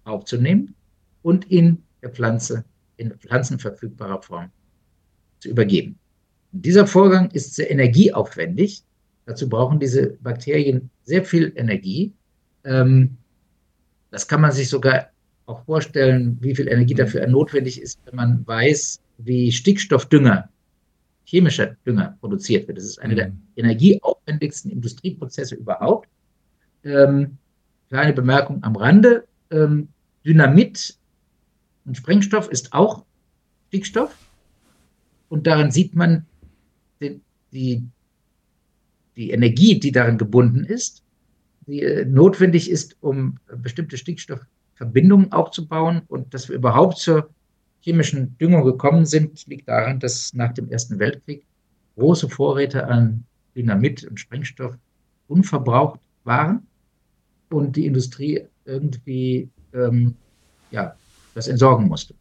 aufzunehmen 0.05 0.75
und 1.23 1.51
in 1.51 1.83
der 2.03 2.11
Pflanze 2.11 2.65
in 2.99 3.11
pflanzenverfügbarer 3.11 4.21
Form 4.21 4.51
zu 5.41 5.49
übergeben. 5.49 5.99
Und 6.53 6.67
dieser 6.67 6.87
Vorgang 6.87 7.31
ist 7.31 7.55
sehr 7.55 7.71
energieaufwendig. 7.71 8.85
Dazu 9.27 9.49
brauchen 9.49 9.79
diese 9.79 10.19
Bakterien 10.23 10.91
sehr 11.05 11.25
viel 11.25 11.53
Energie. 11.57 12.13
Ähm, 12.65 13.17
das 14.11 14.27
kann 14.27 14.41
man 14.41 14.53
sich 14.53 14.69
sogar 14.69 15.09
auch 15.47 15.65
vorstellen, 15.65 16.39
wie 16.41 16.55
viel 16.55 16.69
Energie 16.69 16.95
dafür 16.95 17.27
notwendig 17.27 17.81
ist, 17.81 17.99
wenn 18.05 18.17
man 18.17 18.47
weiß, 18.47 19.01
wie 19.19 19.53
Stickstoffdünger, 19.53 20.49
chemischer 21.25 21.77
Dünger 21.87 22.17
produziert 22.21 22.69
wird. 22.69 22.79
Das 22.79 22.85
ist 22.85 23.01
einer 23.01 23.15
der 23.15 23.29
mhm. 23.29 23.43
energieaufwendigsten 23.57 24.71
Industrieprozesse 24.71 25.55
überhaupt. 25.55 26.09
Ähm, 26.85 27.39
kleine 27.89 28.13
Bemerkung 28.13 28.63
am 28.63 28.77
Rande. 28.77 29.25
Ähm, 29.51 29.89
Dynamit 30.25 30.97
und 31.85 31.97
Sprengstoff 31.97 32.49
ist 32.49 32.73
auch 32.73 33.05
Stickstoff. 33.69 34.15
Und 35.29 35.47
daran 35.47 35.71
sieht 35.71 35.95
man 35.95 36.27
die, 37.01 37.21
die, 37.53 37.83
die 39.17 39.31
Energie, 39.31 39.79
die 39.79 39.93
darin 39.93 40.19
gebunden 40.19 40.65
ist, 40.65 41.03
die 41.67 41.83
äh, 41.83 42.05
notwendig 42.05 42.71
ist, 42.71 42.97
um 43.01 43.39
bestimmte 43.57 43.97
Stickstoffverbindungen 43.97 45.33
aufzubauen. 45.33 46.03
Und 46.09 46.33
dass 46.35 46.49
wir 46.49 46.57
überhaupt 46.57 46.99
zur 46.99 47.31
chemischen 47.81 48.37
Düngung 48.39 48.65
gekommen 48.65 49.05
sind, 49.05 49.47
liegt 49.47 49.69
daran, 49.69 50.01
dass 50.01 50.33
nach 50.35 50.53
dem 50.53 50.71
Ersten 50.71 50.99
Weltkrieg 50.99 51.45
große 51.97 52.29
Vorräte 52.29 52.87
an 52.87 53.25
Dynamit 53.55 54.05
und 54.05 54.19
Sprengstoff 54.19 54.77
unverbraucht 55.29 56.01
waren 56.25 56.67
und 57.51 57.77
die 57.77 57.87
Industrie 57.87 58.47
irgendwie 58.65 59.49
ähm, 59.75 60.15
ja, 60.71 60.97
das 61.35 61.49
entsorgen 61.49 61.89
musste. 61.89 62.15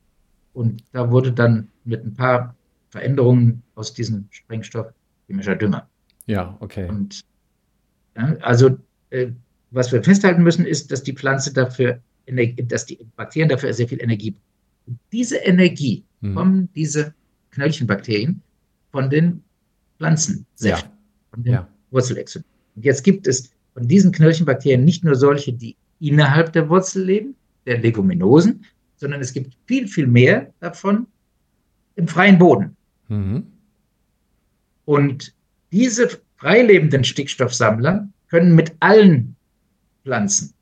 Und 0.53 0.83
da 0.91 1.09
wurde 1.09 1.31
dann 1.31 1.69
mit 1.85 2.03
ein 2.03 2.13
paar 2.13 2.55
Veränderungen 2.89 3.63
aus 3.75 3.93
diesem 3.93 4.27
Sprengstoff 4.31 4.87
chemischer 5.27 5.55
Dünger. 5.55 5.87
Ja, 6.25 6.57
okay. 6.59 6.87
Und 6.87 7.21
ja, 8.15 8.35
also 8.41 8.77
äh, 9.09 9.27
was 9.71 9.91
wir 9.91 10.03
festhalten 10.03 10.43
müssen, 10.43 10.65
ist, 10.65 10.91
dass 10.91 11.03
die 11.03 11.13
Pflanze 11.13 11.53
dafür, 11.53 12.01
dass 12.67 12.85
die 12.85 12.99
Bakterien 13.15 13.49
dafür 13.49 13.73
sehr 13.73 13.87
viel 13.87 14.01
Energie 14.01 14.31
brauchen. 14.31 14.51
Und 14.87 14.99
diese 15.11 15.37
Energie 15.37 16.03
hm. 16.21 16.35
kommen 16.35 16.69
diese 16.75 17.13
Knöllchenbakterien 17.51 18.41
von 18.91 19.09
den 19.09 19.43
Pflanzen, 19.97 20.45
ja. 20.59 20.79
von 21.31 21.43
den 21.43 21.53
ja. 21.53 21.67
Wurzelexoden. 21.91 22.45
Und 22.75 22.85
jetzt 22.85 23.03
gibt 23.03 23.27
es 23.27 23.51
von 23.73 23.87
diesen 23.87 24.11
Knöllchenbakterien 24.11 24.83
nicht 24.83 25.03
nur 25.03 25.15
solche, 25.15 25.53
die 25.53 25.75
innerhalb 25.99 26.51
der 26.53 26.67
Wurzel 26.69 27.05
leben, 27.05 27.35
der 27.65 27.77
Leguminosen, 27.77 28.65
sondern 28.95 29.21
es 29.21 29.33
gibt 29.33 29.55
viel, 29.65 29.87
viel 29.87 30.07
mehr 30.07 30.51
davon 30.59 31.07
im 31.95 32.07
freien 32.07 32.37
Boden. 32.37 32.75
Mhm. 33.07 33.43
Und 34.85 35.33
diese 35.71 36.09
freilebenden 36.37 37.03
Stickstoffsammler 37.03 38.09
können 38.29 38.55
mit 38.55 38.73
allen 38.79 39.35
Pflanzen, 40.03 40.53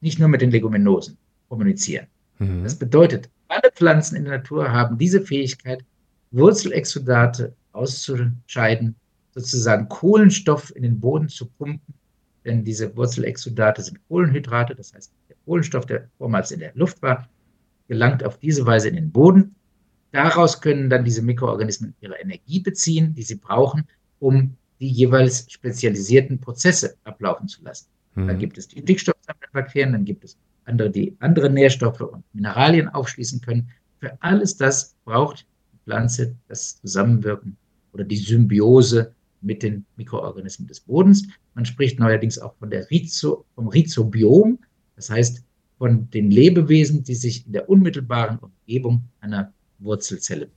nicht 0.00 0.18
nur 0.18 0.28
mit 0.28 0.40
den 0.40 0.50
Leguminosen, 0.50 1.16
kommunizieren. 1.48 2.06
Mhm. 2.38 2.62
Das 2.64 2.74
bedeutet, 2.74 3.28
alle 3.48 3.70
Pflanzen 3.72 4.16
in 4.16 4.24
der 4.24 4.38
Natur 4.38 4.72
haben 4.72 4.98
diese 4.98 5.20
Fähigkeit, 5.20 5.84
Wurzelexudate 6.30 7.54
auszuscheiden, 7.72 8.94
sozusagen 9.32 9.88
Kohlenstoff 9.88 10.74
in 10.74 10.82
den 10.82 11.00
Boden 11.00 11.28
zu 11.28 11.46
pumpen, 11.46 11.94
denn 12.44 12.64
diese 12.64 12.96
Wurzelexudate 12.96 13.82
sind 13.82 13.98
Kohlenhydrate, 14.08 14.74
das 14.74 14.94
heißt, 14.94 15.12
der 15.28 15.36
Kohlenstoff, 15.44 15.86
der 15.86 16.08
vormals 16.18 16.50
in 16.50 16.60
der 16.60 16.72
Luft 16.74 17.02
war, 17.02 17.28
gelangt 17.88 18.24
auf 18.24 18.38
diese 18.38 18.64
Weise 18.66 18.88
in 18.88 18.94
den 18.94 19.10
Boden. 19.10 19.54
Daraus 20.12 20.60
können 20.60 20.90
dann 20.90 21.04
diese 21.04 21.22
Mikroorganismen 21.22 21.94
ihre 22.00 22.18
Energie 22.18 22.60
beziehen, 22.60 23.14
die 23.14 23.22
sie 23.22 23.36
brauchen, 23.36 23.84
um 24.20 24.56
die 24.80 24.88
jeweils 24.88 25.50
spezialisierten 25.50 26.38
Prozesse 26.38 26.96
ablaufen 27.04 27.48
zu 27.48 27.62
lassen. 27.62 27.88
Mhm. 28.14 28.28
Dann 28.28 28.38
gibt 28.38 28.58
es 28.58 28.68
die 28.68 28.82
dickstoffsammelnden 28.82 29.52
Bakterien, 29.52 29.92
dann 29.92 30.04
gibt 30.04 30.24
es 30.24 30.36
andere, 30.64 30.90
die 30.90 31.16
andere 31.18 31.50
Nährstoffe 31.50 32.00
und 32.00 32.24
Mineralien 32.32 32.88
aufschließen 32.88 33.40
können. 33.40 33.68
Für 33.98 34.16
alles 34.22 34.56
das 34.56 34.94
braucht 35.04 35.46
die 35.72 35.78
Pflanze 35.84 36.34
das 36.48 36.80
Zusammenwirken 36.80 37.56
oder 37.92 38.04
die 38.04 38.16
Symbiose 38.16 39.12
mit 39.42 39.62
den 39.62 39.84
Mikroorganismen 39.96 40.68
des 40.68 40.80
Bodens. 40.80 41.26
Man 41.54 41.64
spricht 41.64 41.98
neuerdings 41.98 42.38
auch 42.38 42.54
von 42.56 42.70
der 42.70 42.90
Rhizo, 42.90 43.44
vom 43.54 43.68
Rhizobiom, 43.68 44.58
das 44.96 45.10
heißt 45.10 45.42
von 45.78 46.10
den 46.10 46.30
Lebewesen, 46.30 47.02
die 47.04 47.14
sich 47.14 47.46
in 47.46 47.52
der 47.52 47.68
unmittelbaren 47.68 48.38
Umgebung 48.38 49.02
einer 49.20 49.52
Wurzelzelle 49.78 50.48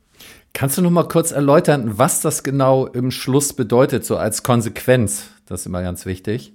Kannst 0.53 0.77
du 0.77 0.81
noch 0.81 0.91
mal 0.91 1.07
kurz 1.07 1.31
erläutern, 1.31 1.97
was 1.97 2.21
das 2.21 2.43
genau 2.43 2.85
im 2.85 3.09
Schluss 3.09 3.53
bedeutet, 3.53 4.05
so 4.05 4.17
als 4.17 4.43
Konsequenz? 4.43 5.29
Das 5.45 5.61
ist 5.61 5.65
immer 5.65 5.81
ganz 5.81 6.05
wichtig. 6.05 6.53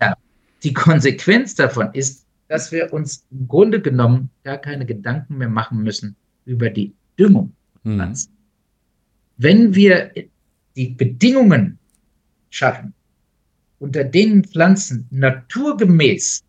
Ja, 0.00 0.14
die 0.62 0.74
Konsequenz 0.74 1.54
davon 1.54 1.90
ist, 1.94 2.26
dass 2.48 2.72
wir 2.72 2.92
uns 2.92 3.24
im 3.30 3.48
Grunde 3.48 3.80
genommen 3.80 4.30
gar 4.44 4.58
keine 4.58 4.84
Gedanken 4.84 5.38
mehr 5.38 5.48
machen 5.48 5.82
müssen 5.82 6.16
über 6.44 6.70
die 6.70 6.94
Düngung 7.18 7.52
von. 7.82 7.94
Pflanzen. 7.94 8.30
Hm. 8.30 8.36
Wenn 9.38 9.74
wir 9.74 10.12
die 10.76 10.88
Bedingungen 10.88 11.78
schaffen, 12.50 12.94
unter 13.78 14.04
denen 14.04 14.44
Pflanzen 14.44 15.06
naturgemäß 15.10 16.42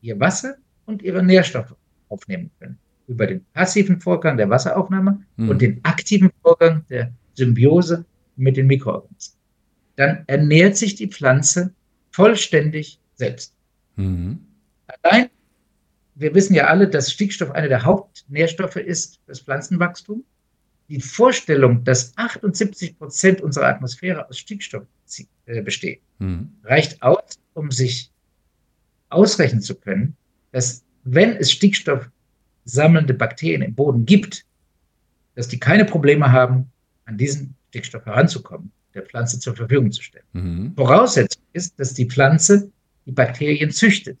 ihr 0.00 0.18
Wasser 0.18 0.56
und 0.86 1.02
ihre 1.02 1.22
Nährstoffe 1.22 1.74
aufnehmen 2.08 2.50
können, 2.58 2.78
über 3.06 3.26
den 3.26 3.44
passiven 3.52 4.00
Vorgang 4.00 4.36
der 4.36 4.48
Wasseraufnahme 4.48 5.20
hm. 5.36 5.48
und 5.48 5.60
den 5.60 5.80
aktiven 5.84 6.30
Vorgang 6.42 6.84
der 6.88 7.12
Symbiose 7.34 8.04
mit 8.36 8.56
den 8.56 8.66
Mikroorganismen, 8.66 9.38
dann 9.96 10.24
ernährt 10.26 10.76
sich 10.76 10.94
die 10.94 11.08
Pflanze 11.08 11.72
vollständig 12.10 12.98
selbst. 13.14 13.54
Mhm. 13.96 14.40
Allein, 15.02 15.30
wir 16.14 16.34
wissen 16.34 16.54
ja 16.54 16.66
alle, 16.66 16.88
dass 16.88 17.12
Stickstoff 17.12 17.50
einer 17.50 17.68
der 17.68 17.84
Hauptnährstoffe 17.84 18.76
ist 18.76 19.20
fürs 19.26 19.40
Pflanzenwachstum. 19.40 20.24
Die 20.88 21.00
Vorstellung, 21.00 21.82
dass 21.84 22.16
78 22.16 22.98
Prozent 22.98 23.40
unserer 23.40 23.66
Atmosphäre 23.66 24.28
aus 24.28 24.38
Stickstoff 24.38 24.84
äh, 25.46 25.62
besteht, 25.62 26.00
mhm. 26.18 26.52
reicht 26.64 27.02
aus, 27.02 27.38
um 27.54 27.70
sich 27.70 28.10
ausrechnen 29.08 29.60
zu 29.60 29.74
können, 29.74 30.16
dass 30.52 30.84
wenn 31.04 31.36
es 31.36 31.52
Stickstoff 31.52 32.10
sammelnde 32.64 33.14
Bakterien 33.14 33.62
im 33.62 33.74
Boden 33.74 34.06
gibt, 34.06 34.44
dass 35.34 35.48
die 35.48 35.58
keine 35.58 35.84
Probleme 35.84 36.32
haben, 36.32 36.70
an 37.04 37.18
diesen 37.18 37.54
Stickstoff 37.68 38.06
heranzukommen, 38.06 38.70
der 38.94 39.02
Pflanze 39.02 39.38
zur 39.38 39.54
Verfügung 39.54 39.92
zu 39.92 40.02
stellen. 40.02 40.24
Mhm. 40.32 40.72
Voraussetzung 40.76 41.42
ist, 41.52 41.78
dass 41.78 41.94
die 41.94 42.06
Pflanze 42.06 42.70
die 43.06 43.12
Bakterien 43.12 43.70
züchtet 43.70 44.16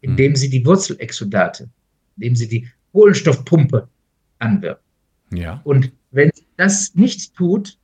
indem 0.00 0.36
sie 0.36 0.48
die 0.48 0.64
Wurzelexudate, 0.64 1.68
indem 2.16 2.36
sie 2.36 2.48
die 2.48 2.68
Kohlenstoffpumpe 2.92 3.88
anwirkt. 4.38 4.82
Ja. 5.32 5.60
Und 5.64 5.92
wenn 6.10 6.30
sie 6.34 6.46
das 6.56 6.94
nicht 6.94 7.34
tut, 7.34 7.78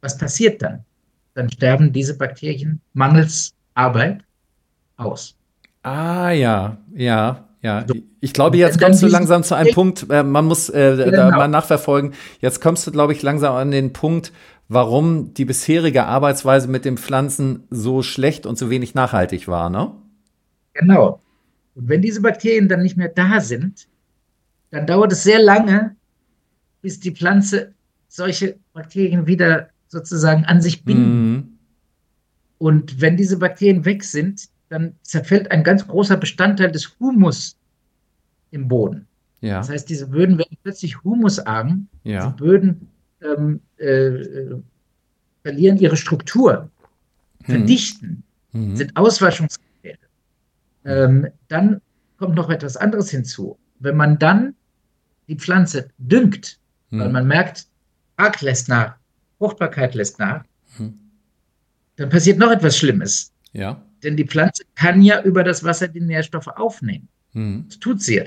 was 0.00 0.16
passiert 0.16 0.62
dann? 0.62 0.84
Dann 1.34 1.50
sterben 1.50 1.92
diese 1.92 2.16
Bakterien 2.16 2.80
mangels 2.94 3.54
Arbeit 3.74 4.24
aus. 4.96 5.36
Ah 5.82 6.30
ja, 6.30 6.78
ja, 6.94 7.48
ja. 7.66 7.84
Ich 8.20 8.32
glaube, 8.32 8.56
jetzt 8.56 8.80
kommst 8.80 9.02
du 9.02 9.08
langsam 9.08 9.42
zu 9.42 9.56
einem 9.56 9.74
Punkt, 9.74 10.06
äh, 10.08 10.22
man 10.22 10.44
muss 10.44 10.68
äh, 10.68 10.94
genau. 10.96 11.10
da 11.10 11.30
mal 11.30 11.48
nachverfolgen. 11.48 12.14
Jetzt 12.40 12.60
kommst 12.60 12.86
du, 12.86 12.92
glaube 12.92 13.12
ich, 13.12 13.22
langsam 13.22 13.56
an 13.56 13.72
den 13.72 13.92
Punkt, 13.92 14.32
warum 14.68 15.34
die 15.34 15.44
bisherige 15.44 16.04
Arbeitsweise 16.04 16.68
mit 16.68 16.84
den 16.84 16.96
Pflanzen 16.96 17.64
so 17.70 18.02
schlecht 18.02 18.46
und 18.46 18.56
so 18.56 18.70
wenig 18.70 18.94
nachhaltig 18.94 19.48
war, 19.48 19.68
ne? 19.68 19.90
Genau. 20.74 21.20
Und 21.74 21.88
wenn 21.88 22.02
diese 22.02 22.22
Bakterien 22.22 22.68
dann 22.68 22.82
nicht 22.82 22.96
mehr 22.96 23.08
da 23.08 23.40
sind, 23.40 23.88
dann 24.70 24.86
dauert 24.86 25.10
es 25.10 25.24
sehr 25.24 25.40
lange, 25.40 25.96
bis 26.82 27.00
die 27.00 27.12
Pflanze 27.12 27.74
solche 28.08 28.58
Bakterien 28.74 29.26
wieder 29.26 29.70
sozusagen 29.88 30.44
an 30.44 30.62
sich 30.62 30.84
binden. 30.84 31.58
Und 32.58 33.00
wenn 33.00 33.16
diese 33.16 33.38
Bakterien 33.38 33.84
weg 33.84 34.04
sind, 34.04 34.48
dann 34.68 34.94
zerfällt 35.02 35.50
ein 35.50 35.64
ganz 35.64 35.86
großer 35.86 36.16
Bestandteil 36.16 36.70
des 36.70 36.98
Humus 36.98 37.56
im 38.50 38.68
Boden. 38.68 39.06
Ja. 39.40 39.58
Das 39.58 39.68
heißt, 39.68 39.88
diese 39.88 40.08
Böden 40.08 40.38
werden 40.38 40.56
plötzlich 40.62 41.02
humusarm. 41.04 41.88
Ja. 42.04 42.30
Die 42.30 42.36
Böden 42.36 42.88
ähm, 43.20 43.60
äh, 43.76 44.56
verlieren 45.42 45.78
ihre 45.78 45.96
Struktur, 45.96 46.70
hm. 47.44 47.54
verdichten, 47.54 48.22
hm. 48.52 48.76
sind 48.76 48.96
Auswaschungsgefährdet. 48.96 50.08
Ähm, 50.84 51.28
dann 51.48 51.80
kommt 52.18 52.34
noch 52.34 52.50
etwas 52.50 52.76
anderes 52.76 53.10
hinzu. 53.10 53.58
Wenn 53.78 53.96
man 53.96 54.18
dann 54.18 54.54
die 55.28 55.36
Pflanze 55.36 55.88
düngt, 55.98 56.58
hm. 56.90 57.00
weil 57.00 57.10
man 57.10 57.28
merkt, 57.28 57.66
Arg 58.16 58.40
lässt 58.40 58.68
nach, 58.68 58.96
Fruchtbarkeit 59.38 59.94
lässt 59.94 60.18
nach, 60.18 60.44
hm. 60.76 60.98
dann 61.96 62.08
passiert 62.08 62.38
noch 62.38 62.50
etwas 62.50 62.76
Schlimmes. 62.76 63.32
Ja. 63.52 63.85
Denn 64.02 64.16
die 64.16 64.26
Pflanze 64.26 64.64
kann 64.74 65.02
ja 65.02 65.22
über 65.22 65.42
das 65.42 65.64
Wasser 65.64 65.88
die 65.88 66.00
Nährstoffe 66.00 66.48
aufnehmen. 66.48 67.08
Hm. 67.32 67.64
Das 67.68 67.78
tut 67.78 68.02
sie 68.02 68.16
ja. 68.16 68.24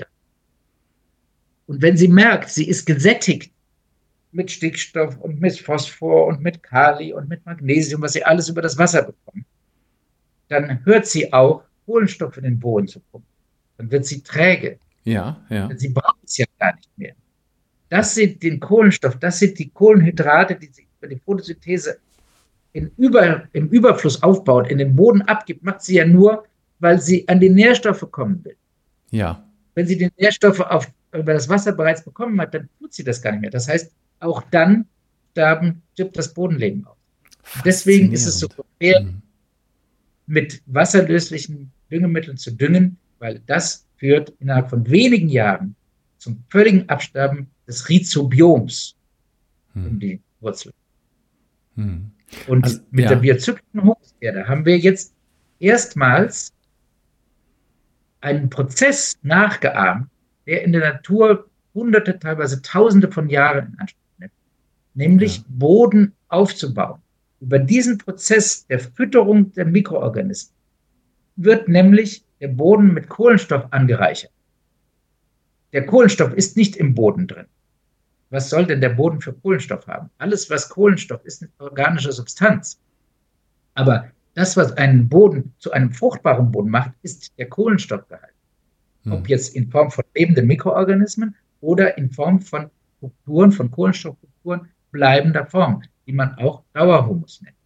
Und 1.66 1.82
wenn 1.82 1.96
sie 1.96 2.08
merkt, 2.08 2.50
sie 2.50 2.68
ist 2.68 2.84
gesättigt 2.84 3.52
mit 4.32 4.50
Stickstoff 4.50 5.18
und 5.18 5.40
mit 5.40 5.58
Phosphor 5.58 6.26
und 6.26 6.40
mit 6.40 6.62
Kali 6.62 7.12
und 7.12 7.28
mit 7.28 7.44
Magnesium, 7.46 8.02
was 8.02 8.12
sie 8.12 8.24
alles 8.24 8.48
über 8.48 8.62
das 8.62 8.76
Wasser 8.78 9.02
bekommt, 9.02 9.44
dann 10.48 10.84
hört 10.84 11.06
sie 11.06 11.32
auch, 11.32 11.62
Kohlenstoff 11.86 12.36
in 12.36 12.44
den 12.44 12.58
Boden 12.58 12.86
zu 12.86 13.00
pumpen. 13.00 13.28
Dann 13.76 13.90
wird 13.90 14.04
sie 14.04 14.22
träge. 14.22 14.78
Ja, 15.04 15.44
ja. 15.48 15.70
Sie 15.76 15.88
braucht 15.88 16.22
es 16.24 16.36
ja 16.36 16.46
gar 16.58 16.74
nicht 16.76 16.90
mehr. 16.96 17.14
Das 17.88 18.14
sind 18.14 18.42
den 18.42 18.60
Kohlenstoff, 18.60 19.18
das 19.18 19.38
sind 19.38 19.58
die 19.58 19.70
Kohlenhydrate, 19.70 20.54
die 20.54 20.68
sie 20.72 20.86
über 20.98 21.08
die 21.08 21.18
Photosynthese 21.18 21.98
Über, 22.72 23.48
im 23.52 23.68
Überfluss 23.68 24.22
aufbaut, 24.22 24.70
in 24.70 24.78
den 24.78 24.94
Boden 24.94 25.22
abgibt, 25.22 25.64
macht 25.64 25.82
sie 25.82 25.96
ja 25.96 26.06
nur, 26.06 26.44
weil 26.78 27.00
sie 27.00 27.26
an 27.28 27.40
die 27.40 27.50
Nährstoffe 27.50 28.06
kommen 28.10 28.44
will. 28.44 28.56
Ja. 29.10 29.44
Wenn 29.74 29.86
sie 29.86 29.98
die 29.98 30.10
Nährstoffe 30.18 30.60
auf, 30.60 30.90
über 31.12 31.32
das 31.32 31.48
Wasser 31.48 31.72
bereits 31.72 32.04
bekommen 32.04 32.40
hat, 32.40 32.54
dann 32.54 32.68
tut 32.78 32.92
sie 32.94 33.04
das 33.04 33.20
gar 33.20 33.32
nicht 33.32 33.40
mehr. 33.40 33.50
Das 33.50 33.68
heißt, 33.68 33.92
auch 34.20 34.42
dann 34.50 34.86
sterben, 35.32 35.82
stirbt 35.94 36.16
das 36.16 36.32
Bodenleben 36.32 36.86
aus. 36.86 36.96
Deswegen 37.64 38.12
ist 38.12 38.26
es 38.26 38.38
so 38.38 38.48
schwer, 38.78 39.02
mhm. 39.02 39.22
mit 40.26 40.62
wasserlöslichen 40.66 41.72
Düngemitteln 41.90 42.36
zu 42.36 42.52
düngen, 42.52 42.98
weil 43.18 43.40
das 43.46 43.86
führt 43.96 44.32
innerhalb 44.38 44.70
von 44.70 44.88
wenigen 44.88 45.28
Jahren 45.28 45.74
zum 46.18 46.44
völligen 46.48 46.88
Absterben 46.88 47.48
des 47.66 47.88
Rhizobioms 47.88 48.94
hm. 49.72 49.86
um 49.86 50.00
die 50.00 50.20
Wurzel. 50.40 50.72
Hm. 51.76 52.10
Und 52.46 52.64
also, 52.64 52.80
mit 52.90 53.04
ja. 53.04 53.10
der 53.10 53.16
biozyklischen 53.16 53.82
Humuserde 53.82 54.48
haben 54.48 54.64
wir 54.64 54.78
jetzt 54.78 55.14
erstmals 55.58 56.52
einen 58.20 58.50
Prozess 58.50 59.18
nachgeahmt, 59.22 60.08
der 60.46 60.62
in 60.62 60.72
der 60.72 60.92
Natur 60.92 61.48
hunderte, 61.74 62.18
teilweise 62.18 62.62
tausende 62.62 63.10
von 63.10 63.28
Jahren 63.28 63.72
in 63.72 63.78
Anspruch 63.78 64.00
nimmt, 64.18 64.32
nämlich 64.94 65.38
ja. 65.38 65.44
Boden 65.48 66.12
aufzubauen. 66.28 67.00
Über 67.40 67.58
diesen 67.58 67.98
Prozess 67.98 68.66
der 68.66 68.80
Fütterung 68.80 69.52
der 69.52 69.64
Mikroorganismen 69.64 70.54
wird 71.36 71.68
nämlich 71.68 72.24
der 72.40 72.48
Boden 72.48 72.92
mit 72.92 73.08
Kohlenstoff 73.08 73.66
angereichert. 73.70 74.32
Der 75.72 75.86
Kohlenstoff 75.86 76.34
ist 76.34 76.56
nicht 76.56 76.76
im 76.76 76.94
Boden 76.94 77.26
drin. 77.26 77.46
Was 78.30 78.48
soll 78.48 78.64
denn 78.66 78.80
der 78.80 78.90
Boden 78.90 79.20
für 79.20 79.32
Kohlenstoff 79.32 79.86
haben? 79.88 80.08
Alles, 80.18 80.48
was 80.48 80.68
Kohlenstoff 80.68 81.24
ist, 81.24 81.42
ist 81.42 81.50
eine 81.58 81.70
organische 81.70 82.12
Substanz. 82.12 82.80
Aber 83.74 84.10
das, 84.34 84.56
was 84.56 84.72
einen 84.76 85.08
Boden 85.08 85.52
zu 85.58 85.72
einem 85.72 85.92
fruchtbaren 85.92 86.50
Boden 86.50 86.70
macht, 86.70 86.92
ist 87.02 87.36
der 87.38 87.48
Kohlenstoffgehalt. 87.48 88.32
Hm. 89.04 89.12
Ob 89.12 89.28
jetzt 89.28 89.56
in 89.56 89.68
Form 89.70 89.90
von 89.90 90.04
lebenden 90.14 90.46
Mikroorganismen 90.46 91.34
oder 91.60 91.98
in 91.98 92.10
Form 92.10 92.40
von 92.40 92.70
Strukturen, 92.98 93.50
von 93.50 93.70
Kohlenstoffstrukturen 93.70 94.68
bleibender 94.92 95.46
Form, 95.46 95.82
die 96.06 96.12
man 96.12 96.34
auch 96.38 96.62
Dauerhumus 96.72 97.42
nennt. 97.42 97.56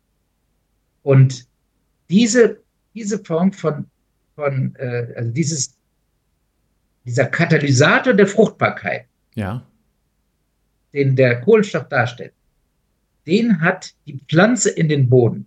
Und 1.02 1.46
diese, 2.08 2.60
diese 2.94 3.22
Form 3.22 3.52
von, 3.52 3.86
von 4.34 4.74
äh, 4.76 5.12
also 5.16 5.30
dieses, 5.30 5.76
dieser 7.04 7.26
Katalysator 7.26 8.14
der 8.14 8.26
Fruchtbarkeit, 8.26 9.06
ja. 9.34 9.66
Den 10.94 11.16
der 11.16 11.40
Kohlenstoff 11.42 11.88
darstellt, 11.88 12.32
den 13.26 13.60
hat 13.60 13.94
die 14.06 14.20
Pflanze 14.28 14.70
in 14.70 14.88
den 14.88 15.10
Boden. 15.10 15.46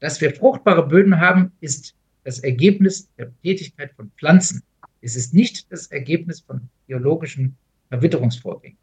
Dass 0.00 0.20
wir 0.20 0.34
fruchtbare 0.34 0.86
Böden 0.86 1.20
haben, 1.20 1.52
ist 1.60 1.94
das 2.24 2.40
Ergebnis 2.40 3.08
der 3.18 3.30
Tätigkeit 3.42 3.92
von 3.94 4.10
Pflanzen. 4.18 4.62
Es 5.00 5.14
ist 5.16 5.34
nicht 5.34 5.70
das 5.70 5.88
Ergebnis 5.88 6.40
von 6.40 6.62
biologischen 6.86 7.56
Verwitterungsvorgängen. 7.88 8.78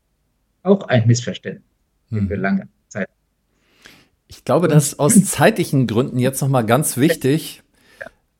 Auch 0.63 0.88
ein 0.88 1.07
Missverständnis, 1.07 1.63
hm. 2.09 2.19
den 2.19 2.30
wir 2.30 2.38
lange 2.38 2.67
Zeit. 2.88 3.09
Ich 4.28 4.43
glaube, 4.43 4.67
das 4.67 4.88
ist 4.88 4.99
aus 4.99 5.23
zeitlichen 5.26 5.88
Gründen 5.88 6.19
jetzt 6.19 6.41
nochmal 6.41 6.65
ganz 6.65 6.97
wichtig. 6.97 7.63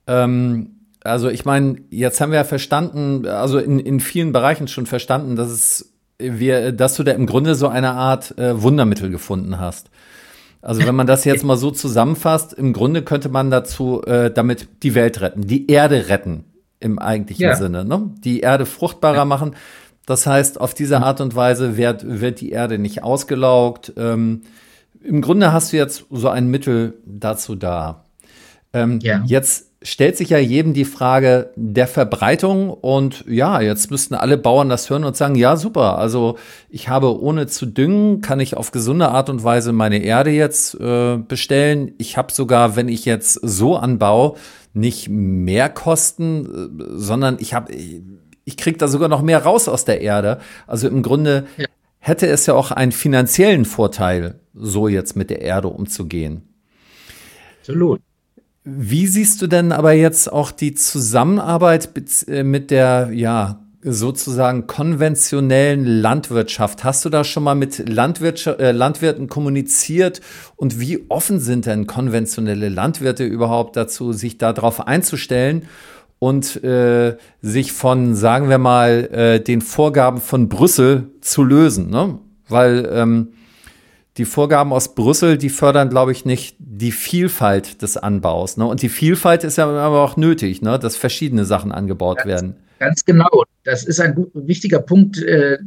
Ja. 0.08 0.24
Ähm, 0.24 0.72
also 1.04 1.30
ich 1.30 1.46
meine, 1.46 1.82
jetzt 1.92 2.20
haben 2.20 2.32
wir 2.32 2.40
ja 2.40 2.44
verstanden, 2.44 3.28
also 3.28 3.60
in, 3.60 3.80
in 3.80 4.00
vielen 4.00 4.32
Bereichen 4.32 4.68
schon 4.68 4.88
verstanden, 4.88 5.36
dass 5.36 5.50
es 5.50 5.95
wir, 6.18 6.72
dass 6.72 6.96
du 6.96 7.04
da 7.04 7.12
im 7.12 7.26
Grunde 7.26 7.56
so 7.56 7.68
eine 7.68 7.92
Art 7.92 8.38
äh, 8.38 8.62
Wundermittel 8.62 9.10
gefunden 9.10 9.60
hast. 9.60 9.90
Also 10.62 10.86
wenn 10.86 10.96
man 10.96 11.08
das 11.08 11.26
jetzt 11.26 11.44
mal 11.46 11.58
so 11.58 11.72
zusammenfasst, 11.72 12.54
im 12.54 12.74
Grunde 12.74 13.04
könnte 13.04 13.30
man 13.30 13.52
dazu 13.52 14.02
äh, 14.04 14.32
damit 14.32 14.68
die 14.84 14.96
Welt 14.96 15.22
retten, 15.22 15.46
die 15.46 15.70
Erde 15.70 16.10
retten 16.10 16.46
im 16.80 17.00
eigentlichen 17.00 17.44
ja. 17.44 17.56
Sinne, 17.56 17.86
ne? 17.86 18.12
Die 18.24 18.42
Erde 18.42 18.66
fruchtbarer 18.66 19.18
ja. 19.18 19.26
machen. 19.26 19.56
Das 20.06 20.28
heißt, 20.28 20.62
auf 20.62 20.74
diese 20.74 21.02
Art 21.02 21.20
und 21.22 21.36
Weise 21.36 21.78
wird, 21.78 22.04
wird 22.06 22.42
die 22.42 22.52
Erde 22.52 22.78
nicht 22.78 23.04
ausgelaugt. 23.04 23.94
Ähm, 23.98 24.42
Im 25.04 25.22
Grunde 25.22 25.52
hast 25.52 25.74
du 25.74 25.78
jetzt 25.78 26.06
so 26.12 26.30
ein 26.30 26.48
Mittel 26.48 26.96
dazu 27.06 27.56
da. 27.56 28.04
Ähm, 28.72 29.00
ja. 29.02 29.24
Jetzt 29.26 29.72
stellt 29.86 30.18
sich 30.18 30.32
ja 30.32 30.40
jedem 30.40 30.74
die 30.74 30.84
Frage 30.84 31.52
der 31.56 31.88
Verbreitung 31.88 32.72
und 32.72 33.24
ja, 33.28 33.62
jetzt 33.62 33.92
müssten 33.92 34.16
alle 34.16 34.36
Bauern 34.36 34.68
das 34.68 34.90
hören 34.90 35.04
und 35.04 35.16
sagen, 35.16 35.36
ja, 35.36 35.58
super, 35.58 36.00
also 36.00 36.38
ich 36.70 36.90
habe 36.90 37.22
ohne 37.22 37.46
zu 37.46 37.68
düngen, 37.68 38.20
kann 38.20 38.40
ich 38.40 38.58
auf 38.58 38.72
gesunde 38.72 39.10
Art 39.10 39.30
und 39.30 39.44
Weise 39.44 39.74
meine 39.74 40.00
Erde 40.00 40.32
jetzt 40.32 40.74
äh, 40.80 41.18
bestellen. 41.18 41.94
Ich 42.00 42.18
habe 42.18 42.34
sogar, 42.34 42.76
wenn 42.76 42.88
ich 42.88 43.06
jetzt 43.06 43.34
so 43.34 43.76
anbaue, 43.78 44.34
nicht 44.74 45.08
mehr 45.08 45.70
Kosten, 45.70 46.46
äh, 46.80 46.84
sondern 46.96 47.38
ich 47.40 47.54
habe, 47.54 47.72
ich 47.72 48.58
kriege 48.58 48.80
da 48.80 48.88
sogar 48.88 49.08
noch 49.08 49.22
mehr 49.22 49.44
raus 49.44 49.68
aus 49.68 49.86
der 49.86 50.02
Erde. 50.02 50.40
Also 50.66 50.88
im 50.88 51.04
Grunde 51.04 51.46
ja. 51.58 51.68
hätte 52.00 52.26
es 52.26 52.48
ja 52.48 52.56
auch 52.56 52.72
einen 52.72 52.92
finanziellen 52.92 53.66
Vorteil, 53.66 54.40
so 54.56 54.88
jetzt 54.88 55.16
mit 55.16 55.30
der 55.30 55.42
Erde 55.42 55.68
umzugehen. 55.68 56.42
Absolut. 57.60 58.02
Wie 58.68 59.06
siehst 59.06 59.44
du 59.44 59.48
denn 59.48 59.72
aber 59.72 59.94
jetzt 59.94 60.32
auch 60.34 60.50
die 60.50 60.74
Zusammenarbeit 60.74 61.90
äh, 62.28 62.42
mit 62.42 62.72
der, 62.72 63.12
ja, 63.14 63.60
sozusagen 63.84 64.66
konventionellen 64.66 65.86
Landwirtschaft? 65.86 66.84
Hast 66.84 67.06
du 67.06 67.10
da 67.10 67.24
schon 67.24 67.44
mal 67.44 67.54
mit 67.54 67.80
äh, 67.80 68.72
Landwirten 68.72 69.28
kommuniziert? 69.28 70.22
Und 70.56 70.80
wie 70.80 71.06
offen 71.10 71.40
sind 71.40 71.68
denn 71.68 71.86
konventionelle 71.86 72.70
Landwirte 72.70 73.24
überhaupt 73.24 73.76
dazu, 73.76 74.14
sich 74.14 74.40
darauf 74.40 74.88
einzustellen 74.88 75.68
und 76.18 76.64
äh, 76.64 77.18
sich 77.44 77.72
von, 77.72 78.16
sagen 78.16 78.50
wir 78.50 78.58
mal, 78.58 79.10
äh, 79.12 79.40
den 79.42 79.62
Vorgaben 79.62 80.20
von 80.20 80.50
Brüssel 80.50 81.12
zu 81.22 81.44
lösen? 81.44 81.92
Ne? 81.92 82.18
Weil 82.50 82.90
ähm, 82.92 83.28
die 84.18 84.26
Vorgaben 84.26 84.72
aus 84.72 84.96
Brüssel, 84.96 85.38
die 85.38 85.50
fördern, 85.50 85.90
glaube 85.90 86.14
ich, 86.14 86.26
nicht 86.26 86.56
die 86.78 86.92
Vielfalt 86.92 87.82
des 87.82 87.96
Anbaus. 87.96 88.58
Ne? 88.58 88.66
Und 88.66 88.82
die 88.82 88.90
Vielfalt 88.90 89.44
ist 89.44 89.58
ja 89.58 89.66
aber 89.66 90.02
auch 90.02 90.18
nötig, 90.18 90.62
ne? 90.62 90.78
dass 90.78 90.98
verschiedene 90.98 91.46
Sachen 91.46 91.72
angebaut 91.72 92.18
ganz, 92.18 92.28
werden. 92.28 92.56
Ganz 92.80 93.06
genau. 93.06 93.44
Das 93.64 93.84
ist 93.84 94.00
ein 94.02 94.28
wichtiger 94.34 94.80
Punkt. 94.80 95.18
Äh, 95.18 95.60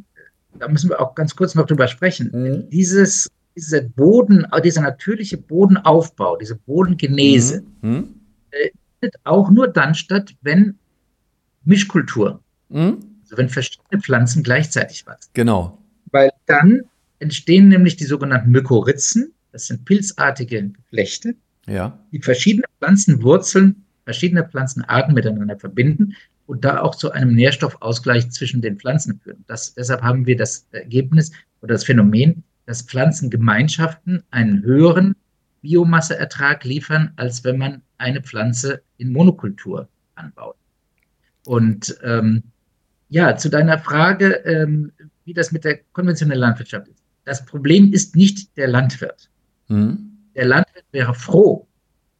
da 0.58 0.68
müssen 0.68 0.90
wir 0.90 1.00
auch 1.00 1.14
ganz 1.14 1.34
kurz 1.34 1.54
noch 1.54 1.66
drüber 1.66 1.88
sprechen. 1.88 2.30
Mhm. 2.32 2.70
Dieses, 2.70 3.30
dieser 3.56 3.82
Boden, 3.82 4.46
dieser 4.62 4.82
natürliche 4.82 5.38
Bodenaufbau, 5.38 6.36
diese 6.36 6.56
Bodengenese, 6.56 7.62
mhm. 7.80 7.90
mhm. 7.90 8.14
äh, 8.50 8.70
findet 9.00 9.20
auch 9.24 9.50
nur 9.50 9.68
dann 9.68 9.94
statt, 9.94 10.34
wenn 10.42 10.76
Mischkultur, 11.64 12.40
mhm. 12.68 12.98
also 13.22 13.36
wenn 13.36 13.48
verschiedene 13.48 14.02
Pflanzen 14.02 14.42
gleichzeitig 14.42 15.06
wachsen. 15.06 15.30
Genau. 15.32 15.78
Weil 16.10 16.30
dann 16.46 16.82
entstehen 17.18 17.68
nämlich 17.68 17.96
die 17.96 18.04
sogenannten 18.04 18.50
Mykorrhizen. 18.50 19.32
Das 19.52 19.66
sind 19.66 19.84
pilzartige 19.84 20.68
Geflechte, 20.68 21.34
ja. 21.66 21.98
die 22.12 22.20
verschiedene 22.20 22.66
Pflanzenwurzeln, 22.78 23.84
verschiedene 24.04 24.48
Pflanzenarten 24.48 25.14
miteinander 25.14 25.58
verbinden 25.58 26.14
und 26.46 26.64
da 26.64 26.80
auch 26.80 26.94
zu 26.94 27.10
einem 27.10 27.34
Nährstoffausgleich 27.34 28.30
zwischen 28.30 28.62
den 28.62 28.78
Pflanzen 28.78 29.20
führen. 29.20 29.44
Das, 29.46 29.74
deshalb 29.74 30.02
haben 30.02 30.26
wir 30.26 30.36
das 30.36 30.66
Ergebnis 30.72 31.32
oder 31.60 31.74
das 31.74 31.84
Phänomen, 31.84 32.42
dass 32.66 32.82
Pflanzengemeinschaften 32.82 34.22
einen 34.30 34.62
höheren 34.62 35.14
Biomasseertrag 35.62 36.64
liefern, 36.64 37.12
als 37.16 37.44
wenn 37.44 37.58
man 37.58 37.82
eine 37.98 38.22
Pflanze 38.22 38.82
in 38.96 39.12
Monokultur 39.12 39.88
anbaut. 40.14 40.56
Und 41.44 41.98
ähm, 42.02 42.42
ja, 43.08 43.36
zu 43.36 43.48
deiner 43.48 43.78
Frage, 43.78 44.34
ähm, 44.44 44.92
wie 45.24 45.34
das 45.34 45.52
mit 45.52 45.64
der 45.64 45.78
konventionellen 45.92 46.40
Landwirtschaft 46.40 46.88
ist. 46.88 47.02
Das 47.24 47.44
Problem 47.44 47.92
ist 47.92 48.16
nicht 48.16 48.56
der 48.56 48.68
Landwirt. 48.68 49.28
Mhm. 49.68 50.18
Der 50.34 50.46
Landwirt 50.46 50.84
wäre 50.92 51.14
froh, 51.14 51.66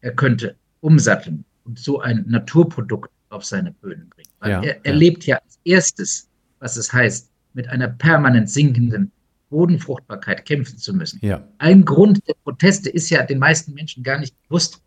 er 0.00 0.12
könnte 0.12 0.56
umsatteln 0.80 1.44
und 1.64 1.78
so 1.78 2.00
ein 2.00 2.24
Naturprodukt 2.28 3.10
auf 3.30 3.44
seine 3.44 3.72
Böden 3.72 4.08
bringen. 4.08 4.30
Weil 4.40 4.50
ja, 4.50 4.62
er 4.62 4.86
erlebt 4.86 5.24
ja. 5.26 5.36
ja 5.36 5.42
als 5.42 5.58
erstes, 5.64 6.28
was 6.60 6.76
es 6.76 6.92
heißt, 6.92 7.30
mit 7.54 7.68
einer 7.68 7.88
permanent 7.88 8.50
sinkenden 8.50 9.12
Bodenfruchtbarkeit 9.50 10.44
kämpfen 10.44 10.78
zu 10.78 10.94
müssen. 10.94 11.18
Ja. 11.22 11.46
Ein 11.58 11.84
Grund 11.84 12.26
der 12.28 12.34
Proteste 12.44 12.90
ist 12.90 13.10
ja 13.10 13.22
den 13.24 13.38
meisten 13.38 13.72
Menschen 13.74 14.02
gar 14.02 14.18
nicht 14.18 14.34
bewusst, 14.42 14.80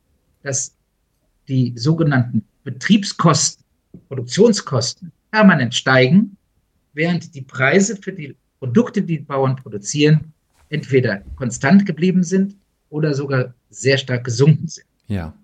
dass 0.43 0.75
die 1.47 1.73
sogenannten 1.75 2.45
Betriebskosten, 2.63 3.63
Produktionskosten 4.07 5.11
permanent 5.31 5.73
steigen, 5.73 6.37
während 6.93 7.33
die 7.35 7.41
Preise 7.41 7.95
für 7.95 8.13
die 8.13 8.35
Produkte, 8.59 9.01
die, 9.01 9.17
die 9.17 9.23
Bauern 9.23 9.55
produzieren, 9.55 10.33
entweder 10.71 11.21
konstant 11.35 11.85
geblieben 11.85 12.23
sind 12.23 12.55
oder 12.89 13.13
sogar 13.13 13.53
sehr 13.69 13.97
stark 13.97 14.23
gesunken 14.23 14.67
sind. 14.67 14.87
Ja. 15.07 15.35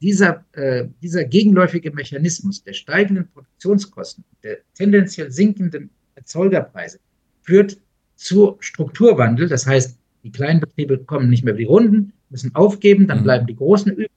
Dieser, 0.00 0.44
äh, 0.52 0.86
dieser 1.02 1.24
gegenläufige 1.24 1.92
Mechanismus 1.92 2.64
der 2.64 2.72
steigenden 2.72 3.28
Produktionskosten, 3.28 4.24
der 4.42 4.58
tendenziell 4.74 5.30
sinkenden 5.30 5.90
Erzeugerpreise, 6.14 6.98
führt 7.42 7.78
zu 8.16 8.56
Strukturwandel. 8.60 9.48
Das 9.48 9.66
heißt, 9.66 9.98
die 10.24 10.32
kleinen 10.32 10.60
Betriebe 10.60 10.98
kommen 10.98 11.28
nicht 11.28 11.44
mehr 11.44 11.52
über 11.52 11.58
die 11.58 11.66
Runden, 11.66 12.12
müssen 12.30 12.54
aufgeben, 12.54 13.06
dann 13.06 13.20
mhm. 13.20 13.24
bleiben 13.24 13.46
die 13.46 13.56
Großen 13.56 13.92
übrig. 13.92 14.10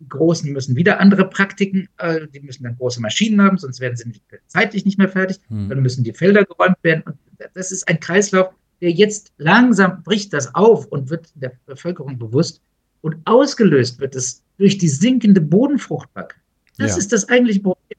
Die 0.00 0.08
Großen 0.08 0.52
müssen 0.52 0.76
wieder 0.76 1.00
andere 1.00 1.28
Praktiken, 1.28 1.88
äh, 1.98 2.28
die 2.32 2.40
müssen 2.40 2.62
dann 2.62 2.76
große 2.76 3.00
Maschinen 3.00 3.42
haben, 3.42 3.58
sonst 3.58 3.80
werden 3.80 3.96
sie 3.96 4.08
nicht, 4.08 4.22
zeitlich 4.46 4.84
nicht 4.84 4.96
mehr 4.96 5.08
fertig. 5.08 5.38
Mhm. 5.48 5.68
Dann 5.68 5.82
müssen 5.82 6.04
die 6.04 6.12
Felder 6.12 6.44
geräumt 6.44 6.76
werden. 6.82 7.02
Und 7.04 7.16
das 7.54 7.72
ist 7.72 7.88
ein 7.88 7.98
Kreislauf, 7.98 8.54
jetzt 8.80 9.32
langsam 9.38 10.02
bricht 10.02 10.32
das 10.32 10.54
auf 10.54 10.86
und 10.86 11.10
wird 11.10 11.30
der 11.34 11.52
Bevölkerung 11.66 12.18
bewusst. 12.18 12.62
Und 13.00 13.16
ausgelöst 13.24 14.00
wird 14.00 14.14
es 14.14 14.42
durch 14.56 14.78
die 14.78 14.88
sinkende 14.88 15.40
Bodenfruchtbarkeit. 15.40 16.40
Das 16.78 16.92
ja. 16.92 16.98
ist 16.98 17.12
das 17.12 17.28
eigentliche 17.28 17.60
Problem. 17.60 17.98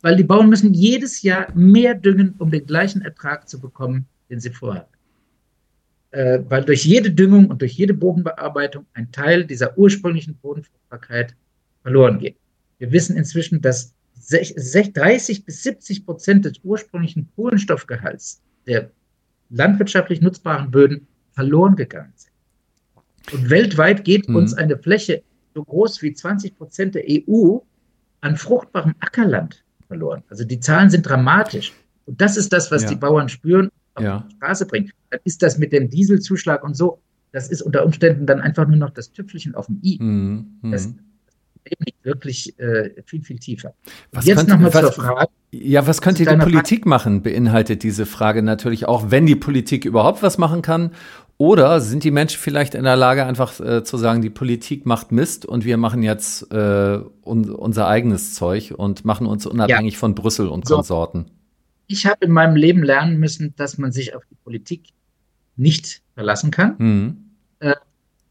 Weil 0.00 0.16
die 0.16 0.24
Bauern 0.24 0.48
müssen 0.48 0.74
jedes 0.74 1.22
Jahr 1.22 1.52
mehr 1.54 1.94
düngen, 1.94 2.34
um 2.38 2.50
den 2.50 2.66
gleichen 2.66 3.02
Ertrag 3.02 3.48
zu 3.48 3.60
bekommen, 3.60 4.06
den 4.30 4.40
sie 4.40 4.50
vorher 4.50 4.82
hatten. 4.82 4.92
Äh, 6.10 6.42
weil 6.48 6.64
durch 6.64 6.84
jede 6.84 7.10
Düngung 7.10 7.48
und 7.48 7.62
durch 7.62 7.72
jede 7.72 7.94
Bodenbearbeitung 7.94 8.84
ein 8.94 9.10
Teil 9.12 9.44
dieser 9.44 9.78
ursprünglichen 9.78 10.34
Bodenfruchtbarkeit 10.36 11.34
verloren 11.82 12.18
geht. 12.18 12.36
Wir 12.78 12.92
wissen 12.92 13.16
inzwischen, 13.16 13.60
dass 13.60 13.94
30 14.30 15.44
bis 15.44 15.62
70 15.62 16.04
Prozent 16.04 16.44
des 16.44 16.54
ursprünglichen 16.62 17.28
Kohlenstoffgehalts 17.34 18.42
der 18.66 18.90
landwirtschaftlich 19.52 20.20
nutzbaren 20.20 20.70
Böden 20.70 21.06
verloren 21.32 21.76
gegangen 21.76 22.12
sind. 22.16 22.32
Und 23.32 23.50
weltweit 23.50 24.04
geht 24.04 24.28
mhm. 24.28 24.36
uns 24.36 24.54
eine 24.54 24.76
Fläche 24.76 25.22
so 25.54 25.64
groß 25.64 26.02
wie 26.02 26.12
20 26.12 26.56
Prozent 26.56 26.94
der 26.94 27.04
EU 27.08 27.58
an 28.20 28.36
fruchtbarem 28.36 28.94
Ackerland 29.00 29.64
verloren. 29.86 30.22
Also 30.28 30.44
die 30.44 30.60
Zahlen 30.60 30.90
sind 30.90 31.02
dramatisch. 31.02 31.72
Und 32.06 32.20
das 32.20 32.36
ist 32.36 32.52
das, 32.52 32.70
was 32.70 32.82
ja. 32.82 32.88
die 32.90 32.96
Bauern 32.96 33.28
spüren 33.28 33.68
auf 33.94 34.02
ja. 34.02 34.26
die 34.28 34.36
Straße 34.36 34.66
bringen. 34.66 34.90
Dann 35.10 35.20
ist 35.24 35.42
das 35.42 35.58
mit 35.58 35.72
dem 35.72 35.88
Dieselzuschlag 35.90 36.64
und 36.64 36.76
so, 36.76 37.00
das 37.32 37.48
ist 37.48 37.62
unter 37.62 37.84
Umständen 37.84 38.26
dann 38.26 38.40
einfach 38.40 38.66
nur 38.66 38.76
noch 38.76 38.90
das 38.90 39.12
Tüpfelchen 39.12 39.54
auf 39.54 39.66
dem 39.66 39.80
I. 39.82 39.98
Mhm. 40.00 40.70
Das, 40.70 40.92
mhm. 41.70 41.84
liegt 41.84 42.04
wirklich 42.04 42.58
äh, 42.58 42.90
viel, 43.04 43.22
viel 43.22 43.38
tiefer. 43.38 43.74
Was 44.12 44.26
Jetzt 44.26 44.48
nochmal 44.48 44.70
zur 44.70 44.92
Frage. 44.92 45.30
Ja, 45.52 45.86
was 45.86 46.00
könnte 46.00 46.24
die 46.24 46.36
Politik 46.36 46.86
machen, 46.86 47.22
beinhaltet 47.22 47.82
diese 47.82 48.06
Frage 48.06 48.42
natürlich 48.42 48.86
auch, 48.86 49.10
wenn 49.10 49.26
die 49.26 49.36
Politik 49.36 49.84
überhaupt 49.84 50.22
was 50.22 50.38
machen 50.38 50.62
kann. 50.62 50.92
Oder 51.38 51.80
sind 51.80 52.04
die 52.04 52.12
Menschen 52.12 52.38
vielleicht 52.38 52.74
in 52.74 52.84
der 52.84 52.94
Lage, 52.94 53.24
einfach 53.26 53.58
äh, 53.58 53.82
zu 53.82 53.96
sagen, 53.96 54.22
die 54.22 54.30
Politik 54.30 54.86
macht 54.86 55.10
Mist 55.10 55.44
und 55.44 55.64
wir 55.64 55.76
machen 55.76 56.02
jetzt 56.02 56.52
äh, 56.52 57.00
un 57.24 57.50
unser 57.50 57.88
eigenes 57.88 58.34
Zeug 58.34 58.74
und 58.76 59.04
machen 59.04 59.26
uns 59.26 59.46
unabhängig 59.46 59.94
ja. 59.94 59.98
von 59.98 60.14
Brüssel 60.14 60.46
und 60.46 60.68
so. 60.68 60.76
Konsorten? 60.76 61.26
ich 61.92 62.06
habe 62.06 62.24
in 62.24 62.32
meinem 62.32 62.56
Leben 62.56 62.82
lernen 62.82 63.18
müssen, 63.18 63.54
dass 63.56 63.78
man 63.78 63.92
sich 63.92 64.14
auf 64.14 64.24
die 64.30 64.34
Politik 64.34 64.88
nicht 65.56 66.02
verlassen 66.14 66.50
kann 66.50 66.74
mhm. 66.78 67.16
äh, 67.60 67.74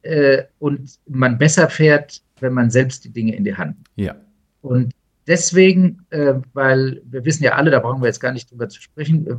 äh, 0.01 0.45
und 0.59 0.97
man 1.07 1.37
besser 1.37 1.69
fährt, 1.69 2.21
wenn 2.41 2.53
man 2.53 2.69
selbst 2.69 3.05
die 3.05 3.11
Dinge 3.11 3.35
in 3.35 3.43
die 3.43 3.55
Hand 3.55 3.77
nimmt. 3.77 3.89
Ja. 3.95 4.15
Und 4.61 4.93
deswegen, 5.27 6.05
äh, 6.09 6.35
weil 6.53 7.01
wir 7.05 7.25
wissen 7.25 7.43
ja 7.43 7.53
alle, 7.53 7.71
da 7.71 7.79
brauchen 7.79 8.01
wir 8.01 8.07
jetzt 8.07 8.19
gar 8.19 8.33
nicht 8.33 8.51
drüber 8.51 8.69
zu 8.69 8.81
sprechen, 8.81 9.27
äh, 9.27 9.35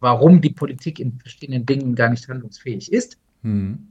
warum 0.00 0.40
die 0.40 0.50
Politik 0.50 0.98
in 0.98 1.18
verschiedenen 1.18 1.64
Dingen 1.64 1.94
gar 1.94 2.10
nicht 2.10 2.28
handlungsfähig 2.28 2.92
ist. 2.92 3.18
Mhm. 3.42 3.88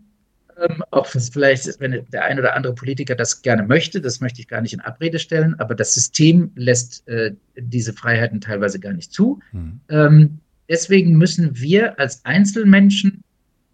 Ähm, 0.58 0.84
es 1.14 1.30
vielleicht 1.30 1.80
wenn 1.80 2.06
der 2.12 2.26
ein 2.26 2.38
oder 2.38 2.56
andere 2.56 2.76
Politiker 2.76 3.16
das 3.16 3.42
gerne 3.42 3.64
möchte, 3.64 4.02
das 4.02 4.20
möchte 4.20 4.42
ich 4.42 4.48
gar 4.48 4.62
nicht 4.62 4.74
in 4.74 4.82
Abrede 4.82 5.20
stellen, 5.20 5.56
aber 5.60 5.76
das 5.76 5.94
System 5.94 6.52
lässt 6.56 7.08
äh, 7.08 7.34
diese 7.58 7.94
Freiheiten 7.94 8.42
teilweise 8.42 8.80
gar 8.80 8.94
nicht 8.94 9.12
zu. 9.14 9.40
Mhm. 9.52 9.80
Ähm, 9.90 10.40
deswegen 10.70 11.18
müssen 11.18 11.60
wir 11.60 11.98
als 12.00 12.24
Einzelmenschen, 12.26 13.24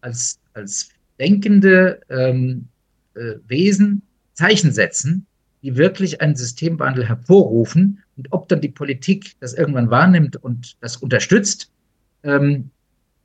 als, 0.01 0.39
als 0.53 0.89
denkende 1.19 2.01
ähm, 2.09 2.67
äh, 3.15 3.35
Wesen 3.47 4.03
Zeichen 4.37 4.71
setzen, 4.71 5.25
die 5.63 5.75
wirklich 5.75 6.21
einen 6.21 6.35
Systemwandel 6.35 7.07
hervorrufen. 7.07 8.03
Und 8.15 8.27
ob 8.31 8.47
dann 8.47 8.61
die 8.61 8.69
Politik 8.69 9.35
das 9.39 9.53
irgendwann 9.53 9.89
wahrnimmt 9.89 10.37
und 10.37 10.77
das 10.79 10.97
unterstützt, 10.97 11.71
ähm, 12.23 12.69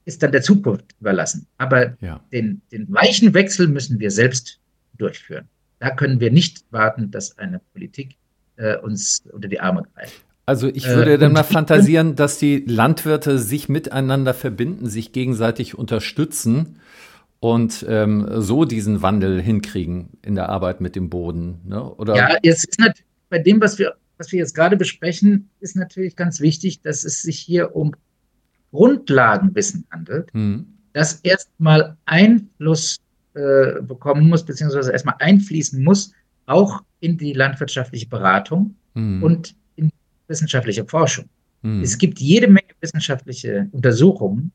ist 0.05 0.23
dann 0.23 0.33
der 0.33 0.43
Zukunft 0.43 0.97
überlassen. 1.01 1.47
Aber 1.59 1.97
ja. 2.01 2.21
den, 2.33 2.63
den 2.73 2.93
weichen 2.93 3.35
Wechsel 3.35 3.69
müssen 3.69 4.01
wir 4.01 4.11
selbst 4.11 4.59
durchführen. 4.97 5.49
Da 5.79 5.91
können 5.91 6.19
wir 6.19 6.33
nicht 6.33 6.65
warten, 6.71 7.11
dass 7.11 7.39
eine 7.39 7.61
Politik 7.73 8.17
äh, 8.57 8.77
uns 8.79 9.23
unter 9.31 9.49
die 9.49 9.61
Arme 9.61 9.85
greift. 9.95 10.25
Also 10.47 10.69
ich 10.69 10.87
würde 10.87 11.15
äh, 11.15 11.19
dann 11.19 11.33
mal 11.33 11.45
fantasieren, 11.45 12.17
dass 12.17 12.39
die 12.39 12.65
Landwirte 12.67 13.39
sich 13.39 13.69
miteinander 13.69 14.35
verbinden, 14.35 14.89
sich 14.89 15.13
gegenseitig 15.13 15.77
unterstützen 15.77 16.81
und 17.43 17.85
ähm, 17.89 18.41
so 18.41 18.65
diesen 18.65 19.03
Wandel 19.03 19.43
hinkriegen 19.43 20.11
in 20.23 20.37
der 20.37 20.49
Arbeit 20.49 20.81
mit 20.81 20.95
dem 20.95 21.11
Boden. 21.11 21.61
Ne? 21.65 21.83
Oder? 21.83 22.15
Ja, 22.15 22.39
es 22.41 22.63
ist 22.63 22.79
natürlich 22.79 23.05
bei 23.31 23.41
dem, 23.41 23.61
was 23.61 23.81
wir, 23.81 23.97
was 24.17 24.31
wir 24.31 24.39
jetzt 24.39 24.55
gerade 24.55 24.77
besprechen, 24.77 25.51
ist 25.59 25.75
natürlich 25.75 26.15
ganz 26.15 26.39
wichtig, 26.39 26.83
dass 26.83 27.03
es 27.03 27.21
sich 27.21 27.41
hier 27.41 27.75
um 27.75 27.97
Grundlagenwissen 28.71 29.85
handelt, 29.91 30.33
mhm. 30.33 30.67
das 30.93 31.15
erstmal 31.25 31.97
Einfluss 32.05 32.99
äh, 33.35 33.83
bekommen 33.83 34.29
muss, 34.29 34.45
beziehungsweise 34.45 34.93
erstmal 34.93 35.17
einfließen 35.19 35.83
muss, 35.83 36.13
auch 36.47 36.85
in 37.01 37.19
die 37.19 37.33
landwirtschaftliche 37.33 38.09
Beratung 38.09 38.77
mhm. 38.95 39.21
und 39.21 39.57
in 39.75 39.91
wissenschaftliche 40.29 40.85
Forschung. 40.85 41.25
Mhm. 41.63 41.83
Es 41.83 41.99
gibt 41.99 42.21
jede 42.21 42.47
Menge 42.47 42.69
wissenschaftliche 42.81 43.69
Untersuchungen. 43.73 44.53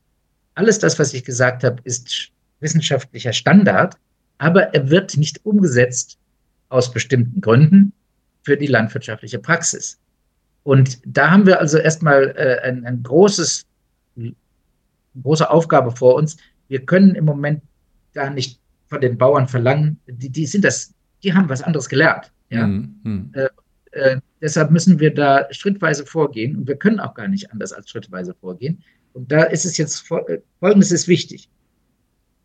Alles 0.55 0.79
das, 0.79 0.97
was 0.97 1.13
ich 1.13 1.25
gesagt 1.25 1.65
habe, 1.65 1.81
ist 1.83 2.31
wissenschaftlicher 2.59 3.33
Standard, 3.33 3.97
aber 4.37 4.73
er 4.73 4.89
wird 4.89 5.17
nicht 5.17 5.45
umgesetzt 5.45 6.17
aus 6.69 6.91
bestimmten 6.91 7.41
Gründen 7.41 7.93
für 8.43 8.57
die 8.57 8.67
landwirtschaftliche 8.67 9.39
Praxis. 9.39 9.99
Und 10.63 10.99
da 11.05 11.31
haben 11.31 11.45
wir 11.45 11.59
also 11.59 11.77
erstmal 11.77 12.35
äh, 12.35 12.67
ein, 12.67 12.85
ein 12.85 13.03
großes 13.03 13.65
große 15.21 15.49
Aufgabe 15.49 15.91
vor 15.91 16.15
uns. 16.15 16.37
Wir 16.67 16.85
können 16.85 17.15
im 17.15 17.25
Moment 17.25 17.61
gar 18.13 18.29
nicht 18.29 18.59
von 18.87 19.01
den 19.01 19.17
Bauern 19.17 19.47
verlangen, 19.47 19.99
die, 20.07 20.29
die 20.29 20.45
sind 20.45 20.63
das, 20.63 20.93
die 21.23 21.33
haben 21.33 21.49
was 21.49 21.61
anderes 21.61 21.89
gelernt. 21.89 22.31
Ja? 22.49 22.67
Mhm. 22.67 23.31
Äh, 23.33 23.49
äh, 23.91 24.19
deshalb 24.41 24.71
müssen 24.71 24.99
wir 24.99 25.13
da 25.13 25.47
schrittweise 25.51 26.05
vorgehen 26.05 26.55
und 26.55 26.67
wir 26.67 26.75
können 26.75 26.99
auch 26.99 27.13
gar 27.13 27.27
nicht 27.27 27.51
anders 27.51 27.73
als 27.73 27.89
schrittweise 27.89 28.33
vorgehen. 28.33 28.83
Und 29.13 29.31
da 29.31 29.43
ist 29.43 29.65
es 29.65 29.77
jetzt 29.77 30.09
äh, 30.11 30.39
folgendes 30.59 30.91
ist 30.91 31.07
wichtig. 31.07 31.49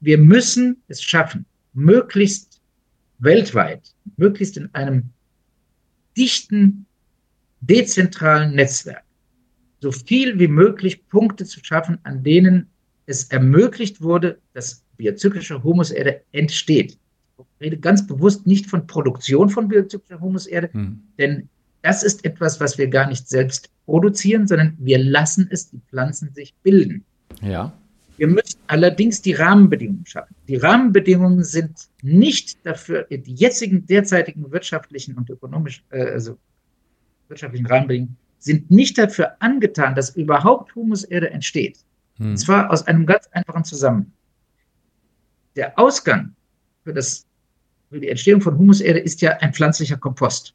Wir 0.02 0.18
müssen 0.18 0.82
es 0.88 1.02
schaffen, 1.02 1.46
möglichst 1.72 2.60
weltweit, 3.18 3.94
möglichst 4.16 4.56
in 4.56 4.68
einem 4.74 5.10
dichten, 6.16 6.84
dezentralen 7.60 8.54
Netzwerk 8.54 9.04
so 9.82 9.90
viel 9.90 10.38
wie 10.38 10.48
möglich 10.48 11.06
Punkte 11.08 11.44
zu 11.44 11.62
schaffen, 11.62 11.98
an 12.04 12.22
denen 12.22 12.68
es 13.06 13.24
ermöglicht 13.24 14.00
wurde, 14.00 14.38
dass 14.54 14.84
biozyklische 14.96 15.62
Humuserde 15.62 16.22
entsteht. 16.30 16.96
Ich 17.38 17.66
rede 17.66 17.78
ganz 17.78 18.06
bewusst 18.06 18.46
nicht 18.46 18.66
von 18.66 18.86
Produktion 18.86 19.50
von 19.50 19.66
biozyklischer 19.66 20.20
Humuserde, 20.20 20.70
hm. 20.72 21.02
denn 21.18 21.48
das 21.82 22.04
ist 22.04 22.24
etwas, 22.24 22.60
was 22.60 22.78
wir 22.78 22.86
gar 22.86 23.08
nicht 23.08 23.28
selbst 23.28 23.70
produzieren, 23.86 24.46
sondern 24.46 24.76
wir 24.78 24.98
lassen 24.98 25.48
es, 25.50 25.68
die 25.68 25.80
Pflanzen 25.90 26.32
sich 26.32 26.54
bilden. 26.62 27.04
Ja. 27.40 27.76
Wir 28.22 28.28
müssen 28.28 28.60
allerdings 28.68 29.20
die 29.20 29.32
Rahmenbedingungen 29.32 30.06
schaffen. 30.06 30.36
Die 30.46 30.54
Rahmenbedingungen 30.54 31.42
sind 31.42 31.88
nicht 32.02 32.64
dafür, 32.64 33.04
die 33.10 33.34
jetzigen, 33.34 33.84
derzeitigen 33.84 34.48
wirtschaftlichen 34.52 35.16
und 35.16 35.28
ökonomischen, 35.28 35.82
äh, 35.90 36.04
also 36.04 36.38
wirtschaftlichen 37.26 37.66
Rahmenbedingungen 37.66 38.16
sind 38.38 38.70
nicht 38.70 38.96
dafür 38.96 39.34
angetan, 39.40 39.96
dass 39.96 40.14
überhaupt 40.14 40.72
Humuserde 40.76 41.30
entsteht. 41.30 41.78
Hm. 42.18 42.30
Und 42.30 42.36
zwar 42.36 42.70
aus 42.70 42.86
einem 42.86 43.06
ganz 43.06 43.26
einfachen 43.32 43.64
Zusammenhang. 43.64 44.12
Der 45.56 45.76
Ausgang 45.76 46.36
für, 46.84 46.92
das, 46.92 47.26
für 47.90 47.98
die 47.98 48.08
Entstehung 48.08 48.40
von 48.40 48.56
Humuserde 48.56 49.00
ist 49.00 49.20
ja 49.20 49.32
ein 49.38 49.52
pflanzlicher 49.52 49.96
Kompost. 49.96 50.54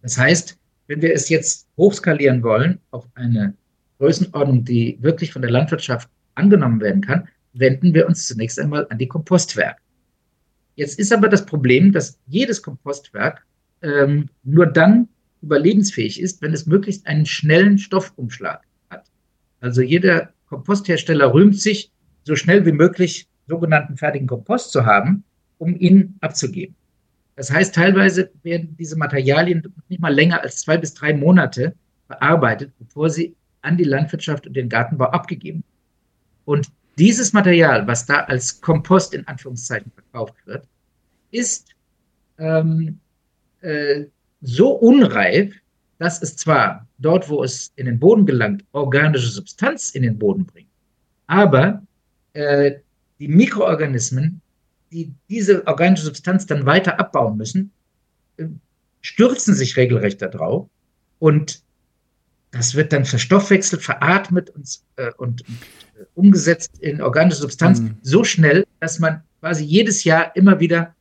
Das 0.00 0.16
heißt, 0.16 0.58
wenn 0.86 1.02
wir 1.02 1.12
es 1.12 1.28
jetzt 1.28 1.68
hochskalieren 1.76 2.42
wollen 2.42 2.80
auf 2.92 3.06
eine 3.12 3.52
Größenordnung, 3.98 4.64
die 4.64 4.96
wirklich 5.02 5.34
von 5.34 5.42
der 5.42 5.50
Landwirtschaft 5.50 6.08
angenommen 6.34 6.80
werden 6.80 7.02
kann, 7.02 7.28
wenden 7.52 7.94
wir 7.94 8.06
uns 8.06 8.26
zunächst 8.26 8.58
einmal 8.58 8.86
an 8.90 8.98
die 8.98 9.08
Kompostwerke. 9.08 9.80
Jetzt 10.76 10.98
ist 10.98 11.12
aber 11.12 11.28
das 11.28 11.44
Problem, 11.44 11.92
dass 11.92 12.18
jedes 12.26 12.62
Kompostwerk 12.62 13.44
ähm, 13.82 14.28
nur 14.44 14.66
dann 14.66 15.08
überlebensfähig 15.42 16.20
ist, 16.20 16.42
wenn 16.42 16.52
es 16.52 16.66
möglichst 16.66 17.06
einen 17.06 17.26
schnellen 17.26 17.78
Stoffumschlag 17.78 18.62
hat. 18.90 19.06
Also 19.60 19.82
jeder 19.82 20.32
Komposthersteller 20.46 21.32
rühmt 21.32 21.58
sich, 21.58 21.90
so 22.24 22.36
schnell 22.36 22.66
wie 22.66 22.72
möglich 22.72 23.26
sogenannten 23.48 23.96
fertigen 23.96 24.26
Kompost 24.26 24.72
zu 24.72 24.84
haben, 24.84 25.24
um 25.58 25.76
ihn 25.78 26.16
abzugeben. 26.20 26.74
Das 27.36 27.50
heißt, 27.50 27.74
teilweise 27.74 28.30
werden 28.42 28.76
diese 28.78 28.96
Materialien 28.96 29.62
nicht 29.88 30.00
mal 30.00 30.14
länger 30.14 30.42
als 30.42 30.60
zwei 30.60 30.76
bis 30.76 30.94
drei 30.94 31.14
Monate 31.14 31.74
verarbeitet, 32.06 32.72
bevor 32.78 33.08
sie 33.08 33.34
an 33.62 33.76
die 33.76 33.84
Landwirtschaft 33.84 34.46
und 34.46 34.54
den 34.54 34.68
Gartenbau 34.68 35.06
abgegeben. 35.06 35.64
Und 36.50 36.68
dieses 36.98 37.32
Material, 37.32 37.86
was 37.86 38.06
da 38.06 38.24
als 38.24 38.60
Kompost 38.60 39.14
in 39.14 39.24
Anführungszeichen 39.28 39.92
verkauft 39.92 40.34
wird, 40.46 40.66
ist 41.30 41.68
ähm, 42.38 42.98
äh, 43.60 44.06
so 44.40 44.72
unreif, 44.72 45.54
dass 45.98 46.20
es 46.20 46.34
zwar 46.34 46.88
dort, 46.98 47.28
wo 47.28 47.44
es 47.44 47.72
in 47.76 47.86
den 47.86 48.00
Boden 48.00 48.26
gelangt, 48.26 48.64
organische 48.72 49.28
Substanz 49.28 49.90
in 49.90 50.02
den 50.02 50.18
Boden 50.18 50.44
bringt, 50.44 50.66
aber 51.28 51.84
äh, 52.32 52.80
die 53.20 53.28
Mikroorganismen, 53.28 54.40
die 54.90 55.12
diese 55.28 55.64
organische 55.68 56.06
Substanz 56.06 56.46
dann 56.46 56.66
weiter 56.66 56.98
abbauen 56.98 57.36
müssen, 57.36 57.70
äh, 58.38 58.46
stürzen 59.02 59.54
sich 59.54 59.76
regelrecht 59.76 60.20
darauf 60.20 60.68
und 61.20 61.62
das 62.50 62.74
wird 62.74 62.92
dann 62.92 63.04
verstoffwechselt, 63.04 63.82
veratmet 63.82 64.50
und, 64.50 64.80
äh, 64.96 65.10
und, 65.18 65.42
und 65.42 65.62
äh, 65.98 66.04
umgesetzt 66.14 66.78
in 66.80 67.00
organische 67.00 67.40
Substanz 67.40 67.80
mhm. 67.80 67.96
so 68.02 68.24
schnell, 68.24 68.66
dass 68.80 68.98
man 68.98 69.22
quasi 69.40 69.64
jedes 69.64 70.04
Jahr 70.04 70.34
immer 70.36 70.60
wieder 70.60 70.94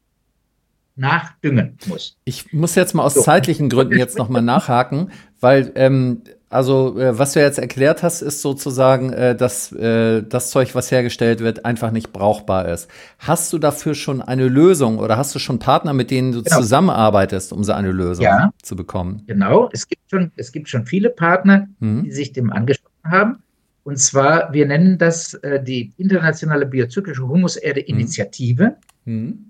nachdüngen 0.95 1.77
muss. 1.87 2.17
Ich 2.25 2.51
muss 2.51 2.75
jetzt 2.75 2.93
mal 2.93 3.03
aus 3.03 3.13
so. 3.13 3.21
zeitlichen 3.21 3.69
Gründen 3.69 3.97
jetzt 3.97 4.17
nochmal 4.17 4.41
nachhaken, 4.41 5.11
weil 5.39 5.71
ähm, 5.75 6.23
also 6.49 6.99
äh, 6.99 7.17
was 7.17 7.33
du 7.33 7.41
jetzt 7.41 7.59
erklärt 7.59 8.01
hast, 8.01 8.21
ist 8.21 8.41
sozusagen, 8.41 9.13
äh, 9.13 9.35
dass 9.35 9.71
äh, 9.71 10.23
das 10.23 10.49
Zeug, 10.49 10.73
was 10.73 10.89
hergestellt 10.89 11.41
wird, 11.41 11.63
einfach 11.63 11.91
nicht 11.91 12.11
brauchbar 12.11 12.67
ist. 12.67 12.89
Hast 13.19 13.53
du 13.53 13.59
dafür 13.59 13.93
schon 13.93 14.21
eine 14.23 14.47
Lösung 14.47 14.97
oder 14.97 15.17
hast 15.17 15.35
du 15.35 15.39
schon 15.39 15.59
Partner, 15.59 15.93
mit 15.93 16.09
denen 16.09 16.31
du 16.31 16.41
genau. 16.41 16.57
zusammenarbeitest, 16.57 17.53
um 17.53 17.63
so 17.63 17.73
eine 17.73 17.91
Lösung 17.91 18.23
ja, 18.23 18.51
zu 18.63 18.75
bekommen? 18.75 19.23
Genau, 19.27 19.69
es 19.71 19.87
gibt 19.87 20.09
schon, 20.09 20.31
es 20.37 20.51
gibt 20.51 20.69
schon 20.69 20.87
viele 20.87 21.11
Partner, 21.11 21.67
hm. 21.81 22.03
die 22.03 22.11
sich 22.11 22.33
dem 22.33 22.51
angeschlossen 22.51 22.89
haben. 23.03 23.43
Und 23.83 23.97
zwar, 23.97 24.51
wir 24.51 24.65
nennen 24.65 24.97
das 24.97 25.35
äh, 25.35 25.63
die 25.63 25.93
internationale 25.97 26.65
biozyklische 26.65 27.27
Humuserde-Initiative. 27.27 28.75
Hm. 29.05 29.45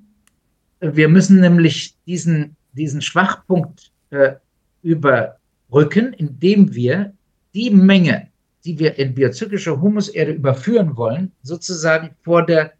Wir 0.81 1.07
müssen 1.07 1.39
nämlich 1.39 1.95
diesen, 2.05 2.55
diesen 2.73 3.01
Schwachpunkt 3.01 3.91
äh, 4.11 4.33
über 4.81 5.38
rücken, 5.71 6.13
indem 6.13 6.73
wir 6.73 7.13
die 7.53 7.69
Menge, 7.69 8.27
die 8.65 8.77
wir 8.79 8.97
in 8.97 9.13
biozyklische 9.13 9.79
Humuserde 9.79 10.31
überführen 10.31 10.95
wollen, 10.97 11.31
sozusagen 11.41 12.11
vor 12.21 12.45
der 12.45 12.73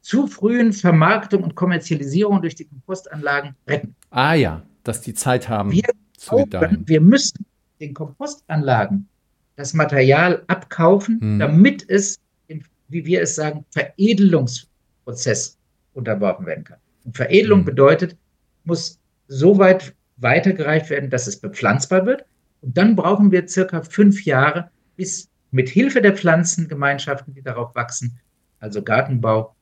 zu 0.00 0.26
frühen 0.26 0.72
Vermarktung 0.72 1.42
und 1.42 1.54
Kommerzialisierung 1.54 2.42
durch 2.42 2.54
die 2.54 2.66
Kompostanlagen 2.66 3.54
retten. 3.66 3.94
Ah 4.10 4.34
ja, 4.34 4.62
dass 4.82 5.00
die 5.00 5.14
Zeit 5.14 5.48
haben. 5.48 5.72
Wir, 5.72 5.84
kaufen, 6.26 6.82
wir 6.86 7.00
müssen 7.00 7.46
den 7.80 7.94
Kompostanlagen 7.94 9.08
das 9.56 9.72
Material 9.72 10.42
abkaufen, 10.48 11.20
hm. 11.20 11.38
damit 11.38 11.88
es, 11.88 12.18
in, 12.48 12.62
wie 12.88 13.06
wir 13.06 13.22
es 13.22 13.34
sagen, 13.34 13.64
Veredelungsprozess 13.70 15.56
unterworfen 15.94 16.44
werden 16.44 16.64
kann. 16.64 16.78
Und 17.04 17.16
Veredelung 17.16 17.60
hm. 17.60 17.66
bedeutet, 17.66 18.16
muss 18.64 18.98
so 19.28 19.56
weit 19.58 19.94
weitergereicht 20.16 20.90
werden, 20.90 21.10
dass 21.10 21.26
es 21.26 21.38
bepflanzbar 21.40 22.06
wird. 22.06 22.24
Und 22.60 22.76
dann 22.76 22.96
brauchen 22.96 23.30
wir 23.30 23.46
circa 23.48 23.82
fünf 23.82 24.24
Jahre, 24.24 24.70
bis 24.96 25.28
mit 25.50 25.68
Hilfe 25.68 26.02
der 26.02 26.16
Pflanzengemeinschaften, 26.16 27.34
die 27.34 27.42
darauf 27.42 27.74
wachsen, 27.74 28.18
also 28.58 28.82
Gartenbau 28.82 29.54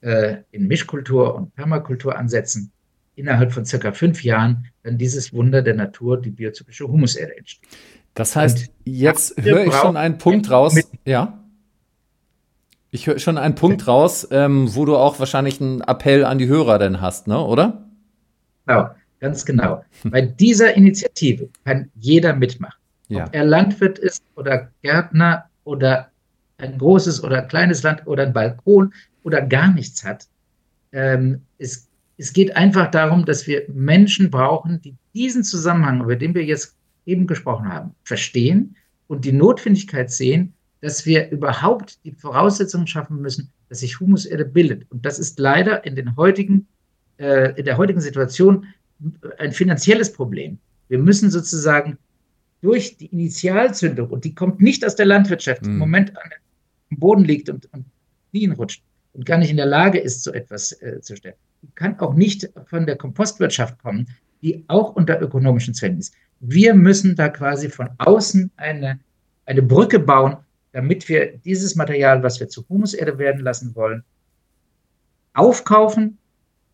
äh, 0.00 0.36
in 0.52 0.66
Mischkultur 0.66 1.34
und 1.34 1.54
Permakultur 1.54 2.16
ansetzen, 2.16 2.70
innerhalb 3.16 3.52
von 3.52 3.64
circa 3.64 3.92
fünf 3.92 4.22
Jahren 4.22 4.66
dann 4.82 4.98
dieses 4.98 5.32
Wunder 5.32 5.62
der 5.62 5.74
Natur, 5.74 6.20
die 6.20 6.30
biozyklische 6.30 6.86
Humuserde 6.86 7.36
entsteht. 7.36 7.68
Das 8.14 8.36
heißt, 8.36 8.68
und 8.68 8.70
jetzt 8.84 9.42
höre 9.42 9.66
ich 9.66 9.74
schon 9.74 9.96
einen 9.96 10.18
Punkt 10.18 10.50
raus. 10.50 10.78
Ja. 11.04 11.40
Ich 12.90 13.08
höre 13.08 13.18
schon 13.18 13.38
einen 13.38 13.56
Punkt 13.56 13.88
raus, 13.88 14.28
ähm, 14.30 14.72
wo 14.74 14.84
du 14.84 14.96
auch 14.96 15.18
wahrscheinlich 15.18 15.60
einen 15.60 15.80
Appell 15.80 16.24
an 16.24 16.38
die 16.38 16.46
Hörer 16.46 16.78
denn 16.78 17.00
hast, 17.00 17.26
ne, 17.26 17.40
oder? 17.40 17.88
Genau. 18.66 18.90
Ganz 19.24 19.46
genau. 19.46 19.82
Bei 20.04 20.20
dieser 20.20 20.74
Initiative 20.74 21.48
kann 21.64 21.90
jeder 21.94 22.34
mitmachen. 22.34 22.78
Ja. 23.08 23.24
Ob 23.24 23.34
er 23.34 23.44
Landwirt 23.46 23.98
ist 23.98 24.22
oder 24.36 24.70
Gärtner 24.82 25.46
oder 25.64 26.10
ein 26.58 26.76
großes 26.76 27.24
oder 27.24 27.40
kleines 27.40 27.82
Land 27.82 28.06
oder 28.06 28.24
ein 28.24 28.34
Balkon 28.34 28.92
oder 29.22 29.40
gar 29.40 29.72
nichts 29.72 30.04
hat. 30.04 30.28
Ähm, 30.92 31.40
es, 31.56 31.88
es 32.18 32.34
geht 32.34 32.54
einfach 32.54 32.90
darum, 32.90 33.24
dass 33.24 33.46
wir 33.46 33.62
Menschen 33.72 34.30
brauchen, 34.30 34.82
die 34.82 34.94
diesen 35.14 35.42
Zusammenhang, 35.42 36.02
über 36.02 36.16
den 36.16 36.34
wir 36.34 36.44
jetzt 36.44 36.76
eben 37.06 37.26
gesprochen 37.26 37.72
haben, 37.72 37.94
verstehen 38.02 38.76
und 39.06 39.24
die 39.24 39.32
Notwendigkeit 39.32 40.10
sehen, 40.10 40.52
dass 40.82 41.06
wir 41.06 41.30
überhaupt 41.30 41.98
die 42.04 42.12
Voraussetzungen 42.12 42.86
schaffen 42.86 43.22
müssen, 43.22 43.50
dass 43.70 43.80
sich 43.80 44.00
Humuserde 44.00 44.44
bildet. 44.44 44.84
Und 44.90 45.06
das 45.06 45.18
ist 45.18 45.38
leider 45.38 45.82
in, 45.86 45.96
den 45.96 46.14
heutigen, 46.14 46.66
äh, 47.16 47.58
in 47.58 47.64
der 47.64 47.78
heutigen 47.78 48.02
Situation 48.02 48.66
ein 49.38 49.52
finanzielles 49.52 50.12
Problem. 50.12 50.58
Wir 50.88 50.98
müssen 50.98 51.30
sozusagen 51.30 51.98
durch 52.60 52.96
die 52.96 53.06
Initialzündung, 53.06 54.08
und 54.10 54.24
die 54.24 54.34
kommt 54.34 54.60
nicht 54.60 54.84
aus 54.86 54.96
der 54.96 55.06
Landwirtschaft, 55.06 55.62
die 55.62 55.66
im 55.66 55.74
mhm. 55.74 55.78
Moment 55.80 56.12
dem 56.90 56.98
Boden 56.98 57.24
liegt 57.24 57.48
und, 57.48 57.70
und 57.72 57.84
Knien 58.30 58.52
rutscht 58.52 58.82
und 59.12 59.26
gar 59.26 59.38
nicht 59.38 59.50
in 59.50 59.56
der 59.56 59.66
Lage 59.66 59.98
ist, 59.98 60.22
so 60.22 60.32
etwas 60.32 60.72
äh, 60.80 61.00
zu 61.00 61.16
stellen. 61.16 61.36
Die 61.62 61.68
kann 61.74 61.98
auch 62.00 62.14
nicht 62.14 62.50
von 62.66 62.86
der 62.86 62.96
Kompostwirtschaft 62.96 63.78
kommen, 63.78 64.08
die 64.42 64.64
auch 64.68 64.96
unter 64.96 65.20
ökonomischen 65.20 65.74
Zwängen 65.74 65.98
ist. 65.98 66.14
Wir 66.40 66.74
müssen 66.74 67.16
da 67.16 67.28
quasi 67.28 67.68
von 67.70 67.88
außen 67.98 68.50
eine, 68.56 69.00
eine 69.46 69.62
Brücke 69.62 69.98
bauen, 69.98 70.36
damit 70.72 71.08
wir 71.08 71.38
dieses 71.38 71.76
Material, 71.76 72.22
was 72.22 72.40
wir 72.40 72.48
zu 72.48 72.66
Humuserde 72.68 73.18
werden 73.18 73.40
lassen 73.42 73.74
wollen, 73.74 74.02
aufkaufen, 75.32 76.18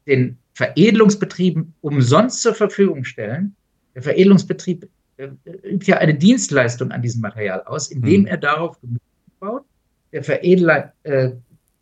den 0.06 0.38
Veredelungsbetrieben 0.60 1.72
umsonst 1.80 2.42
zur 2.42 2.54
Verfügung 2.54 3.04
stellen. 3.04 3.56
Der 3.94 4.02
Veredelungsbetrieb 4.02 4.90
äh, 5.16 5.28
übt 5.64 5.90
ja 5.90 5.96
eine 5.96 6.14
Dienstleistung 6.14 6.90
an 6.90 7.00
diesem 7.00 7.22
Material 7.22 7.62
aus, 7.62 7.90
indem 7.90 8.22
hm. 8.22 8.26
er 8.26 8.36
darauf 8.36 8.78
Gemüse 8.82 9.00
baut. 9.38 9.64
Der 10.12 10.22
Veredler, 10.22 10.92
äh, 11.04 11.30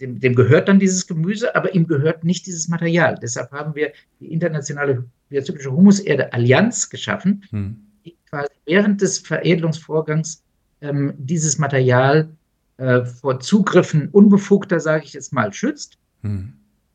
dem, 0.01 0.20
dem, 0.20 0.37
gehört 0.37 0.68
dann 0.68 0.79
dieses 0.79 1.09
Gemüse, 1.09 1.57
aber 1.57 1.74
ihm 1.74 1.89
gehört 1.89 2.22
nicht 2.22 2.47
dieses 2.47 2.68
Material. 2.68 3.18
Deshalb 3.20 3.51
haben 3.51 3.74
wir 3.74 3.91
die 4.20 4.33
internationale 4.33 5.05
biozyklische 5.29 5.72
Humuserde 5.72 6.33
Allianz 6.33 6.89
geschaffen, 6.89 7.45
hm. 7.51 7.81
die 8.05 8.14
quasi 8.31 8.53
während 8.64 9.03
des 9.03 9.18
Veredelungsvorgangs 9.18 10.45
ähm, 10.83 11.14
dieses 11.18 11.59
Material 11.59 12.29
äh, 12.76 13.05
vor 13.05 13.41
Zugriffen 13.41 14.09
unbefugter, 14.11 14.79
sage 14.79 15.03
ich 15.05 15.14
jetzt 15.14 15.33
mal, 15.33 15.53
schützt, 15.53 15.99
hm. 16.22 16.53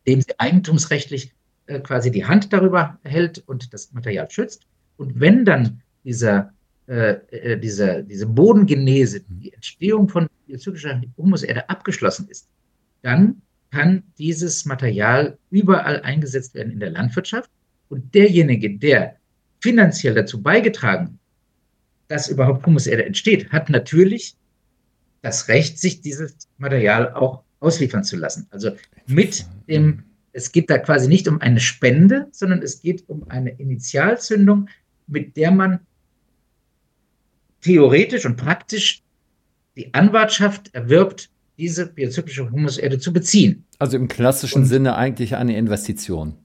dem 0.07 0.21
sie 0.21 0.39
eigentumsrechtlich 0.39 1.33
äh, 1.67 1.79
quasi 1.79 2.11
die 2.11 2.25
Hand 2.25 2.51
darüber 2.53 2.99
hält 3.03 3.43
und 3.47 3.73
das 3.73 3.91
Material 3.93 4.29
schützt. 4.29 4.65
Und 4.97 5.19
wenn 5.19 5.45
dann 5.45 5.81
dieser, 6.03 6.53
äh, 6.87 7.13
äh 7.31 7.59
diese, 7.59 8.03
diese 8.03 8.27
Bodengenese, 8.27 9.21
die 9.21 9.53
Entstehung 9.53 10.09
von 10.09 10.27
biozyklischer 10.47 11.01
Humuserde 11.17 11.69
abgeschlossen 11.69 12.27
ist, 12.29 12.47
dann 13.01 13.41
kann 13.71 14.03
dieses 14.17 14.65
Material 14.65 15.37
überall 15.49 16.01
eingesetzt 16.01 16.53
werden 16.53 16.73
in 16.73 16.79
der 16.79 16.91
Landwirtschaft. 16.91 17.49
Und 17.89 18.13
derjenige, 18.13 18.77
der 18.77 19.17
finanziell 19.61 20.13
dazu 20.13 20.41
beigetragen, 20.41 21.19
dass 22.07 22.29
überhaupt 22.29 22.65
Humuserde 22.65 23.05
entsteht, 23.05 23.51
hat 23.51 23.69
natürlich 23.69 24.35
das 25.21 25.47
Recht, 25.47 25.79
sich 25.79 26.01
dieses 26.01 26.35
Material 26.57 27.13
auch 27.13 27.43
ausliefern 27.59 28.03
zu 28.03 28.17
lassen. 28.17 28.45
Also 28.51 28.71
mit 29.07 29.45
dem, 29.67 30.03
es 30.33 30.51
geht 30.51 30.69
da 30.69 30.79
quasi 30.79 31.07
nicht 31.07 31.27
um 31.27 31.39
eine 31.39 31.59
Spende, 31.59 32.27
sondern 32.31 32.61
es 32.61 32.81
geht 32.81 33.07
um 33.07 33.29
eine 33.29 33.51
Initialzündung, 33.51 34.67
mit 35.07 35.37
der 35.37 35.51
man 35.51 35.79
theoretisch 37.61 38.25
und 38.25 38.35
praktisch 38.35 39.03
die 39.77 39.93
Anwartschaft 39.93 40.73
erwirbt, 40.73 41.29
diese 41.57 41.85
biozyklische 41.85 42.49
Humuserde 42.49 42.99
zu 42.99 43.13
beziehen. 43.13 43.63
Also 43.79 43.95
im 43.95 44.07
klassischen 44.07 44.63
und 44.63 44.65
Sinne 44.65 44.95
eigentlich 44.95 45.35
eine 45.35 45.55
Investition. 45.55 46.35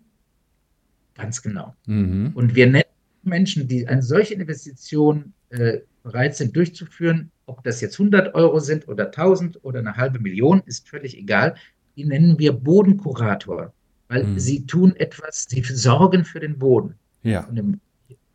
Ganz 1.15 1.43
genau. 1.43 1.75
Mhm. 1.87 2.33
Und 2.35 2.55
wir 2.55 2.67
nennen 2.67 2.85
Menschen, 3.23 3.67
die 3.69 3.89
eine 3.89 4.03
solche 4.03 4.35
Investition 4.35 5.33
äh, 5.49 5.79
bereit 6.03 6.37
sind 6.37 6.55
durchzuführen, 6.55 7.31
ob 7.47 7.65
das 7.65 7.81
jetzt 7.81 7.99
100 7.99 8.35
Euro 8.35 8.61
sind 8.61 8.87
oder 8.87 9.07
1000 9.07 9.65
oder 9.65 9.81
eine 9.81 9.97
halbe 9.97 10.19
Million, 10.19 10.63
ist 10.67 10.89
völlig 10.89 11.17
egal. 11.17 11.55
Die 11.97 12.05
nennen 12.05 12.39
wir 12.39 12.53
Bodenkurator, 12.53 13.73
weil 14.09 14.25
mhm. 14.25 14.39
sie 14.39 14.67
tun 14.67 14.95
etwas, 14.97 15.47
sie 15.49 15.63
sorgen 15.63 16.25
für 16.25 16.41
den 16.41 16.59
Boden. 16.59 16.95
Ja. 17.23 17.45
Und 17.47 17.57
im, 17.57 17.81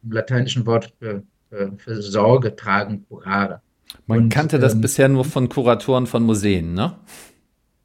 im 0.03 0.11
lateinischen 0.11 0.65
Wort 0.65 0.93
für, 0.99 1.23
für, 1.49 1.73
für, 1.77 2.01
Sorge 2.01 2.55
tragen 2.55 3.05
curare. 3.07 3.61
Man 4.07 4.23
und, 4.23 4.29
kannte 4.29 4.59
das 4.59 4.73
ähm, 4.73 4.81
bisher 4.81 5.09
nur 5.09 5.25
von 5.25 5.49
Kuratoren 5.49 6.07
von 6.07 6.23
Museen, 6.23 6.73
ne? 6.73 6.95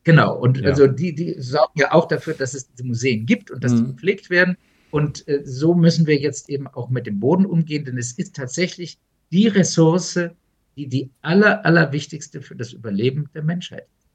Genau, 0.05 0.39
und 0.39 0.59
ja. 0.59 0.70
also 0.70 0.86
die, 0.86 1.14
die 1.14 1.34
sorgen 1.39 1.78
ja 1.78 1.93
auch 1.93 2.09
dafür, 2.09 2.34
dass 2.34 2.55
es 2.55 2.70
diese 2.70 2.84
Museen 2.84 3.26
gibt 3.26 3.51
und 3.51 3.62
dass 3.62 3.72
mhm. 3.72 3.76
die 3.76 3.84
gepflegt 3.93 4.30
werden. 4.30 4.57
Und 4.91 5.26
äh, 5.28 5.43
so 5.45 5.74
müssen 5.74 6.07
wir 6.07 6.16
jetzt 6.16 6.49
eben 6.49 6.66
auch 6.66 6.89
mit 6.89 7.07
dem 7.07 7.20
Boden 7.20 7.45
umgehen, 7.45 7.84
denn 7.84 7.99
es 7.99 8.12
ist 8.12 8.34
tatsächlich 8.34 8.99
die 9.30 9.49
Ressource, 9.49 10.18
die 10.76 10.86
die 10.86 11.11
aller, 11.20 11.64
allerwichtigste 11.66 12.41
für 12.41 12.57
das 12.57 12.72
Überleben 12.72 13.28
der 13.34 13.43
Menschheit 13.43 13.86
ist. 13.99 14.09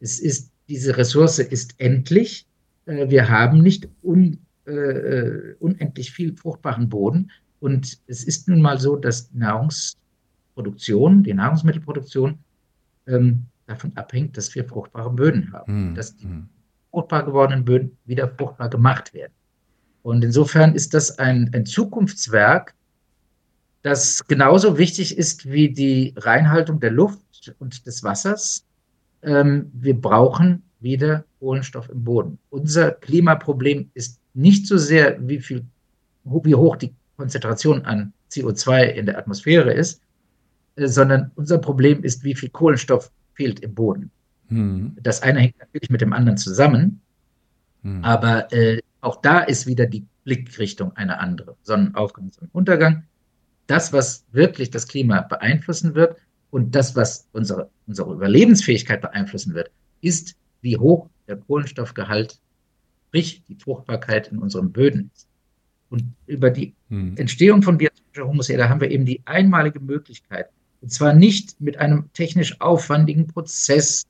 Es 0.00 0.18
ist, 0.18 0.50
diese 0.68 0.96
Ressource 0.96 1.38
ist 1.38 1.74
endlich. 1.78 2.46
Äh, 2.86 3.08
wir 3.10 3.28
haben 3.28 3.62
nicht 3.62 3.88
un, 4.02 4.38
äh, 4.66 5.54
unendlich 5.58 6.12
viel 6.12 6.36
fruchtbaren 6.36 6.88
Boden. 6.88 7.30
Und 7.60 7.98
es 8.06 8.24
ist 8.24 8.48
nun 8.48 8.60
mal 8.60 8.78
so, 8.78 8.96
dass 8.96 9.32
Nahrungsproduktion, 9.32 11.22
die 11.22 11.34
Nahrungsmittelproduktion, 11.34 12.38
ähm, 13.06 13.46
davon 13.66 13.92
abhängt, 13.96 14.36
dass 14.36 14.54
wir 14.54 14.64
fruchtbare 14.64 15.10
Böden 15.10 15.52
haben, 15.52 15.90
mhm. 15.90 15.94
dass 15.94 16.16
die 16.16 16.24
hm. 16.24 16.48
fruchtbar 16.90 17.24
gewordenen 17.24 17.64
Böden 17.64 17.96
wieder 18.04 18.28
fruchtbar 18.28 18.68
gemacht 18.68 19.14
werden. 19.14 19.32
Und 20.02 20.24
insofern 20.24 20.74
ist 20.74 20.92
das 20.92 21.18
ein, 21.18 21.50
ein 21.54 21.66
Zukunftswerk, 21.66 22.74
das 23.82 24.24
genauso 24.26 24.76
wichtig 24.76 25.16
ist 25.16 25.50
wie 25.50 25.72
die 25.72 26.14
Reinhaltung 26.16 26.80
der 26.80 26.90
Luft 26.90 27.54
und 27.58 27.86
des 27.86 28.02
Wassers. 28.02 28.64
Ähm, 29.22 29.70
wir 29.74 30.00
brauchen 30.00 30.62
wieder 30.80 31.24
Kohlenstoff 31.38 31.88
im 31.88 32.04
Boden. 32.04 32.38
Unser 32.50 32.92
Klimaproblem 32.92 33.90
ist 33.94 34.20
nicht 34.34 34.66
so 34.66 34.78
sehr, 34.78 35.16
wie, 35.28 35.40
viel, 35.40 35.64
wie 36.24 36.54
hoch 36.54 36.76
die 36.76 36.94
Konzentration 37.16 37.84
an 37.84 38.12
CO2 38.30 38.84
in 38.84 39.06
der 39.06 39.18
Atmosphäre 39.18 39.72
ist, 39.72 40.00
äh, 40.76 40.86
sondern 40.86 41.30
unser 41.34 41.58
Problem 41.58 42.02
ist, 42.02 42.24
wie 42.24 42.34
viel 42.34 42.48
Kohlenstoff 42.50 43.10
fehlt 43.34 43.60
im 43.60 43.74
Boden. 43.74 44.10
Hm. 44.48 44.96
Das 45.02 45.22
eine 45.22 45.40
hängt 45.40 45.58
natürlich 45.58 45.90
mit 45.90 46.00
dem 46.00 46.12
anderen 46.12 46.38
zusammen, 46.38 47.00
hm. 47.82 48.04
aber 48.04 48.52
äh, 48.52 48.80
auch 49.00 49.16
da 49.16 49.40
ist 49.40 49.66
wieder 49.66 49.86
die 49.86 50.04
Blickrichtung 50.24 50.96
eine 50.96 51.18
andere. 51.20 51.56
Sonnenaufgang, 51.62 52.30
Sonnenuntergang 52.32 53.04
das, 53.70 53.92
was 53.92 54.24
wirklich 54.32 54.70
das 54.70 54.88
Klima 54.88 55.20
beeinflussen 55.22 55.94
wird 55.94 56.16
und 56.50 56.74
das, 56.74 56.96
was 56.96 57.28
unsere, 57.32 57.70
unsere 57.86 58.12
Überlebensfähigkeit 58.12 59.00
beeinflussen 59.00 59.54
wird, 59.54 59.70
ist, 60.00 60.34
wie 60.62 60.76
hoch 60.76 61.08
der 61.28 61.36
Kohlenstoffgehalt, 61.36 62.38
sprich 63.08 63.42
die 63.48 63.56
Fruchtbarkeit 63.56 64.28
in 64.28 64.38
unseren 64.38 64.72
Böden 64.72 65.10
ist. 65.14 65.28
Und 65.90 66.04
über 66.26 66.50
die 66.50 66.74
hm. 66.88 67.16
Entstehung 67.16 67.62
von 67.62 67.78
biologischer 67.78 68.28
Humuserde 68.28 68.68
haben 68.68 68.80
wir 68.80 68.90
eben 68.90 69.04
die 69.04 69.22
einmalige 69.24 69.80
Möglichkeit, 69.80 70.48
und 70.80 70.90
zwar 70.90 71.12
nicht 71.12 71.60
mit 71.60 71.76
einem 71.78 72.10
technisch 72.14 72.60
aufwandigen 72.60 73.26
Prozess, 73.26 74.06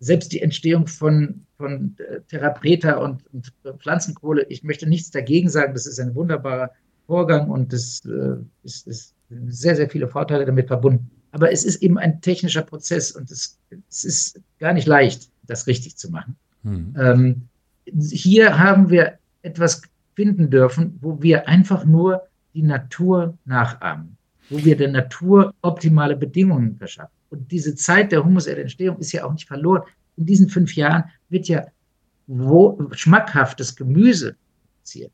selbst 0.00 0.32
die 0.32 0.40
Entstehung 0.40 0.86
von, 0.86 1.46
von 1.56 1.94
äh, 1.98 2.20
Therapreta 2.28 2.96
und, 2.96 3.22
und 3.32 3.52
Pflanzenkohle, 3.78 4.46
ich 4.48 4.62
möchte 4.62 4.88
nichts 4.88 5.10
dagegen 5.10 5.48
sagen, 5.48 5.74
das 5.74 5.86
ist 5.86 5.98
ein 5.98 6.14
wunderbarer 6.14 6.70
Vorgang 7.06 7.50
und 7.50 7.72
es 7.72 8.04
äh, 8.04 8.36
ist, 8.62 8.86
ist, 8.86 9.14
sehr, 9.48 9.74
sehr 9.74 9.90
viele 9.90 10.08
Vorteile 10.08 10.44
damit 10.44 10.68
verbunden. 10.68 11.10
Aber 11.36 11.52
es 11.52 11.64
ist 11.64 11.82
eben 11.82 11.98
ein 11.98 12.22
technischer 12.22 12.62
Prozess 12.62 13.10
und 13.12 13.30
es, 13.30 13.58
es 13.90 14.04
ist 14.04 14.40
gar 14.58 14.72
nicht 14.72 14.86
leicht, 14.86 15.28
das 15.46 15.66
richtig 15.66 15.98
zu 15.98 16.10
machen. 16.10 16.34
Mhm. 16.62 16.94
Ähm, 16.98 17.42
hier 18.10 18.58
haben 18.58 18.88
wir 18.88 19.18
etwas 19.42 19.82
finden 20.14 20.48
dürfen, 20.48 20.98
wo 21.02 21.20
wir 21.20 21.46
einfach 21.46 21.84
nur 21.84 22.22
die 22.54 22.62
Natur 22.62 23.36
nachahmen, 23.44 24.16
wo 24.48 24.64
wir 24.64 24.78
der 24.78 24.90
Natur 24.90 25.52
optimale 25.60 26.16
Bedingungen 26.16 26.78
verschaffen. 26.78 27.12
Und 27.28 27.52
diese 27.52 27.74
Zeit 27.74 28.12
der 28.12 28.24
Humuserdentstehung 28.24 28.98
ist 28.98 29.12
ja 29.12 29.26
auch 29.26 29.32
nicht 29.32 29.46
verloren. 29.46 29.82
In 30.16 30.24
diesen 30.24 30.48
fünf 30.48 30.74
Jahren 30.74 31.04
wird 31.28 31.48
ja 31.48 31.66
schmackhaftes 32.94 33.76
Gemüse 33.76 34.36
produziert 34.72 35.12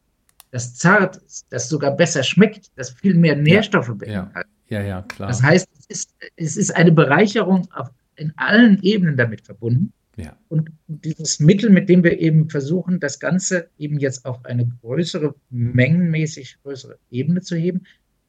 das 0.53 0.75
zart 0.75 1.17
ist, 1.17 1.47
das 1.49 1.69
sogar 1.69 1.97
besser 1.97 2.23
schmeckt, 2.23 2.71
das 2.77 2.91
viel 2.91 3.15
mehr 3.15 3.35
Nährstoffe 3.35 3.89
ja, 3.89 3.95
beinhaltet. 3.95 4.35
Ja, 4.35 4.43
ja, 4.73 4.83
ja, 4.83 5.03
klar. 5.03 5.29
Das 5.29 5.43
heißt, 5.43 5.69
es 5.79 5.87
ist, 5.87 6.15
es 6.37 6.57
ist 6.57 6.75
eine 6.75 6.93
Bereicherung 6.93 7.69
auf, 7.73 7.89
in 8.17 8.33
allen 8.37 8.83
Ebenen 8.83 9.17
damit 9.17 9.43
verbunden. 9.43 9.93
Ja. 10.17 10.37
Und 10.49 10.71
dieses 10.87 11.41
Mittel, 11.41 11.71
mit 11.71 11.89
dem 11.89 12.05
wir 12.05 12.19
eben 12.19 12.49
versuchen, 12.49 13.01
das 13.01 13.19
Ganze 13.19 13.69
eben 13.79 13.99
jetzt 13.99 14.25
auf 14.25 14.45
eine 14.45 14.71
größere, 14.83 15.35
mengenmäßig 15.51 16.59
größere 16.63 16.99
Ebene 17.11 17.41
zu 17.41 17.57
heben, 17.57 17.83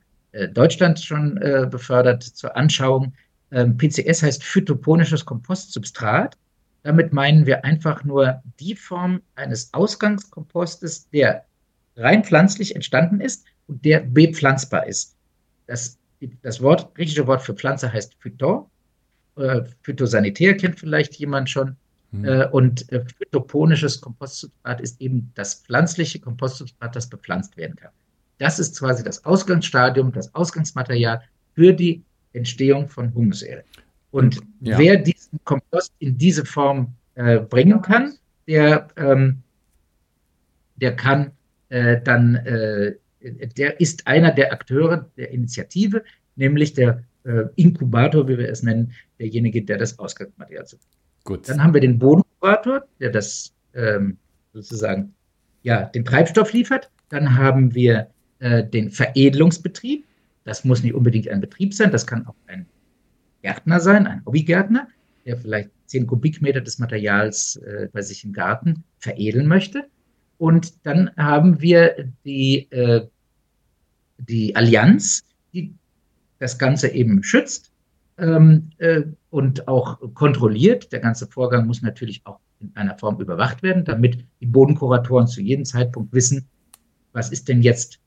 Deutschland 0.54 1.00
schon 1.00 1.38
äh, 1.38 1.68
befördert 1.70 2.24
zur 2.24 2.56
Anschauung. 2.58 3.14
Ähm, 3.52 3.78
PCS 3.78 4.24
heißt 4.24 4.44
phytoponisches 4.44 5.26
Kompostsubstrat. 5.26 6.38
Damit 6.82 7.14
meinen 7.14 7.46
wir 7.46 7.64
einfach 7.64 8.04
nur 8.04 8.42
die 8.60 8.76
Form 8.76 9.22
eines 9.36 9.74
Ausgangskompostes, 9.74 11.10
der 11.12 11.46
rein 11.96 12.24
pflanzlich 12.24 12.76
entstanden 12.76 13.22
ist 13.22 13.46
und 13.68 13.86
der 13.86 14.00
bepflanzbar 14.02 14.88
ist. 14.88 15.16
Das, 15.68 15.98
das 16.42 16.62
Wort, 16.62 16.94
griechische 16.96 17.28
Wort 17.28 17.42
für 17.42 17.54
Pflanze 17.54 17.94
heißt 17.94 18.16
Phyto. 18.20 18.70
Äh, 19.38 19.62
phytosanitär 19.82 20.58
kennt 20.58 20.80
vielleicht 20.80 21.16
jemand 21.16 21.50
schon. 21.50 21.78
Hm. 22.12 22.26
Äh, 22.26 22.48
und 22.48 22.92
äh, 22.92 23.06
phytoponisches 23.18 24.02
Kompostsubstrat 24.02 24.82
ist 24.82 25.00
eben 25.00 25.32
das 25.36 25.56
pflanzliche 25.56 26.20
Kompostsubstrat, 26.20 26.96
das 26.96 27.08
bepflanzt 27.08 27.56
werden 27.56 27.76
kann. 27.76 27.92
Das 28.44 28.60
ist 28.60 28.78
quasi 28.78 29.04
das 29.04 29.24
Ausgangsstadium, 29.24 30.12
das 30.12 30.36
Ausgangsmaterial 30.36 31.22
für 31.56 31.72
die 31.72 32.04
Entstehung 32.34 32.90
von 32.90 33.14
Humuserde. 33.14 33.64
Und 34.12 34.42
ja. 34.60 34.78
wer 34.78 34.98
diesen 34.98 35.40
Kompost 35.46 35.94
in 36.00 36.18
diese 36.18 36.44
Form 36.44 36.94
äh, 37.16 37.40
bringen 37.40 37.82
kann, 37.82 38.16
der 38.46 38.90
ähm, 38.98 39.44
der 40.76 40.96
kann 40.98 41.32
äh, 41.70 42.02
dann, 42.02 42.36
äh, 42.36 42.96
der 43.22 43.80
ist 43.80 44.06
einer 44.06 44.32
der 44.32 44.52
Akteure 44.52 45.10
der 45.16 45.32
Initiative, 45.32 46.04
nämlich 46.36 46.74
der 46.74 47.04
äh, 47.24 47.46
Inkubator, 47.56 48.28
wie 48.28 48.38
wir 48.38 48.50
es 48.50 48.64
nennen, 48.64 48.92
derjenige, 49.20 49.64
der 49.64 49.78
das 49.78 49.98
Ausgangsmaterial 49.98 50.66
zu. 50.66 50.78
Gut. 51.24 51.48
Dann 51.48 51.64
haben 51.64 51.74
wir 51.74 51.80
den 51.80 51.98
Bodenkurator, 51.98 52.84
der 53.00 53.12
das 53.12 53.54
ähm, 53.74 54.18
sozusagen 54.52 55.14
ja 55.62 55.86
den 55.86 56.04
Treibstoff 56.04 56.52
liefert. 56.52 56.90
Dann 57.08 57.38
haben 57.38 57.74
wir 57.74 58.10
äh, 58.44 58.68
den 58.68 58.92
Veredelungsbetrieb. 58.92 60.06
Das 60.44 60.66
muss 60.66 60.84
nicht 60.84 60.94
unbedingt 60.94 61.30
ein 61.30 61.40
Betrieb 61.40 61.74
sein, 61.74 61.92
das 61.92 62.06
kann 62.06 62.28
auch 62.28 62.36
ein 62.48 62.66
Gärtner 63.42 63.80
sein, 63.80 64.06
ein 64.06 64.26
Hobbygärtner, 64.26 64.90
der 65.26 65.38
vielleicht 65.38 65.70
10 65.86 66.08
Kubikmeter 66.08 66.60
des 66.60 66.78
Materials 66.78 67.56
äh, 67.56 67.88
bei 67.94 68.02
sich 68.02 68.26
im 68.26 68.34
Garten 68.34 68.84
veredeln 69.00 69.48
möchte. 69.48 69.86
Und 70.38 70.86
dann 70.86 71.12
haben 71.16 71.62
wir 71.62 72.12
die, 72.26 72.70
äh, 72.72 73.08
die 74.18 74.54
Allianz, 74.58 75.22
die 75.54 75.74
das 76.40 76.58
Ganze 76.58 76.90
eben 76.90 77.24
schützt 77.24 77.72
ähm, 78.18 78.72
äh, 78.80 79.04
und 79.30 79.70
auch 79.70 80.02
kontrolliert. 80.16 80.92
Der 80.92 81.00
ganze 81.00 81.28
Vorgang 81.28 81.66
muss 81.66 81.82
natürlich 81.82 82.22
auch 82.26 82.40
in 82.60 82.76
einer 82.76 82.98
Form 82.98 83.22
überwacht 83.22 83.64
werden, 83.64 83.86
damit 83.86 84.26
die 84.42 84.48
Bodenkuratoren 84.48 85.28
zu 85.28 85.42
jedem 85.42 85.64
Zeitpunkt 85.64 86.12
wissen, 86.12 86.46
was 87.14 87.32
ist 87.32 87.48
denn 87.48 87.62
jetzt 87.62 88.03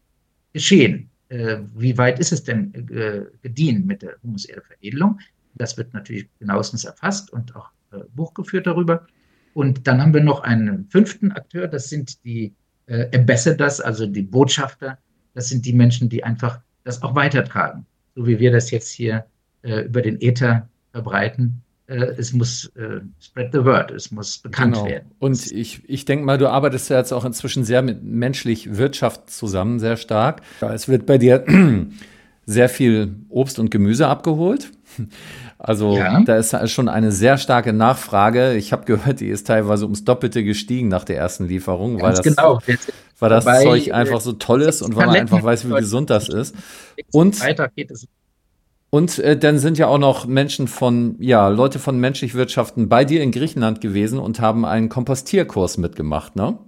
geschehen? 0.57 1.11
Äh, 1.29 1.59
wie 1.75 1.97
weit 1.99 2.19
ist 2.19 2.33
es 2.33 2.43
denn 2.43 2.73
äh, 2.75 3.23
gedient 3.43 3.87
mit 3.87 4.03
der 4.03 4.17
Humuserdeveredelung? 4.23 5.19
Das 5.55 5.77
wird 5.77 5.95
natürlich 5.95 6.29
genauestens 6.39 6.85
erfasst 6.85 7.33
und 7.33 7.55
auch 7.57 7.71
äh, 7.93 7.99
Buch 8.15 8.35
geführt 8.35 8.67
darüber. 8.67 9.07
Und 9.55 9.87
dann 9.87 10.01
haben 10.01 10.13
wir 10.13 10.23
noch 10.23 10.41
einen 10.41 10.89
fünften 10.91 11.33
Akteur, 11.33 11.67
das 11.67 11.89
sind 11.89 12.25
die 12.25 12.53
äh, 12.87 13.09
Ambassadors, 13.17 13.81
also 13.81 14.07
die 14.07 14.23
Botschafter. 14.23 14.99
Das 15.35 15.49
sind 15.49 15.65
die 15.65 15.73
Menschen, 15.73 16.09
die 16.09 16.25
einfach 16.25 16.61
das 16.85 17.03
auch 17.03 17.15
weitertragen 17.15 17.87
so 18.17 18.27
wie 18.27 18.41
wir 18.41 18.51
das 18.51 18.71
jetzt 18.71 18.91
hier 18.91 19.27
äh, 19.63 19.83
über 19.83 20.03
den 20.03 20.21
Äther 20.21 20.69
verbreiten. 20.91 21.63
Äh, 21.89 22.15
es 22.19 22.33
muss 22.33 22.67
äh, 22.77 23.01
spread 23.21 23.53
the 23.53 23.65
word, 23.65 23.91
es 23.91 24.11
muss 24.11 24.39
bekannt 24.39 24.75
genau. 24.75 24.87
werden. 24.87 25.11
Und 25.19 25.53
ich, 25.53 25.83
ich 25.89 26.05
denke 26.05 26.25
mal, 26.25 26.39
du 26.39 26.49
arbeitest 26.49 26.91
ja 26.91 26.99
jetzt 26.99 27.13
auch 27.13 27.25
inzwischen 27.25 27.65
sehr 27.65 27.83
mit 27.83 28.03
menschlich 28.03 28.77
Wirtschaft 28.77 29.31
zusammen, 29.31 29.79
sehr 29.79 29.97
stark. 29.97 30.43
Es 30.61 30.89
wird 30.89 31.07
bei 31.07 31.19
dir 31.19 31.45
sehr 32.47 32.69
viel 32.69 33.15
Obst 33.29 33.59
und 33.59 33.71
Gemüse 33.71 34.09
abgeholt. 34.09 34.73
Also 35.59 35.97
ja. 35.97 36.21
da 36.21 36.37
ist 36.37 36.55
schon 36.71 36.89
eine 36.89 37.13
sehr 37.13 37.39
starke 37.39 37.73
Nachfrage. 37.73 38.55
Ich 38.55 38.73
habe 38.73 38.85
gehört, 38.85 39.21
die 39.21 39.29
ist 39.29 39.47
teilweise 39.47 39.85
ums 39.85 40.05
Doppelte 40.05 40.45
gestiegen 40.45 40.89
nach 40.89 41.05
der 41.05 41.17
ersten 41.17 41.49
Lieferung, 41.49 41.99
Ganz 41.99 42.03
weil 42.03 42.13
das, 42.13 42.37
genau. 42.37 42.61
weil 43.19 43.31
das 43.31 43.45
Zeug 43.45 43.93
einfach 43.93 44.21
so 44.21 44.33
toll 44.33 44.63
ist 44.63 44.83
und 44.83 44.97
weil 44.97 45.07
man 45.07 45.17
einfach 45.17 45.43
weiß, 45.43 45.69
wie 45.69 45.75
gesund 45.75 46.11
das 46.11 46.29
ist. 46.29 46.55
Und 47.13 47.41
und 48.91 49.19
äh, 49.19 49.37
dann 49.37 49.59
sind 49.59 49.79
ja 49.79 49.89
auch 49.89 49.99
noch 49.99 50.27
Menschen 50.27 50.69
von, 50.69 51.17
ja, 51.19 51.49
Leute 51.49 51.79
von 51.79 51.99
menschlich 51.99 52.35
Wirtschaften 52.35 52.89
bei 52.89 53.05
dir 53.05 53.23
in 53.23 53.33
Griechenland 53.33 53.81
gewesen 53.81 54.19
und 54.19 54.41
haben 54.41 54.65
einen 54.65 54.89
Kompostierkurs 54.89 55.79
mitgemacht, 55.79 56.37
ne? 56.37 56.59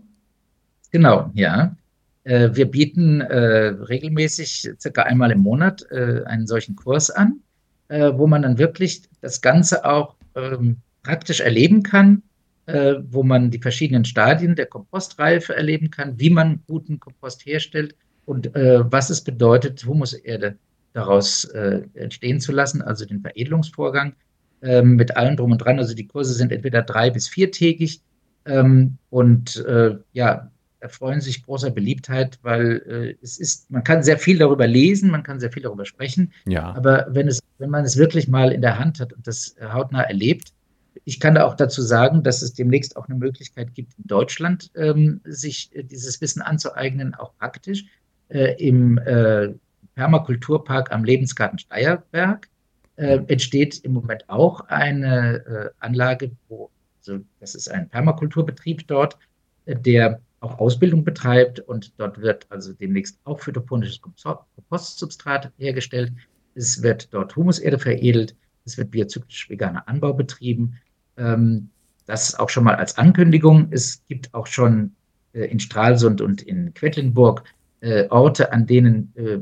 Genau, 0.91 1.31
ja. 1.35 1.77
Äh, 2.25 2.51
wir 2.53 2.71
bieten 2.71 3.21
äh, 3.21 3.69
regelmäßig, 3.69 4.71
circa 4.79 5.03
einmal 5.03 5.31
im 5.31 5.41
Monat, 5.41 5.87
äh, 5.91 6.25
einen 6.25 6.47
solchen 6.47 6.77
Kurs 6.77 7.11
an 7.11 7.41
äh, 7.89 8.13
wo 8.15 8.27
man 8.27 8.43
dann 8.43 8.59
wirklich 8.59 9.03
das 9.21 9.41
Ganze 9.41 9.85
auch 9.85 10.15
ähm, 10.35 10.77
praktisch 11.03 11.41
erleben 11.41 11.83
kann, 11.83 12.23
äh, 12.67 12.97
wo 13.09 13.23
man 13.23 13.51
die 13.51 13.61
verschiedenen 13.61 14.05
Stadien 14.05 14.57
der 14.57 14.67
Kompostreife 14.67 15.57
erleben 15.57 15.91
kann, 15.91 16.21
wie 16.21 16.31
man 16.31 16.61
guten 16.67 17.01
Kompost 17.01 17.47
herstellt 17.47 17.95
und 18.27 18.51
was 18.55 19.09
es 19.09 19.23
bedeutet, 19.25 19.87
Humuserde 19.87 20.59
daraus 20.93 21.45
äh, 21.45 21.83
entstehen 21.95 22.41
zu 22.41 22.53
lassen, 22.53 22.83
also 22.83 23.05
den 23.05 23.21
Veredelungsvorgang 23.21 24.15
ähm, 24.63 24.97
mit 24.97 25.17
allem 25.17 25.37
drum 25.37 25.53
und 25.53 25.59
dran. 25.59 25.79
Also 25.79 25.95
die 25.95 26.07
Kurse 26.07 26.35
sind 26.35 26.53
entweder 26.53 26.83
drei- 26.83 27.11
bis 27.11 27.29
viertägig 27.29 28.01
ähm, 28.45 28.99
und 29.11 29.57
äh, 29.65 29.97
ja, 30.13 30.51
erfreuen 30.81 31.21
sich 31.21 31.45
großer 31.45 31.71
Beliebtheit, 31.71 32.39
weil 32.43 32.83
äh, 32.87 33.15
es 33.23 33.39
ist, 33.39 33.71
man 33.71 33.85
kann 33.85 34.03
sehr 34.03 34.19
viel 34.19 34.39
darüber 34.39 34.67
lesen, 34.67 35.11
man 35.11 35.23
kann 35.23 35.41
sehr 35.41 35.51
viel 35.51 35.63
darüber 35.63 35.85
sprechen. 35.85 36.33
Ja. 36.47 36.73
Aber 36.75 37.07
wenn 37.11 37.29
es, 37.29 37.41
wenn 37.59 37.71
man 37.71 37.85
es 37.85 37.97
wirklich 37.97 38.29
mal 38.29 38.53
in 38.53 38.63
der 38.63 38.79
Hand 38.79 39.01
hat 39.01 39.13
und 39.13 39.27
das 39.27 39.57
hautnah 39.61 40.03
erlebt, 40.03 40.53
ich 41.05 41.21
kann 41.21 41.35
da 41.35 41.45
auch 41.45 41.55
dazu 41.55 41.83
sagen, 41.83 42.23
dass 42.23 42.43
es 42.43 42.55
demnächst 42.55 42.97
auch 42.97 43.09
eine 43.09 43.19
Möglichkeit 43.19 43.75
gibt, 43.75 43.95
in 43.99 44.07
Deutschland 44.07 44.71
ähm, 44.75 45.21
sich 45.25 45.71
äh, 45.73 45.83
dieses 45.83 46.21
Wissen 46.21 46.43
anzueignen, 46.43 47.15
auch 47.15 47.37
praktisch 47.39 47.87
äh, 48.29 48.55
im 48.63 48.99
äh, 48.99 49.55
Permakulturpark 49.99 50.93
am 50.93 51.03
Lebensgarten 51.03 51.59
Steierberg 51.59 52.49
äh, 52.95 53.19
entsteht 53.27 53.81
im 53.83 53.95
Moment 53.95 54.29
auch 54.29 54.61
eine 54.69 55.45
äh, 55.45 55.71
Anlage, 55.81 56.31
wo, 56.49 56.71
also 57.01 57.19
das 57.41 57.57
ist 57.57 57.69
ein 57.69 57.89
Permakulturbetrieb 57.89 58.87
dort, 58.87 59.19
der 59.67 60.21
auch 60.39 60.61
Ausbildung 60.61 61.03
betreibt 61.03 61.59
und 61.59 61.99
dort 61.99 62.21
wird 62.21 62.47
also 62.49 62.73
demnächst 62.75 63.19
auch 63.25 63.41
phytoponisches 63.41 64.01
Kompostsubstrat 64.01 65.51
hergestellt. 65.59 66.13
Es 66.55 66.81
wird 66.81 67.13
dort 67.13 67.35
Humuserde 67.35 67.81
veredelt, 67.81 68.37
es 68.65 68.79
wird 68.79 68.93
biozyklisch 68.93 69.51
veganer 69.51 69.89
Anbau 69.89 70.13
betrieben. 70.13 70.79
Ähm, 71.17 71.71
das 72.07 72.39
auch 72.39 72.51
schon 72.51 72.63
mal 72.63 72.77
als 72.77 72.97
Ankündigung. 72.99 73.67
Es 73.73 74.05
gibt 74.07 74.33
auch 74.33 74.47
schon 74.47 74.95
äh, 75.33 75.47
in 75.47 75.59
Stralsund 75.59 76.21
und 76.21 76.41
in 76.41 76.73
Quedlinburg 76.73 77.43
äh, 77.81 78.07
Orte, 78.11 78.53
an 78.53 78.65
denen 78.65 79.13
äh, 79.17 79.41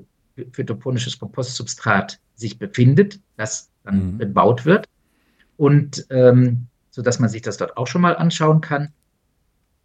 phytoponisches 0.52 1.18
Kompostsubstrat 1.18 2.18
sich 2.34 2.58
befindet, 2.58 3.20
das 3.36 3.70
dann 3.84 4.12
mhm. 4.12 4.18
bebaut 4.18 4.64
wird. 4.64 4.86
Und 5.56 6.06
ähm, 6.10 6.66
so 6.90 7.02
dass 7.02 7.18
man 7.18 7.28
sich 7.28 7.42
das 7.42 7.58
dort 7.58 7.76
auch 7.76 7.86
schon 7.86 8.00
mal 8.00 8.16
anschauen 8.16 8.62
kann. 8.62 8.88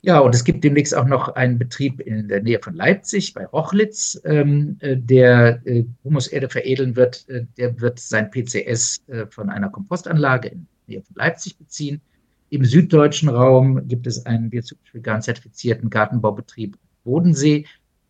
Ja, 0.03 0.19
und 0.19 0.33
es 0.33 0.43
gibt 0.43 0.63
demnächst 0.63 0.95
auch 0.95 1.05
noch 1.05 1.35
einen 1.35 1.59
Betrieb 1.59 1.99
in 1.99 2.27
der 2.27 2.41
Nähe 2.41 2.59
von 2.59 2.73
Leipzig 2.73 3.33
bei 3.33 3.45
Rochlitz, 3.45 4.19
ähm, 4.23 4.77
äh, 4.79 4.97
der 4.97 5.61
äh, 5.65 5.83
Humuserde 6.03 6.49
veredeln 6.49 6.95
wird. 6.95 7.27
Äh, 7.29 7.45
der 7.57 7.79
wird 7.79 7.99
sein 7.99 8.31
PCS 8.31 9.03
äh, 9.07 9.27
von 9.27 9.49
einer 9.49 9.69
Kompostanlage 9.69 10.47
in 10.47 10.67
der 10.87 10.95
Nähe 10.95 11.01
von 11.03 11.15
Leipzig 11.17 11.57
beziehen. 11.57 12.01
Im 12.49 12.65
süddeutschen 12.65 13.29
Raum 13.29 13.87
gibt 13.87 14.07
es 14.07 14.25
einen 14.25 14.49
biozyklisch 14.49 14.93
vegan 14.93 15.21
zertifizierten 15.21 15.89
Gartenbaubetrieb 15.89 16.77
Bodensee, 17.03 17.65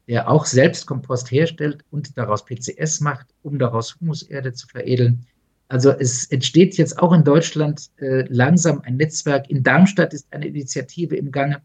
der 0.08 0.30
auch 0.30 0.45
selbst 0.45 0.86
Kompost 0.86 1.32
herstellt 1.32 1.84
und 1.91 2.18
daraus 2.18 2.45
PCS 2.45 3.02
macht, 3.02 3.28
um 3.43 3.60
daraus 3.60 3.95
Humuserde 3.99 4.54
zu 4.54 4.68
veredeln. 4.68 5.26
Also 5.68 5.91
es 5.91 6.26
entsteht 6.26 6.76
jetzt 6.78 6.99
auch 6.99 7.14
in 7.14 7.24
Deutschland 7.24 7.89
äh, 7.97 8.26
langsam 8.28 8.82
ein 8.82 8.97
Netzwerk. 8.97 9.49
In 9.49 9.64
Darmstadt 9.64 10.14
ist 10.14 10.28
eine 10.32 10.47
Initiative 10.47 11.16
im 11.16 11.32
Gange, 11.32 11.62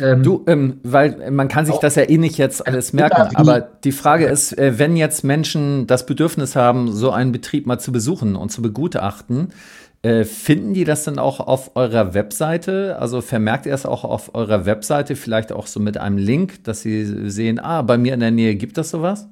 ähm, 0.00 0.22
du, 0.22 0.44
ähm, 0.46 0.80
weil 0.82 1.30
man 1.30 1.48
kann 1.48 1.64
sich 1.64 1.76
das 1.76 1.94
ja 1.94 2.02
eh 2.08 2.18
nicht 2.18 2.38
jetzt 2.38 2.66
alles 2.66 2.92
merken, 2.92 3.36
aber 3.36 3.60
die 3.60 3.92
Frage 3.92 4.26
ist, 4.26 4.56
äh, 4.58 4.78
wenn 4.78 4.96
jetzt 4.96 5.22
Menschen 5.22 5.86
das 5.86 6.06
Bedürfnis 6.06 6.56
haben, 6.56 6.92
so 6.92 7.10
einen 7.10 7.30
Betrieb 7.30 7.66
mal 7.66 7.78
zu 7.78 7.92
besuchen 7.92 8.36
und 8.36 8.50
zu 8.50 8.62
begutachten, 8.62 9.52
äh, 10.02 10.24
finden 10.24 10.74
die 10.74 10.84
das 10.84 11.04
dann 11.04 11.18
auch 11.18 11.40
auf 11.40 11.74
eurer 11.74 12.14
Webseite? 12.14 12.98
Also 12.98 13.20
vermerkt 13.20 13.66
ihr 13.66 13.74
es 13.74 13.86
auch 13.86 14.04
auf 14.04 14.34
eurer 14.34 14.66
Webseite, 14.66 15.16
vielleicht 15.16 15.52
auch 15.52 15.66
so 15.66 15.80
mit 15.80 15.98
einem 15.98 16.18
Link, 16.18 16.64
dass 16.64 16.82
sie 16.82 17.28
sehen, 17.30 17.58
ah, 17.58 17.82
bei 17.82 17.98
mir 17.98 18.14
in 18.14 18.20
der 18.20 18.30
Nähe 18.30 18.56
gibt 18.56 18.78
es 18.78 18.90
sowas? 18.90 19.28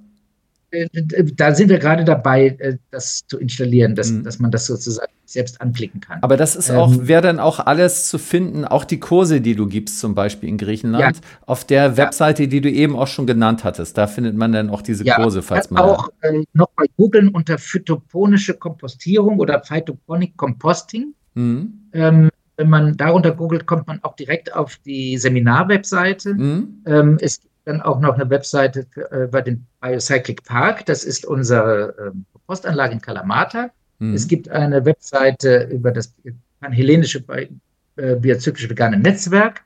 Äh, 0.75 1.25
da 1.37 1.55
sind 1.55 1.69
wir 1.69 1.79
gerade 1.79 2.05
dabei, 2.05 2.57
äh, 2.59 2.77
das 2.91 3.27
zu 3.27 3.39
installieren, 3.39 3.95
dass, 3.95 4.11
mhm. 4.11 4.25
dass 4.25 4.39
man 4.39 4.51
das 4.51 4.67
sozusagen 4.67 5.13
selbst 5.25 5.61
anklicken 5.61 6.01
kann. 6.01 6.19
Aber 6.23 6.37
das 6.37 6.57
ist 6.57 6.71
auch, 6.71 6.93
ähm, 6.93 7.09
wäre 7.09 7.23
dann 7.23 7.41
auch 7.41 7.61
alles 7.61 8.09
zu 8.09 8.19
finden, 8.19 8.65
auch 8.65 8.85
die 8.85 9.01
Kurse, 9.01 9.41
die 9.41 9.55
du 9.55 9.67
gibst, 9.67 9.99
zum 9.99 10.15
Beispiel 10.15 10.49
in 10.49 10.59
Griechenland, 10.59 11.17
ja. 11.17 11.23
auf 11.47 11.65
der 11.65 11.97
Webseite, 11.97 12.49
die 12.49 12.61
du 12.61 12.71
eben 12.71 12.97
auch 12.97 13.07
schon 13.07 13.27
genannt 13.27 13.65
hattest. 13.65 13.97
Da 13.97 14.07
findet 14.07 14.37
man 14.37 14.53
dann 14.53 14.71
auch 14.71 14.83
diese 14.83 15.05
ja, 15.05 15.17
Kurse, 15.17 15.43
falls 15.43 15.71
man. 15.71 15.83
Auch 15.83 16.09
äh, 16.21 16.43
noch 16.53 16.69
googeln 16.97 17.29
unter 17.29 17.59
phytoponische 17.59 18.55
Kompostierung 18.55 19.39
oder 19.39 19.63
Phytoponic 19.63 20.37
Composting. 20.37 21.15
Mhm. 21.35 21.89
Ähm, 21.93 22.31
wenn 22.57 22.71
man 22.71 22.97
darunter 22.97 23.33
googelt, 23.33 23.67
kommt 23.67 23.87
man 23.87 24.03
auch 24.05 24.15
direkt 24.15 24.55
auf 24.55 24.77
die 24.85 25.19
Seminarwebseite. 25.19 26.35
Mhm. 26.35 26.83
Ähm, 26.87 27.19
es 27.21 27.41
gibt 27.41 27.54
dann 27.65 27.81
auch 27.81 28.01
noch 28.01 28.15
eine 28.15 28.29
Webseite 28.31 28.87
für, 28.91 29.13
äh, 29.13 29.27
bei 29.27 29.43
den 29.43 29.67
Biocyclic 29.81 30.45
Park. 30.45 30.87
Das 30.87 31.03
ist 31.05 31.25
unsere 31.25 31.95
ähm, 31.99 32.25
Postanlage 32.47 32.93
in 32.95 33.01
Kalamata. 33.01 33.71
Mhm. 33.99 34.15
Es 34.15 34.29
gibt 34.29 34.49
eine 34.49 34.85
Webseite 34.85 35.69
über 35.73 35.91
das 35.91 36.15
panhellenische 36.61 37.25
äh, 37.97 38.15
biozyklische 38.17 38.71
vegane 38.71 38.99
Netzwerk. 38.99 39.63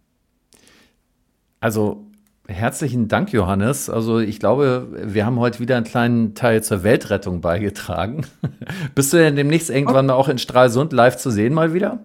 Also 1.61 2.07
Herzlichen 2.49 3.09
Dank, 3.09 3.33
Johannes. 3.33 3.91
Also 3.91 4.21
ich 4.21 4.39
glaube, 4.39 4.87
wir 5.05 5.27
haben 5.27 5.41
heute 5.41 5.59
wieder 5.59 5.77
einen 5.77 5.85
kleinen 5.85 6.35
Teil 6.35 6.63
zur 6.63 6.85
Weltrettung 6.85 7.41
beigetragen. 7.41 8.25
Bist 8.95 9.13
du 9.13 9.17
denn 9.17 9.35
demnächst 9.35 9.69
irgendwann 9.69 10.11
auch 10.11 10.29
in 10.29 10.39
Stralsund 10.39 10.93
live 10.93 11.17
zu 11.17 11.31
sehen 11.31 11.55
mal 11.55 11.75
wieder? 11.75 11.99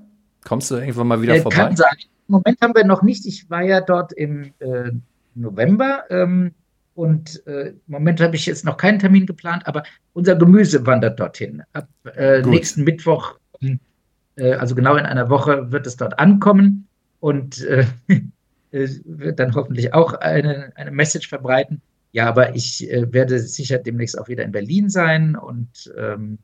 Kommst 0.43 0.71
du 0.71 0.75
irgendwann 0.75 1.07
mal 1.07 1.21
wieder 1.21 1.35
äh, 1.35 1.41
vorbei? 1.41 1.57
Kann 1.57 1.75
sein. 1.75 1.95
Im 2.27 2.33
Moment 2.33 2.59
haben 2.61 2.73
wir 2.73 2.85
noch 2.85 3.03
nicht. 3.03 3.27
Ich 3.27 3.49
war 3.51 3.61
ja 3.61 3.81
dort 3.81 4.13
im 4.13 4.53
äh, 4.59 4.91
November 5.35 6.05
ähm, 6.09 6.53
und 6.95 7.45
äh, 7.45 7.69
im 7.69 7.81
Moment 7.85 8.19
habe 8.19 8.35
ich 8.35 8.47
jetzt 8.47 8.65
noch 8.65 8.77
keinen 8.77 8.97
Termin 8.97 9.27
geplant, 9.27 9.67
aber 9.67 9.83
unser 10.13 10.35
Gemüse 10.35 10.85
wandert 10.87 11.19
dorthin. 11.19 11.61
Ab 11.73 11.87
äh, 12.15 12.41
nächsten 12.41 12.83
Mittwoch, 12.83 13.35
äh, 13.61 14.53
also 14.53 14.73
genau 14.73 14.95
in 14.95 15.05
einer 15.05 15.29
Woche, 15.29 15.71
wird 15.71 15.85
es 15.85 15.97
dort 15.97 16.17
ankommen 16.17 16.87
und 17.19 17.63
äh, 18.71 18.83
äh, 18.83 18.89
wird 19.05 19.39
dann 19.39 19.55
hoffentlich 19.55 19.93
auch 19.93 20.13
eine, 20.13 20.71
eine 20.75 20.91
Message 20.91 21.27
verbreiten. 21.27 21.81
Ja, 22.13 22.27
aber 22.27 22.55
ich 22.55 22.89
äh, 22.91 23.11
werde 23.13 23.39
sicher 23.39 23.77
demnächst 23.77 24.19
auch 24.19 24.27
wieder 24.27 24.43
in 24.43 24.51
Berlin 24.51 24.89
sein 24.89 25.35
und 25.35 25.93
ähm, 25.97 26.39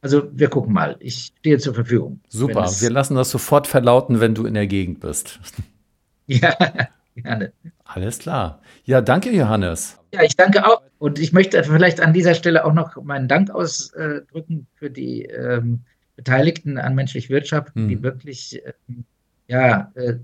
also 0.00 0.28
wir 0.32 0.48
gucken 0.48 0.74
mal. 0.74 0.96
Ich 0.98 1.32
stehe 1.38 1.58
zur 1.58 1.74
Verfügung. 1.74 2.20
Super, 2.28 2.68
wir 2.78 2.90
lassen 2.90 3.14
das 3.14 3.30
sofort 3.30 3.66
verlauten, 3.66 4.20
wenn 4.20 4.34
du 4.34 4.44
in 4.44 4.54
der 4.54 4.66
Gegend 4.66 5.00
bist. 5.00 5.40
Ja, 6.26 6.56
gerne. 7.16 7.52
Alles 7.84 8.18
klar. 8.18 8.62
Ja, 8.84 9.02
danke, 9.02 9.30
Johannes. 9.30 9.98
Ja, 10.14 10.22
ich 10.22 10.36
danke 10.36 10.66
auch. 10.66 10.80
Und 10.96 11.18
ich 11.18 11.34
möchte 11.34 11.62
vielleicht 11.64 12.00
an 12.00 12.14
dieser 12.14 12.34
Stelle 12.34 12.64
auch 12.64 12.72
noch 12.72 12.96
meinen 13.02 13.28
Dank 13.28 13.50
ausdrücken 13.50 14.66
für 14.74 14.88
die 14.88 15.24
ähm, 15.24 15.80
Beteiligten 16.16 16.78
an 16.78 16.94
menschlich 16.94 17.28
Wirtschaft, 17.28 17.74
hm. 17.74 17.88
die 17.88 18.02
wirklich 18.02 18.62
ähm, 18.88 19.04
ja, 19.48 19.92
äh, 19.96 20.14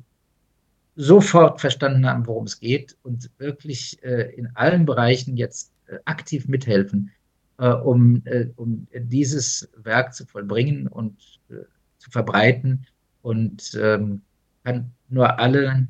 sofort 1.01 1.63
verstanden 1.63 2.07
haben, 2.07 2.27
worum 2.27 2.45
es 2.45 2.61
geht 2.61 2.95
und 3.03 3.31
wirklich 3.39 4.03
äh, 4.05 4.35
in 4.35 4.49
allen 4.55 4.85
Bereichen 4.85 5.35
jetzt 5.37 5.73
äh, 5.87 5.97
aktiv 6.05 6.47
mithelfen, 6.47 7.11
äh, 7.59 7.69
um, 7.69 8.23
äh, 8.27 8.49
um 8.57 8.87
dieses 8.95 9.71
Werk 9.77 10.13
zu 10.15 10.27
vollbringen 10.27 10.89
und 10.89 11.17
äh, 11.49 11.65
zu 11.97 12.11
verbreiten. 12.11 12.87
Und 13.23 13.79
ähm, 13.81 14.21
kann 14.65 14.93
nur 15.09 15.39
allen 15.39 15.89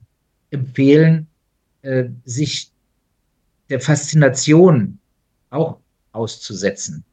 empfehlen, 0.51 1.27
äh, 1.83 2.05
sich 2.25 2.71
der 3.69 3.81
Faszination 3.81 4.99
auch 5.51 5.81
auszusetzen, 6.13 7.05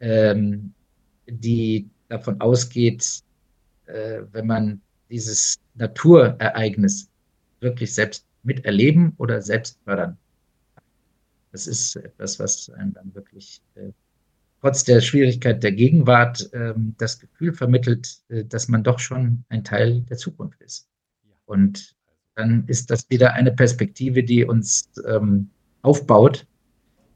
ähm, 0.00 0.72
die 1.28 1.90
davon 2.08 2.40
ausgeht, 2.40 3.20
wenn 3.86 4.46
man 4.46 4.80
dieses 5.10 5.58
Naturereignis 5.74 7.10
wirklich 7.64 7.92
selbst 7.92 8.24
miterleben 8.44 9.14
oder 9.18 9.42
selbst 9.42 9.80
fördern. 9.82 10.16
Das 11.50 11.66
ist 11.66 11.96
etwas, 11.96 12.38
was 12.38 12.70
einem 12.70 12.92
dann 12.94 13.12
wirklich 13.14 13.60
äh, 13.74 13.90
trotz 14.60 14.84
der 14.84 15.00
Schwierigkeit 15.00 15.62
der 15.62 15.72
Gegenwart 15.72 16.52
äh, 16.52 16.74
das 16.98 17.18
Gefühl 17.18 17.52
vermittelt, 17.52 18.18
äh, 18.28 18.44
dass 18.44 18.68
man 18.68 18.84
doch 18.84 18.98
schon 18.98 19.44
ein 19.48 19.64
Teil 19.64 20.02
der 20.02 20.16
Zukunft 20.16 20.60
ist. 20.62 20.88
Und 21.46 21.94
dann 22.34 22.64
ist 22.66 22.90
das 22.90 23.08
wieder 23.10 23.34
eine 23.34 23.52
Perspektive, 23.52 24.22
die 24.22 24.44
uns 24.44 24.90
ähm, 25.06 25.50
aufbaut 25.82 26.46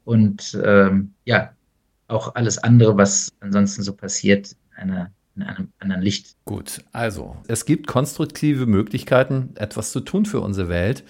und 0.05 0.59
ähm, 0.63 1.13
ja, 1.25 1.53
auch 2.07 2.35
alles 2.35 2.57
andere, 2.57 2.97
was 2.97 3.31
ansonsten 3.39 3.83
so 3.83 3.93
passiert, 3.93 4.55
eine 4.75 5.11
in 5.41 5.47
einem 5.47 5.69
anderen 5.79 6.01
Licht. 6.01 6.35
Gut, 6.45 6.81
also 6.91 7.37
es 7.47 7.65
gibt 7.65 7.87
konstruktive 7.87 8.65
Möglichkeiten, 8.65 9.51
etwas 9.55 9.91
zu 9.91 9.99
tun 10.01 10.25
für 10.25 10.41
unsere 10.41 10.69
Welt. 10.69 11.03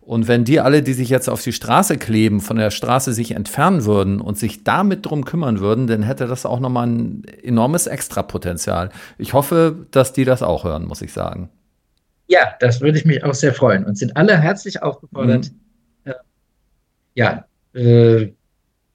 Und 0.00 0.28
wenn 0.28 0.44
die 0.44 0.60
alle, 0.60 0.82
die 0.82 0.92
sich 0.92 1.08
jetzt 1.08 1.30
auf 1.30 1.42
die 1.42 1.52
Straße 1.52 1.96
kleben, 1.96 2.40
von 2.40 2.58
der 2.58 2.70
Straße 2.70 3.14
sich 3.14 3.30
entfernen 3.32 3.86
würden 3.86 4.20
und 4.20 4.38
sich 4.38 4.62
damit 4.62 5.06
drum 5.06 5.24
kümmern 5.24 5.60
würden, 5.60 5.86
dann 5.86 6.02
hätte 6.02 6.26
das 6.26 6.44
auch 6.44 6.60
nochmal 6.60 6.88
ein 6.88 7.24
enormes 7.42 7.86
Extrapotenzial. 7.86 8.90
Ich 9.16 9.32
hoffe, 9.32 9.86
dass 9.92 10.12
die 10.12 10.24
das 10.24 10.42
auch 10.42 10.64
hören, 10.64 10.84
muss 10.84 11.00
ich 11.00 11.12
sagen. 11.12 11.48
Ja, 12.26 12.54
das 12.60 12.82
würde 12.82 12.98
ich 12.98 13.06
mich 13.06 13.24
auch 13.24 13.34
sehr 13.34 13.54
freuen 13.54 13.84
und 13.84 13.96
sind 13.96 14.16
alle 14.16 14.38
herzlich 14.38 14.82
aufgefordert. 14.82 15.50
Mhm. 16.04 16.12
Ja, 17.14 17.44
äh, 17.74 18.28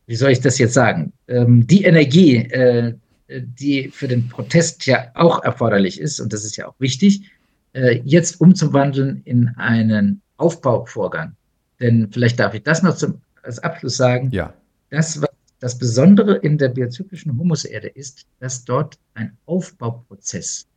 wie 0.06 0.16
soll 0.16 0.32
ich 0.32 0.42
das 0.42 0.58
jetzt 0.58 0.74
sagen? 0.74 1.14
Ähm, 1.28 1.66
die 1.66 1.84
Energie, 1.84 2.38
äh, 2.38 2.96
die 3.30 3.90
für 3.90 4.08
den 4.08 4.28
Protest 4.28 4.86
ja 4.86 5.12
auch 5.14 5.44
erforderlich 5.44 6.00
ist, 6.00 6.20
und 6.20 6.34
das 6.34 6.44
ist 6.44 6.58
ja 6.58 6.68
auch 6.68 6.76
wichtig, 6.80 7.30
äh, 7.74 8.02
jetzt 8.04 8.42
umzuwandeln 8.42 9.22
in 9.26 9.50
einen 9.50 10.22
Aufbauvorgang. 10.38 11.36
Denn 11.80 12.12
vielleicht 12.12 12.40
darf 12.40 12.54
ich 12.54 12.64
das 12.64 12.82
noch 12.82 12.96
zum, 12.96 13.22
als 13.44 13.60
Abschluss 13.60 13.98
sagen. 13.98 14.32
Ja. 14.32 14.54
Das, 14.90 15.22
was 15.22 15.30
das 15.60 15.78
Besondere 15.78 16.38
in 16.38 16.58
der 16.58 16.70
biozyklischen 16.70 17.38
Humuserde 17.38 17.90
ist, 17.90 18.26
dass 18.40 18.64
dort 18.64 18.98
ein 19.14 19.38
Aufbauprozess 19.46 20.68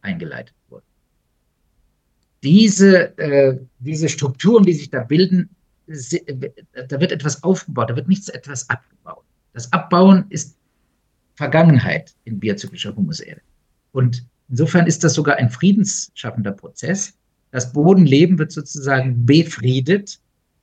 eingeleitet 0.00 0.54
wurde. 0.70 0.84
Diese, 2.42 3.18
äh, 3.18 3.58
diese 3.80 4.08
Strukturen, 4.08 4.64
die 4.64 4.72
sich 4.72 4.90
da 4.90 5.02
bilden, 5.02 5.50
da 5.86 7.00
wird 7.00 7.12
etwas 7.12 7.42
aufgebaut, 7.42 7.90
da 7.90 7.96
wird 7.96 8.08
nichts 8.08 8.28
etwas 8.28 8.68
abgebaut. 8.70 9.24
Das 9.52 9.72
Abbauen 9.72 10.26
ist 10.30 10.55
Vergangenheit 11.36 12.14
in 12.24 12.40
biozyklischer 12.40 12.96
Humuserde. 12.96 13.40
Und 13.92 14.26
insofern 14.48 14.86
ist 14.86 15.04
das 15.04 15.14
sogar 15.14 15.36
ein 15.36 15.50
friedensschaffender 15.50 16.52
Prozess. 16.52 17.14
Das 17.50 17.72
Bodenleben 17.72 18.38
wird 18.38 18.52
sozusagen 18.52 19.24
befriedet 19.24 20.18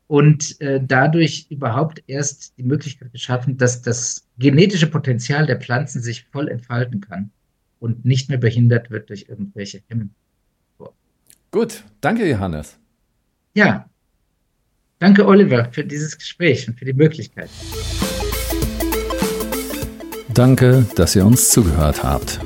und 0.08 0.60
äh, 0.62 0.82
dadurch 0.86 1.48
überhaupt 1.50 2.04
erst 2.08 2.58
die 2.58 2.64
Möglichkeit 2.64 3.12
geschaffen, 3.12 3.58
dass 3.58 3.82
das 3.82 4.28
genetische 4.38 4.88
Potenzial 4.88 5.46
der 5.46 5.60
Pflanzen 5.60 6.02
sich 6.02 6.26
voll 6.32 6.50
entfalten 6.50 7.02
kann 7.02 7.32
und 7.80 8.06
nicht 8.06 8.30
mehr 8.30 8.38
behindert 8.38 8.92
wird 8.92 9.10
durch 9.10 9.26
irgendwelche 9.30 9.82
Hemmen. 9.88 10.14
Gut, 11.52 11.84
danke 12.02 12.28
Johannes. 12.28 12.80
Ja, 13.54 13.88
danke 14.98 15.28
Oliver 15.28 15.72
für 15.72 15.84
dieses 15.84 16.18
Gespräch 16.18 16.68
und 16.68 16.80
für 16.80 16.86
die 16.86 16.94
Möglichkeit. 16.94 17.50
Danke, 20.34 20.88
dass 20.96 21.16
ihr 21.16 21.28
uns 21.28 21.52
zugehört 21.52 22.04
habt. 22.04 22.40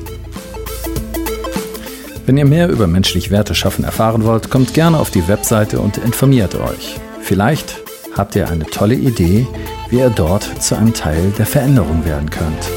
Wenn 2.25 2.35
ihr 2.35 2.45
mehr 2.45 2.67
über 2.67 2.85
menschlich 2.85 3.31
Werte 3.31 3.55
schaffen 3.55 3.85
erfahren 3.85 4.25
wollt, 4.25 4.49
kommt 4.49 4.73
gerne 4.73 4.99
auf 4.99 5.09
die 5.09 5.29
Webseite 5.29 5.79
und 5.79 5.97
informiert 5.97 6.55
euch. 6.55 6.99
Vielleicht 7.21 7.77
habt 8.13 8.35
ihr 8.35 8.49
eine 8.49 8.65
tolle 8.65 8.95
Idee, 8.95 9.47
wie 9.89 9.99
ihr 9.99 10.09
dort 10.09 10.43
zu 10.61 10.75
einem 10.75 10.93
Teil 10.93 11.31
der 11.37 11.45
Veränderung 11.45 12.03
werden 12.03 12.29
könnt. 12.29 12.69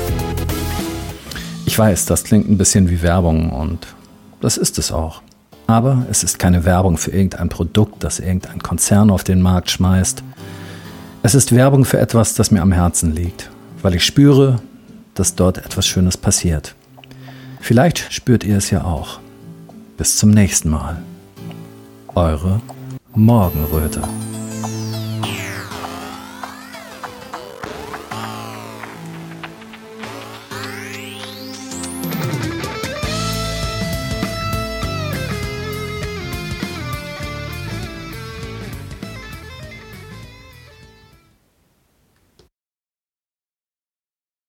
Ich 1.66 1.76
weiß, 1.76 2.06
das 2.06 2.22
klingt 2.22 2.48
ein 2.48 2.56
bisschen 2.58 2.88
wie 2.88 3.02
Werbung 3.02 3.50
und 3.50 3.88
das 4.40 4.56
ist 4.58 4.78
es 4.78 4.92
auch. 4.92 5.22
Aber 5.66 6.06
es 6.08 6.22
ist 6.22 6.38
keine 6.38 6.64
Werbung 6.64 6.98
für 6.98 7.10
irgendein 7.10 7.48
Produkt, 7.48 8.04
das 8.04 8.20
irgendein 8.20 8.62
Konzern 8.62 9.10
auf 9.10 9.24
den 9.24 9.42
Markt 9.42 9.72
schmeißt. 9.72 10.22
Es 11.24 11.34
ist 11.34 11.52
Werbung 11.52 11.84
für 11.84 11.98
etwas, 11.98 12.34
das 12.34 12.52
mir 12.52 12.62
am 12.62 12.70
Herzen 12.70 13.12
liegt, 13.12 13.50
weil 13.82 13.96
ich 13.96 14.04
spüre, 14.04 14.60
dass 15.20 15.34
dort 15.34 15.58
etwas 15.58 15.86
Schönes 15.86 16.16
passiert. 16.16 16.74
Vielleicht 17.60 18.10
spürt 18.10 18.42
ihr 18.42 18.56
es 18.56 18.70
ja 18.70 18.84
auch. 18.84 19.20
Bis 19.98 20.16
zum 20.16 20.30
nächsten 20.30 20.70
Mal. 20.70 21.02
Eure 22.14 22.62
Morgenröte. 23.14 24.02